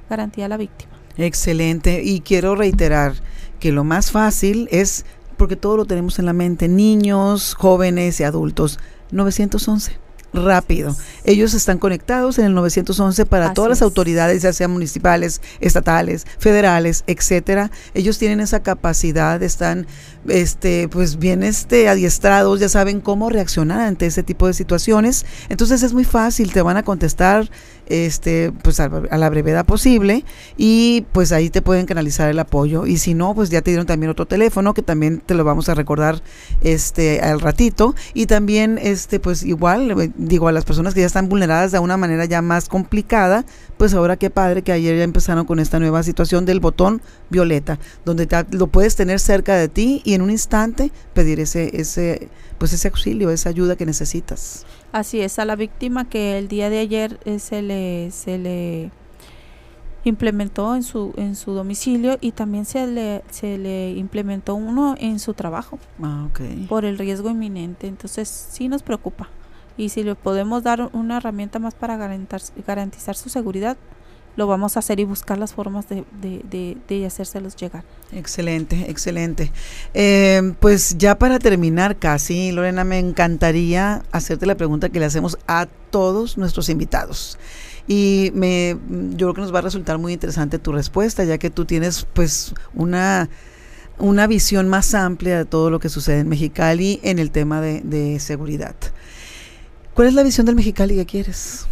garantía 0.10 0.46
a 0.46 0.50
la 0.50 0.58
víctima. 0.58 0.94
Excelente. 1.18 2.02
Y 2.04 2.22
quiero 2.22 2.56
reiterar 2.56 3.14
que 3.60 3.72
lo 3.72 3.84
más 3.84 4.12
fácil 4.12 4.68
es, 4.72 5.06
porque 5.38 5.56
todo 5.56 5.78
lo 5.78 5.86
tenemos 5.86 6.20
en 6.20 6.26
la 6.26 6.34
mente, 6.34 6.68
niños, 6.68 7.54
jóvenes 7.56 8.20
y 8.20 8.24
adultos, 8.24 8.80
911 9.12 10.05
rápido. 10.36 10.96
Ellos 11.24 11.54
están 11.54 11.78
conectados 11.78 12.38
en 12.38 12.46
el 12.46 12.54
911 12.54 13.26
para 13.26 13.54
todas 13.54 13.70
las 13.70 13.82
autoridades, 13.82 14.42
ya 14.42 14.54
sean 14.54 14.72
municipales, 14.72 15.42
estatales, 15.60 16.26
federales, 16.40 17.04
etcétera. 17.08 17.72
Ellos 17.94 18.18
tienen 18.18 18.40
esa 18.40 18.62
capacidad, 18.62 19.42
están 19.42 19.88
este 20.28 20.88
pues 20.88 21.18
bien 21.18 21.44
este 21.44 21.88
adiestrados, 21.88 22.60
ya 22.60 22.70
saben 22.70 23.02
cómo 23.02 23.30
reaccionar 23.30 23.82
ante 23.82 24.06
ese 24.06 24.24
tipo 24.24 24.48
de 24.48 24.54
situaciones. 24.54 25.26
Entonces 25.50 25.84
es 25.84 25.94
muy 25.94 26.06
fácil, 26.06 26.52
te 26.52 26.62
van 26.62 26.78
a 26.78 26.84
contestar 26.84 27.50
este 27.88 28.52
pues 28.64 28.80
a, 28.80 28.90
la 28.90 29.30
brevedad 29.30 29.66
posible 29.66 30.26
y 30.58 31.06
pues 31.12 31.32
ahí 31.32 31.50
te 31.50 31.62
pueden 31.62 31.86
canalizar 31.86 32.30
el 32.30 32.40
apoyo 32.40 32.86
y 32.86 32.98
si 32.98 33.14
no 33.14 33.36
pues 33.36 33.50
ya 33.50 33.62
te 33.62 33.72
dieron 33.72 33.86
también 33.86 34.10
otro 34.10 34.26
teléfono 34.26 34.74
que 34.74 34.82
también 34.82 35.20
te 35.20 35.36
lo 35.36 35.44
vamos 35.44 35.70
a 35.70 35.76
recordar 35.76 36.22
este 36.62 37.22
al 37.22 37.40
ratito 37.40 37.96
y 38.14 38.26
también 38.26 38.80
este 38.82 39.20
pues 39.20 39.44
igual 39.44 40.12
digo 40.28 40.48
a 40.48 40.52
las 40.52 40.66
personas 40.66 40.94
que 40.94 41.02
ya 41.02 41.06
están 41.06 41.30
vulneradas 41.30 41.72
de 41.72 41.80
una 41.80 41.98
manera 41.98 42.26
ya 42.26 42.42
más 42.42 42.70
complicada 42.70 43.46
pues 43.78 43.94
ahora 43.94 44.18
qué 44.18 44.30
padre 44.30 44.62
que 44.62 44.72
ayer 44.72 44.98
ya 44.98 45.04
empezaron 45.04 45.46
con 45.46 45.60
esta 45.60 45.80
nueva 45.80 46.04
situación 46.04 46.46
del 46.46 46.60
botón 46.60 47.02
violeta 47.30 47.80
donde 48.06 48.28
lo 48.52 48.68
puedes 48.68 48.96
tener 48.96 49.20
cerca 49.20 49.56
de 49.56 49.68
ti 49.68 50.02
y 50.04 50.14
en 50.14 50.22
un 50.22 50.32
instante 50.32 50.92
pedir 51.14 51.40
ese 51.40 51.80
ese 51.80 52.30
pues 52.58 52.74
ese 52.74 52.88
auxilio 52.88 53.30
esa 53.30 53.50
ayuda 53.50 53.76
que 53.76 53.86
necesitas 53.86 54.66
Así 54.96 55.20
es, 55.20 55.40
a 55.40 55.44
la 55.46 55.58
víctima 55.58 56.08
que 56.08 56.38
el 56.38 56.48
día 56.48 56.70
de 56.70 56.80
ayer 56.80 57.20
eh, 57.26 57.40
se 57.40 57.62
le 57.62 58.12
se 58.12 58.38
le 58.38 58.92
implementó 60.06 60.74
en 60.74 60.84
su 60.84 61.14
en 61.18 61.36
su 61.36 61.52
domicilio 61.52 62.18
y 62.22 62.32
también 62.32 62.64
se 62.64 62.88
le 62.88 63.22
se 63.30 63.58
le 63.58 63.92
implementó 63.92 64.56
uno 64.56 64.96
en 64.98 65.20
su 65.20 65.34
trabajo. 65.34 65.80
Ah, 66.02 66.30
por 66.70 66.86
el 66.86 66.98
riesgo 66.98 67.30
inminente, 67.30 67.88
entonces 67.88 68.30
sí 68.30 68.70
nos 68.70 68.84
preocupa. 68.84 69.28
Y 69.78 69.90
si 69.90 70.04
le 70.04 70.16
podemos 70.16 70.64
dar 70.64 70.90
una 70.94 71.18
herramienta 71.18 71.60
más 71.60 71.74
para 71.74 71.98
garantizar, 71.98 73.16
su 73.16 73.30
seguridad, 73.30 73.78
lo 74.38 74.48
vamos 74.48 74.76
a 74.76 74.80
hacer 74.80 75.00
y 75.00 75.06
buscar 75.06 75.38
las 75.38 75.54
formas 75.54 75.88
de, 75.90 76.06
de, 76.22 76.78
de, 76.88 77.06
hacérselos 77.06 77.56
llegar. 77.56 77.84
Excelente, 78.12 78.90
excelente. 78.90 79.52
Eh, 79.94 80.54
pues 80.60 80.98
ya 80.98 81.18
para 81.18 81.40
terminar 81.40 81.98
casi, 81.98 82.52
Lorena, 82.52 82.84
me 82.84 83.00
encantaría 83.00 84.04
hacerte 84.12 84.46
la 84.46 84.56
pregunta 84.56 84.90
que 84.90 85.00
le 85.00 85.06
hacemos 85.06 85.38
a 85.48 85.68
todos 85.90 86.38
nuestros 86.38 86.70
invitados. 86.70 87.38
Y 87.88 88.32
me, 88.34 88.78
yo 88.90 89.28
creo 89.28 89.34
que 89.36 89.42
nos 89.42 89.54
va 89.54 89.60
a 89.60 89.64
resultar 89.64 89.98
muy 89.98 90.14
interesante 90.14 90.58
tu 90.58 90.72
respuesta, 90.72 91.24
ya 91.24 91.38
que 91.38 91.50
tú 91.50 91.66
tienes 91.66 92.08
pues 92.14 92.54
una, 92.74 93.30
una 94.00 94.28
visión 94.28 94.68
más 94.68 94.94
amplia 94.96 95.38
de 95.38 95.46
todo 95.46 95.70
lo 95.70 95.80
que 95.80 95.90
sucede 95.90 96.20
en 96.20 96.30
Mexicali 96.30 97.00
en 97.04 97.20
el 97.20 97.32
tema 97.32 97.62
de, 97.62 97.82
de 97.82 98.20
seguridad. 98.20 98.76
¿Cuál 99.96 100.10
es 100.10 100.14
la 100.14 100.24
visión 100.24 100.46
del 100.46 100.58
Mexicali 100.58 100.98
que 100.98 101.06
quieres? 101.06 101.68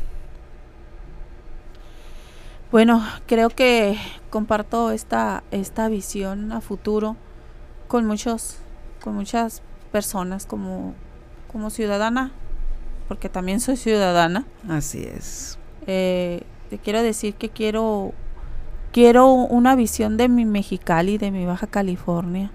Bueno, 2.71 3.03
creo 3.27 3.49
que 3.49 3.97
comparto 4.29 4.91
esta, 4.91 5.43
esta 5.51 5.89
visión 5.89 6.53
a 6.53 6.61
futuro 6.61 7.17
con 7.89 8.05
muchos, 8.05 8.59
con 9.03 9.13
muchas 9.13 9.61
personas 9.91 10.45
como, 10.45 10.95
como 11.51 11.69
ciudadana, 11.69 12.31
porque 13.09 13.27
también 13.27 13.59
soy 13.59 13.75
ciudadana. 13.75 14.45
Así 14.69 15.03
es. 15.03 15.59
Eh, 15.85 16.43
te 16.69 16.77
quiero 16.77 17.03
decir 17.03 17.35
que 17.35 17.49
quiero, 17.49 18.13
quiero 18.93 19.33
una 19.33 19.75
visión 19.75 20.15
de 20.15 20.29
mi 20.29 20.45
Mexicali, 20.45 21.17
de 21.17 21.29
mi 21.29 21.45
Baja 21.45 21.67
California. 21.67 22.51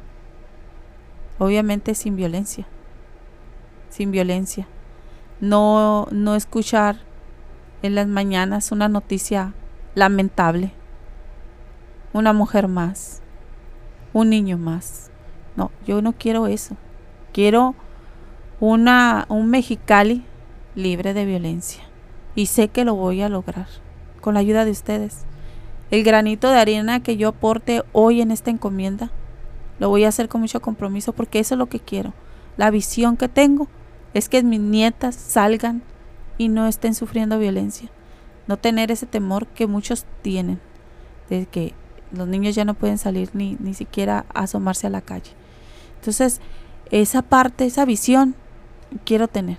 Obviamente 1.39 1.95
sin 1.95 2.16
violencia. 2.16 2.66
Sin 3.91 4.11
violencia. 4.11 4.66
No, 5.41 6.09
no 6.11 6.34
escuchar 6.34 6.97
en 7.82 7.95
las 7.95 8.09
mañanas 8.09 8.72
una 8.72 8.89
noticia 8.89 9.55
lamentable. 9.95 10.72
Una 12.12 12.32
mujer 12.32 12.68
más. 12.68 13.22
Un 14.12 14.30
niño 14.30 14.59
más. 14.59 15.11
No, 15.57 15.70
yo 15.86 16.03
no 16.03 16.12
quiero 16.12 16.47
eso. 16.47 16.76
Quiero 17.32 17.74
una, 18.61 19.26
un 19.28 19.51
Mexicali 19.51 20.24
libre 20.74 21.14
de 21.14 21.24
violencia. 21.24 21.84
Y 22.34 22.47
sé 22.47 22.68
que 22.68 22.84
lo 22.84 22.95
voy 22.95 23.22
a 23.22 23.28
lograr 23.28 23.66
con 24.20 24.34
la 24.34 24.41
ayuda 24.41 24.64
de 24.64 24.70
ustedes. 24.70 25.24
El 25.91 26.05
granito 26.05 26.51
de 26.51 26.59
arena 26.59 27.01
que 27.01 27.16
yo 27.16 27.28
aporte 27.28 27.82
hoy 27.93 28.20
en 28.20 28.30
esta 28.30 28.51
encomienda, 28.51 29.11
lo 29.78 29.89
voy 29.89 30.05
a 30.05 30.09
hacer 30.09 30.28
con 30.28 30.41
mucho 30.41 30.61
compromiso 30.61 31.12
porque 31.12 31.39
eso 31.39 31.55
es 31.55 31.59
lo 31.59 31.66
que 31.66 31.80
quiero. 31.80 32.12
La 32.57 32.70
visión 32.70 33.16
que 33.16 33.28
tengo 33.28 33.68
es 34.19 34.29
que 34.29 34.43
mis 34.43 34.61
nietas 34.61 35.14
salgan 35.14 35.83
y 36.37 36.49
no 36.49 36.66
estén 36.66 36.95
sufriendo 36.95 37.39
violencia 37.39 37.91
no 38.49 38.57
tener 38.57 38.91
ese 38.91 39.07
temor 39.07 39.47
que 39.47 39.69
muchos 39.69 40.07
tienen, 40.23 40.59
de 41.29 41.47
que 41.47 41.75
los 42.11 42.27
niños 42.27 42.57
ya 42.57 42.64
no 42.64 42.75
pueden 42.75 42.99
salir 42.99 43.31
ni, 43.35 43.57
ni 43.61 43.75
siquiera 43.75 44.25
asomarse 44.35 44.87
a 44.87 44.91
la 44.91 45.03
calle. 45.03 45.31
Entonces, 45.97 46.41
esa 46.91 47.21
parte, 47.21 47.66
esa 47.66 47.85
visión, 47.85 48.35
quiero 49.05 49.29
tener, 49.29 49.59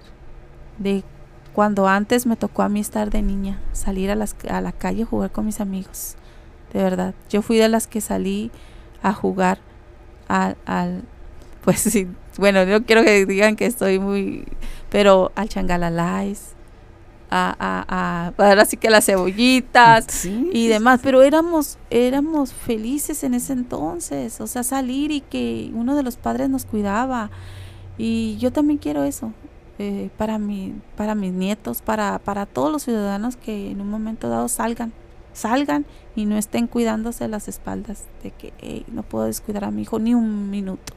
de 0.80 1.03
cuando 1.53 1.88
antes 1.88 2.26
me 2.26 2.36
tocó 2.36 2.64
a 2.64 2.70
mí 2.70 2.80
estar 2.80 3.12
de 3.12 3.22
niña, 3.22 3.62
salir 3.74 4.10
a, 4.10 4.16
las, 4.16 4.36
a 4.49 4.60
la 4.60 4.72
calle 4.72 5.03
a 5.03 5.05
jugar 5.05 5.32
con 5.32 5.45
mis 5.45 5.62
amigos, 5.62 6.16
de 6.74 6.82
verdad. 6.82 7.14
Yo 7.30 7.43
fui 7.43 7.57
de 7.57 7.70
las 7.70 7.86
que 7.86 8.01
salí 8.01 8.49
a 9.03 9.14
jugar 9.14 9.60
al, 10.28 10.57
al 10.66 11.03
pues 11.64 11.82
sí, 11.82 12.07
bueno, 12.39 12.65
no 12.65 12.83
quiero 12.83 13.03
que 13.03 13.25
digan 13.25 13.55
que 13.55 13.65
estoy 13.65 13.99
muy, 13.99 14.45
pero 14.89 15.31
al 15.35 15.49
changalalais, 15.49 16.55
a, 17.29 17.55
a, 17.59 17.85
a 17.87 18.33
ahora 18.37 18.65
sí 18.65 18.77
que 18.77 18.89
las 18.89 19.05
cebollitas 19.05 20.25
y 20.25 20.67
demás, 20.67 20.99
pero 21.03 21.21
éramos, 21.21 21.77
éramos 21.89 22.53
felices 22.53 23.23
en 23.23 23.33
ese 23.33 23.53
entonces, 23.53 24.41
o 24.41 24.47
sea, 24.47 24.63
salir 24.63 25.11
y 25.11 25.21
que 25.21 25.69
uno 25.73 25.95
de 25.95 26.03
los 26.03 26.17
padres 26.17 26.49
nos 26.49 26.65
cuidaba. 26.65 27.29
Y 27.97 28.37
yo 28.37 28.51
también 28.51 28.79
quiero 28.79 29.03
eso, 29.03 29.33
eh, 29.77 30.09
para, 30.17 30.39
mi, 30.39 30.73
para 30.95 31.15
mis 31.15 31.33
nietos, 31.33 31.81
para, 31.81 32.19
para 32.19 32.45
todos 32.45 32.71
los 32.71 32.83
ciudadanos 32.83 33.35
que 33.35 33.71
en 33.71 33.81
un 33.81 33.89
momento 33.89 34.29
dado 34.29 34.47
salgan, 34.47 34.93
salgan 35.34 35.86
y 36.15 36.25
no 36.25 36.38
estén 36.38 36.67
cuidándose 36.67 37.27
las 37.27 37.47
espaldas 37.47 38.05
de 38.23 38.32
que 38.32 38.86
no 38.91 39.03
puedo 39.03 39.25
descuidar 39.25 39.63
a 39.63 39.71
mi 39.71 39.84
hijo 39.84 39.99
ni 39.99 40.13
un 40.13 40.49
minuto 40.49 40.93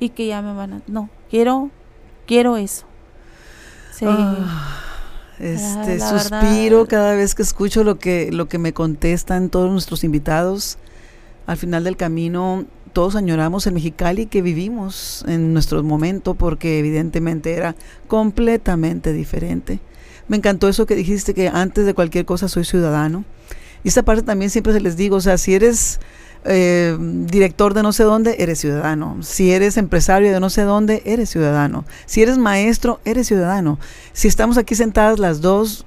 y 0.00 0.10
que 0.10 0.26
ya 0.26 0.42
me 0.42 0.54
van 0.54 0.72
a... 0.74 0.82
No, 0.86 1.08
quiero, 1.30 1.70
quiero 2.26 2.56
eso. 2.56 2.86
Sí. 3.92 4.04
Ah. 4.08 4.82
Este 5.38 6.00
suspiro 6.00 6.86
cada 6.86 7.14
vez 7.14 7.34
que 7.34 7.42
escucho 7.42 7.84
lo 7.84 7.98
que 7.98 8.32
lo 8.32 8.48
que 8.48 8.58
me 8.58 8.72
contestan 8.72 9.50
todos 9.50 9.70
nuestros 9.70 10.02
invitados. 10.02 10.78
Al 11.46 11.58
final 11.58 11.84
del 11.84 11.96
camino 11.96 12.64
todos 12.94 13.16
añoramos 13.16 13.66
el 13.66 13.74
Mexicali 13.74 14.24
que 14.24 14.40
vivimos 14.40 15.22
en 15.28 15.52
nuestro 15.52 15.82
momento 15.82 16.34
porque 16.34 16.78
evidentemente 16.78 17.52
era 17.52 17.76
completamente 18.08 19.12
diferente. 19.12 19.80
Me 20.28 20.38
encantó 20.38 20.68
eso 20.68 20.86
que 20.86 20.96
dijiste 20.96 21.34
que 21.34 21.48
antes 21.48 21.84
de 21.84 21.92
cualquier 21.92 22.24
cosa 22.24 22.48
soy 22.48 22.64
ciudadano. 22.64 23.24
Y 23.86 23.88
esta 23.88 24.02
parte 24.02 24.24
también 24.24 24.50
siempre 24.50 24.72
se 24.72 24.80
les 24.80 24.96
digo, 24.96 25.14
o 25.14 25.20
sea, 25.20 25.38
si 25.38 25.54
eres 25.54 26.00
eh, 26.44 26.98
director 26.98 27.72
de 27.72 27.84
no 27.84 27.92
sé 27.92 28.02
dónde, 28.02 28.34
eres 28.40 28.58
ciudadano. 28.58 29.18
Si 29.20 29.52
eres 29.52 29.76
empresario 29.76 30.32
de 30.32 30.40
no 30.40 30.50
sé 30.50 30.62
dónde, 30.62 31.04
eres 31.06 31.30
ciudadano. 31.30 31.84
Si 32.04 32.20
eres 32.20 32.36
maestro, 32.36 32.98
eres 33.04 33.28
ciudadano. 33.28 33.78
Si 34.12 34.26
estamos 34.26 34.58
aquí 34.58 34.74
sentadas 34.74 35.20
las 35.20 35.40
dos, 35.40 35.86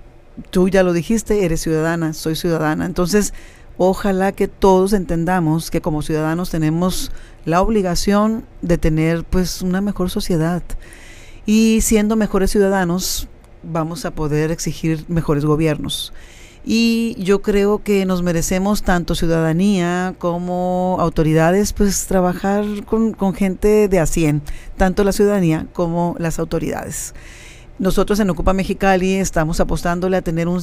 tú 0.49 0.69
ya 0.69 0.81
lo 0.81 0.93
dijiste, 0.93 1.43
eres 1.43 1.59
ciudadana, 1.59 2.13
soy 2.13 2.37
ciudadana. 2.37 2.85
Entonces, 2.85 3.33
ojalá 3.77 4.31
que 4.31 4.47
todos 4.47 4.93
entendamos 4.93 5.69
que 5.69 5.81
como 5.81 6.01
ciudadanos 6.01 6.51
tenemos 6.51 7.11
la 7.43 7.61
obligación 7.61 8.45
de 8.61 8.77
tener 8.77 9.25
pues 9.25 9.61
una 9.61 9.81
mejor 9.81 10.09
sociedad. 10.09 10.63
Y 11.45 11.81
siendo 11.81 12.15
mejores 12.15 12.49
ciudadanos, 12.49 13.27
vamos 13.61 14.05
a 14.05 14.11
poder 14.11 14.51
exigir 14.51 15.03
mejores 15.09 15.43
gobiernos 15.43 16.13
y 16.65 17.15
yo 17.17 17.41
creo 17.41 17.83
que 17.83 18.05
nos 18.05 18.21
merecemos 18.21 18.83
tanto 18.83 19.15
ciudadanía 19.15 20.13
como 20.17 20.97
autoridades, 20.99 21.73
pues 21.73 22.05
trabajar 22.07 22.65
con, 22.85 23.15
gente 23.33 23.87
de 23.87 23.99
a 23.99 24.05
100, 24.05 24.41
tanto 24.77 25.03
la 25.03 25.11
ciudadanía 25.11 25.67
como 25.73 26.15
las 26.19 26.39
autoridades. 26.39 27.13
Nosotros 27.79 28.19
en 28.19 28.29
Ocupa 28.29 28.51
Mexicali 28.51 29.15
estamos 29.15 29.61
apostándole 29.61 30.17
a 30.17 30.21
tener 30.21 30.49
un, 30.49 30.61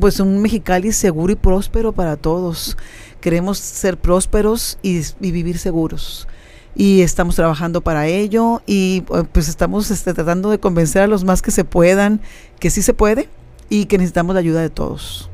pues 0.00 0.18
un 0.18 0.42
Mexicali 0.42 0.90
seguro 0.90 1.32
y 1.32 1.36
próspero 1.36 1.92
para 1.92 2.16
todos. 2.16 2.76
Queremos 3.20 3.58
ser 3.58 3.96
prósperos 3.96 4.76
y, 4.82 5.00
vivir 5.20 5.58
seguros. 5.58 6.26
y 6.74 7.02
estamos 7.02 7.36
trabajando 7.36 7.82
para 7.82 8.08
ello 8.08 8.62
y 8.66 9.04
eh, 9.14 9.24
pues 9.32 9.48
estamos 9.48 9.90
este, 9.90 10.12
tratando 10.12 10.50
de 10.50 10.58
convencer 10.58 11.02
a 11.02 11.06
los 11.06 11.24
más 11.24 11.42
que 11.42 11.50
se 11.50 11.64
puedan 11.64 12.20
que 12.60 12.70
sí 12.70 12.82
se 12.82 12.94
puede 12.94 13.28
y 13.70 13.86
que 13.86 13.96
necesitamos 13.96 14.34
la 14.34 14.40
ayuda 14.40 14.60
de 14.60 14.68
todos. 14.68 15.30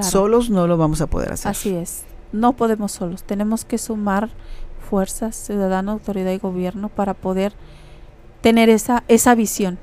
Solos 0.00 0.50
no 0.50 0.66
lo 0.66 0.76
vamos 0.76 1.00
a 1.00 1.06
poder 1.06 1.32
hacer. 1.32 1.50
Así 1.50 1.74
es, 1.74 2.04
no 2.32 2.54
podemos 2.54 2.92
solos, 2.92 3.24
tenemos 3.24 3.64
que 3.64 3.78
sumar 3.78 4.30
fuerzas, 4.90 5.36
ciudadano, 5.36 5.92
autoridad 5.92 6.32
y 6.32 6.38
gobierno 6.38 6.90
para 6.90 7.14
poder 7.14 7.54
tener 8.42 8.68
esa, 8.68 9.04
esa 9.08 9.34
visión 9.34 9.78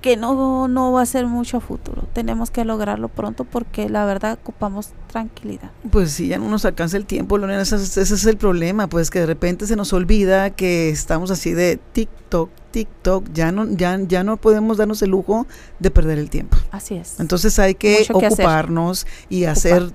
que 0.00 0.16
no, 0.16 0.68
no 0.68 0.92
va 0.92 1.02
a 1.02 1.06
ser 1.06 1.26
mucho 1.26 1.58
a 1.58 1.60
futuro. 1.60 2.02
Tenemos 2.12 2.50
que 2.50 2.64
lograrlo 2.64 3.08
pronto 3.08 3.44
porque 3.44 3.88
la 3.88 4.04
verdad 4.04 4.38
ocupamos 4.42 4.90
tranquilidad. 5.06 5.70
Pues 5.90 6.12
sí, 6.12 6.28
ya 6.28 6.38
no 6.38 6.48
nos 6.48 6.64
alcanza 6.64 6.96
el 6.96 7.06
tiempo, 7.06 7.38
Lorena, 7.38 7.62
ese, 7.62 7.76
es 7.76 8.26
el 8.26 8.36
problema, 8.36 8.88
pues 8.88 9.10
que 9.10 9.20
de 9.20 9.26
repente 9.26 9.66
se 9.66 9.76
nos 9.76 9.92
olvida 9.92 10.50
que 10.50 10.90
estamos 10.90 11.30
así 11.30 11.52
de 11.52 11.78
TikTok, 11.92 12.50
TikTok, 12.70 13.32
ya 13.32 13.52
no, 13.52 13.66
ya, 13.70 13.98
ya 14.06 14.24
no 14.24 14.36
podemos 14.36 14.76
darnos 14.76 15.00
el 15.02 15.10
lujo 15.10 15.46
de 15.78 15.90
perder 15.90 16.18
el 16.18 16.30
tiempo. 16.30 16.58
Así 16.70 16.94
es. 16.94 17.18
Entonces 17.18 17.58
hay 17.58 17.74
que 17.74 18.06
ocuparnos 18.12 19.06
y 19.28 19.44
hacer 19.44 19.92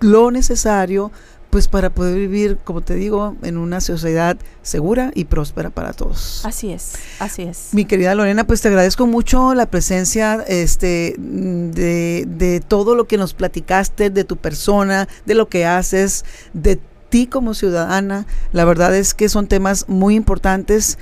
lo 0.00 0.30
necesario 0.30 1.12
pues 1.54 1.68
para 1.68 1.90
poder 1.90 2.18
vivir, 2.18 2.58
como 2.64 2.80
te 2.80 2.96
digo, 2.96 3.36
en 3.44 3.58
una 3.58 3.80
sociedad 3.80 4.36
segura 4.62 5.12
y 5.14 5.26
próspera 5.26 5.70
para 5.70 5.92
todos. 5.92 6.44
Así 6.44 6.72
es, 6.72 6.94
así 7.20 7.42
es. 7.42 7.68
Mi 7.70 7.84
querida 7.84 8.12
Lorena, 8.16 8.44
pues 8.44 8.60
te 8.60 8.66
agradezco 8.66 9.06
mucho 9.06 9.54
la 9.54 9.66
presencia 9.66 10.44
este, 10.48 11.14
de, 11.16 12.24
de 12.26 12.58
todo 12.58 12.96
lo 12.96 13.06
que 13.06 13.18
nos 13.18 13.34
platicaste, 13.34 14.10
de 14.10 14.24
tu 14.24 14.36
persona, 14.36 15.06
de 15.26 15.34
lo 15.36 15.48
que 15.48 15.64
haces, 15.64 16.24
de 16.54 16.80
ti 17.08 17.28
como 17.28 17.54
ciudadana. 17.54 18.26
La 18.50 18.64
verdad 18.64 18.92
es 18.92 19.14
que 19.14 19.28
son 19.28 19.46
temas 19.46 19.88
muy 19.88 20.16
importantes 20.16 20.98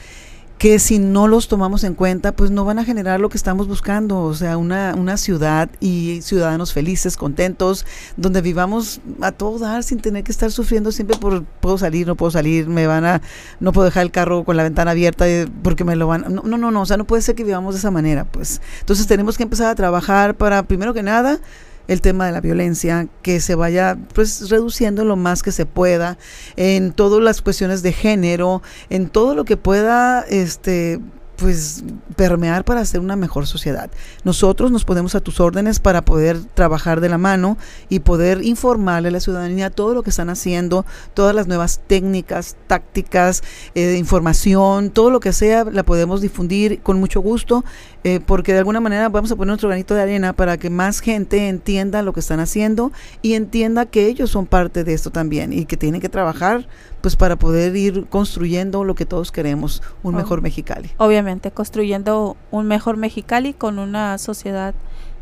que 0.62 0.78
si 0.78 1.00
no 1.00 1.26
los 1.26 1.48
tomamos 1.48 1.82
en 1.82 1.94
cuenta, 1.94 2.30
pues 2.30 2.52
no 2.52 2.64
van 2.64 2.78
a 2.78 2.84
generar 2.84 3.18
lo 3.18 3.28
que 3.28 3.36
estamos 3.36 3.66
buscando, 3.66 4.20
o 4.20 4.32
sea, 4.32 4.56
una, 4.56 4.94
una 4.96 5.16
ciudad 5.16 5.68
y 5.80 6.20
ciudadanos 6.22 6.72
felices, 6.72 7.16
contentos, 7.16 7.84
donde 8.16 8.42
vivamos 8.42 9.00
a 9.22 9.32
todo 9.32 9.58
dar 9.58 9.82
sin 9.82 9.98
tener 9.98 10.22
que 10.22 10.30
estar 10.30 10.52
sufriendo 10.52 10.92
siempre 10.92 11.18
por 11.18 11.42
puedo 11.42 11.78
salir, 11.78 12.06
no 12.06 12.14
puedo 12.14 12.30
salir, 12.30 12.68
me 12.68 12.86
van 12.86 13.04
a, 13.04 13.22
no 13.58 13.72
puedo 13.72 13.86
dejar 13.86 14.04
el 14.04 14.12
carro 14.12 14.44
con 14.44 14.56
la 14.56 14.62
ventana 14.62 14.92
abierta 14.92 15.28
eh, 15.28 15.48
porque 15.64 15.82
me 15.82 15.96
lo 15.96 16.06
van, 16.06 16.32
no, 16.32 16.42
no, 16.44 16.56
no, 16.56 16.70
no 16.70 16.82
o 16.82 16.86
sea, 16.86 16.96
no 16.96 17.08
puede 17.08 17.22
ser 17.22 17.34
que 17.34 17.42
vivamos 17.42 17.74
de 17.74 17.80
esa 17.80 17.90
manera, 17.90 18.24
pues. 18.24 18.60
Entonces 18.78 19.08
tenemos 19.08 19.36
que 19.36 19.42
empezar 19.42 19.66
a 19.66 19.74
trabajar 19.74 20.36
para, 20.36 20.62
primero 20.62 20.94
que 20.94 21.02
nada, 21.02 21.40
el 21.88 22.00
tema 22.00 22.26
de 22.26 22.32
la 22.32 22.40
violencia, 22.40 23.08
que 23.22 23.40
se 23.40 23.54
vaya 23.54 23.98
pues 24.14 24.50
reduciendo 24.50 25.04
lo 25.04 25.16
más 25.16 25.42
que 25.42 25.52
se 25.52 25.66
pueda 25.66 26.18
en 26.56 26.92
todas 26.92 27.22
las 27.22 27.42
cuestiones 27.42 27.82
de 27.82 27.92
género, 27.92 28.62
en 28.90 29.08
todo 29.08 29.34
lo 29.34 29.44
que 29.44 29.56
pueda 29.56 30.20
este 30.22 31.00
pues 31.42 31.82
permear 32.14 32.64
para 32.64 32.80
hacer 32.80 33.00
una 33.00 33.16
mejor 33.16 33.48
sociedad. 33.48 33.90
Nosotros 34.22 34.70
nos 34.70 34.84
ponemos 34.84 35.16
a 35.16 35.20
tus 35.20 35.40
órdenes 35.40 35.80
para 35.80 36.04
poder 36.04 36.42
trabajar 36.54 37.00
de 37.00 37.08
la 37.08 37.18
mano 37.18 37.58
y 37.88 37.98
poder 37.98 38.44
informarle 38.44 39.08
a 39.08 39.10
la 39.10 39.18
ciudadanía 39.18 39.70
todo 39.70 39.92
lo 39.92 40.04
que 40.04 40.10
están 40.10 40.30
haciendo, 40.30 40.86
todas 41.14 41.34
las 41.34 41.48
nuevas 41.48 41.80
técnicas, 41.88 42.56
tácticas, 42.68 43.42
eh, 43.74 43.96
información, 43.98 44.90
todo 44.90 45.10
lo 45.10 45.18
que 45.18 45.32
sea, 45.32 45.64
la 45.64 45.82
podemos 45.82 46.20
difundir 46.20 46.80
con 46.80 47.00
mucho 47.00 47.20
gusto, 47.20 47.64
eh, 48.04 48.20
porque 48.24 48.52
de 48.52 48.58
alguna 48.58 48.80
manera 48.80 49.08
vamos 49.08 49.30
a 49.30 49.36
poner 49.36 49.48
nuestro 49.48 49.68
granito 49.68 49.94
de 49.94 50.02
arena 50.02 50.32
para 50.32 50.56
que 50.56 50.70
más 50.70 51.00
gente 51.00 51.48
entienda 51.48 52.02
lo 52.02 52.12
que 52.12 52.20
están 52.20 52.40
haciendo 52.40 52.90
y 53.22 53.34
entienda 53.34 53.86
que 53.86 54.06
ellos 54.06 54.30
son 54.30 54.46
parte 54.46 54.82
de 54.82 54.92
esto 54.92 55.10
también 55.10 55.52
y 55.52 55.66
que 55.66 55.76
tienen 55.76 56.00
que 56.00 56.08
trabajar 56.08 56.66
pues 57.00 57.14
para 57.16 57.36
poder 57.36 57.76
ir 57.76 58.06
construyendo 58.08 58.84
lo 58.84 58.94
que 58.94 59.06
todos 59.06 59.30
queremos, 59.30 59.82
un 60.02 60.14
mejor 60.14 60.42
Mexicali. 60.42 60.90
Obviamente, 60.98 61.50
construyendo 61.50 62.36
un 62.50 62.66
mejor 62.66 62.96
Mexicali 62.96 63.54
con 63.54 63.78
una 63.78 64.18
sociedad 64.18 64.74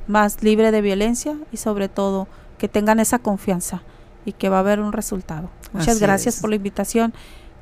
más 0.06 0.42
libre 0.42 0.70
de 0.70 0.80
violencia 0.80 1.36
y 1.52 1.56
sobre 1.58 1.88
todo 1.88 2.28
que 2.58 2.68
tengan 2.68 3.00
esa 3.00 3.18
confianza 3.18 3.82
y 4.24 4.32
que 4.32 4.48
va 4.48 4.56
a 4.56 4.60
haber 4.60 4.80
un 4.80 4.92
resultado. 4.92 5.50
Muchas 5.72 6.00
gracias 6.00 6.40
por 6.40 6.50
la 6.50 6.56
invitación. 6.56 7.14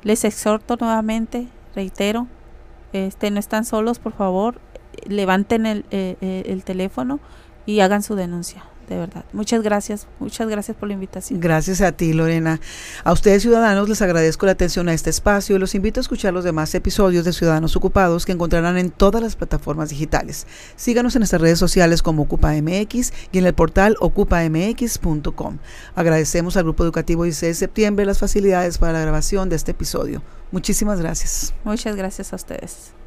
Les 0.03 0.23
exhorto 0.23 0.77
nuevamente, 0.79 1.47
reitero, 1.75 2.27
este, 2.93 3.31
no 3.31 3.39
están 3.39 3.65
solos, 3.65 3.99
por 3.99 4.13
favor, 4.13 4.59
levanten 5.07 5.65
el, 5.65 5.85
eh, 5.91 6.15
eh, 6.21 6.43
el 6.47 6.63
teléfono 6.63 7.19
y 7.65 7.79
hagan 7.81 8.03
su 8.03 8.15
denuncia 8.15 8.63
de 8.89 8.97
verdad. 8.97 9.23
Muchas 9.31 9.61
gracias, 9.61 10.07
muchas 10.19 10.49
gracias 10.49 10.75
por 10.75 10.87
la 10.87 10.95
invitación. 10.95 11.39
Gracias 11.39 11.81
a 11.81 11.91
ti, 11.91 12.11
Lorena. 12.11 12.59
A 13.03 13.13
ustedes, 13.13 13.43
ciudadanos, 13.43 13.87
les 13.87 14.01
agradezco 14.01 14.45
la 14.45 14.53
atención 14.53 14.89
a 14.89 14.93
este 14.93 15.11
espacio 15.11 15.55
y 15.55 15.59
los 15.59 15.75
invito 15.75 15.99
a 15.99 16.01
escuchar 16.01 16.33
los 16.33 16.43
demás 16.43 16.73
episodios 16.75 17.23
de 17.23 17.31
Ciudadanos 17.31 17.75
Ocupados 17.75 18.25
que 18.25 18.31
encontrarán 18.31 18.77
en 18.77 18.89
todas 18.89 19.21
las 19.21 19.35
plataformas 19.35 19.89
digitales. 19.89 20.47
Síganos 20.75 21.15
en 21.15 21.19
nuestras 21.19 21.41
redes 21.41 21.59
sociales 21.59 22.01
como 22.01 22.23
OcupaMX 22.23 23.13
y 23.31 23.37
en 23.37 23.45
el 23.45 23.53
portal 23.53 23.95
ocupamx.com. 23.99 25.59
Agradecemos 25.95 26.57
al 26.57 26.63
Grupo 26.63 26.83
Educativo 26.83 27.23
16 27.23 27.49
de 27.49 27.59
septiembre 27.59 28.05
las 28.05 28.19
facilidades 28.19 28.79
para 28.79 28.93
la 28.93 29.01
grabación 29.01 29.49
de 29.49 29.55
este 29.55 29.71
episodio. 29.71 30.23
Muchísimas 30.51 30.99
gracias. 30.99 31.53
Muchas 31.63 31.95
gracias 31.95 32.33
a 32.33 32.35
ustedes. 32.35 32.98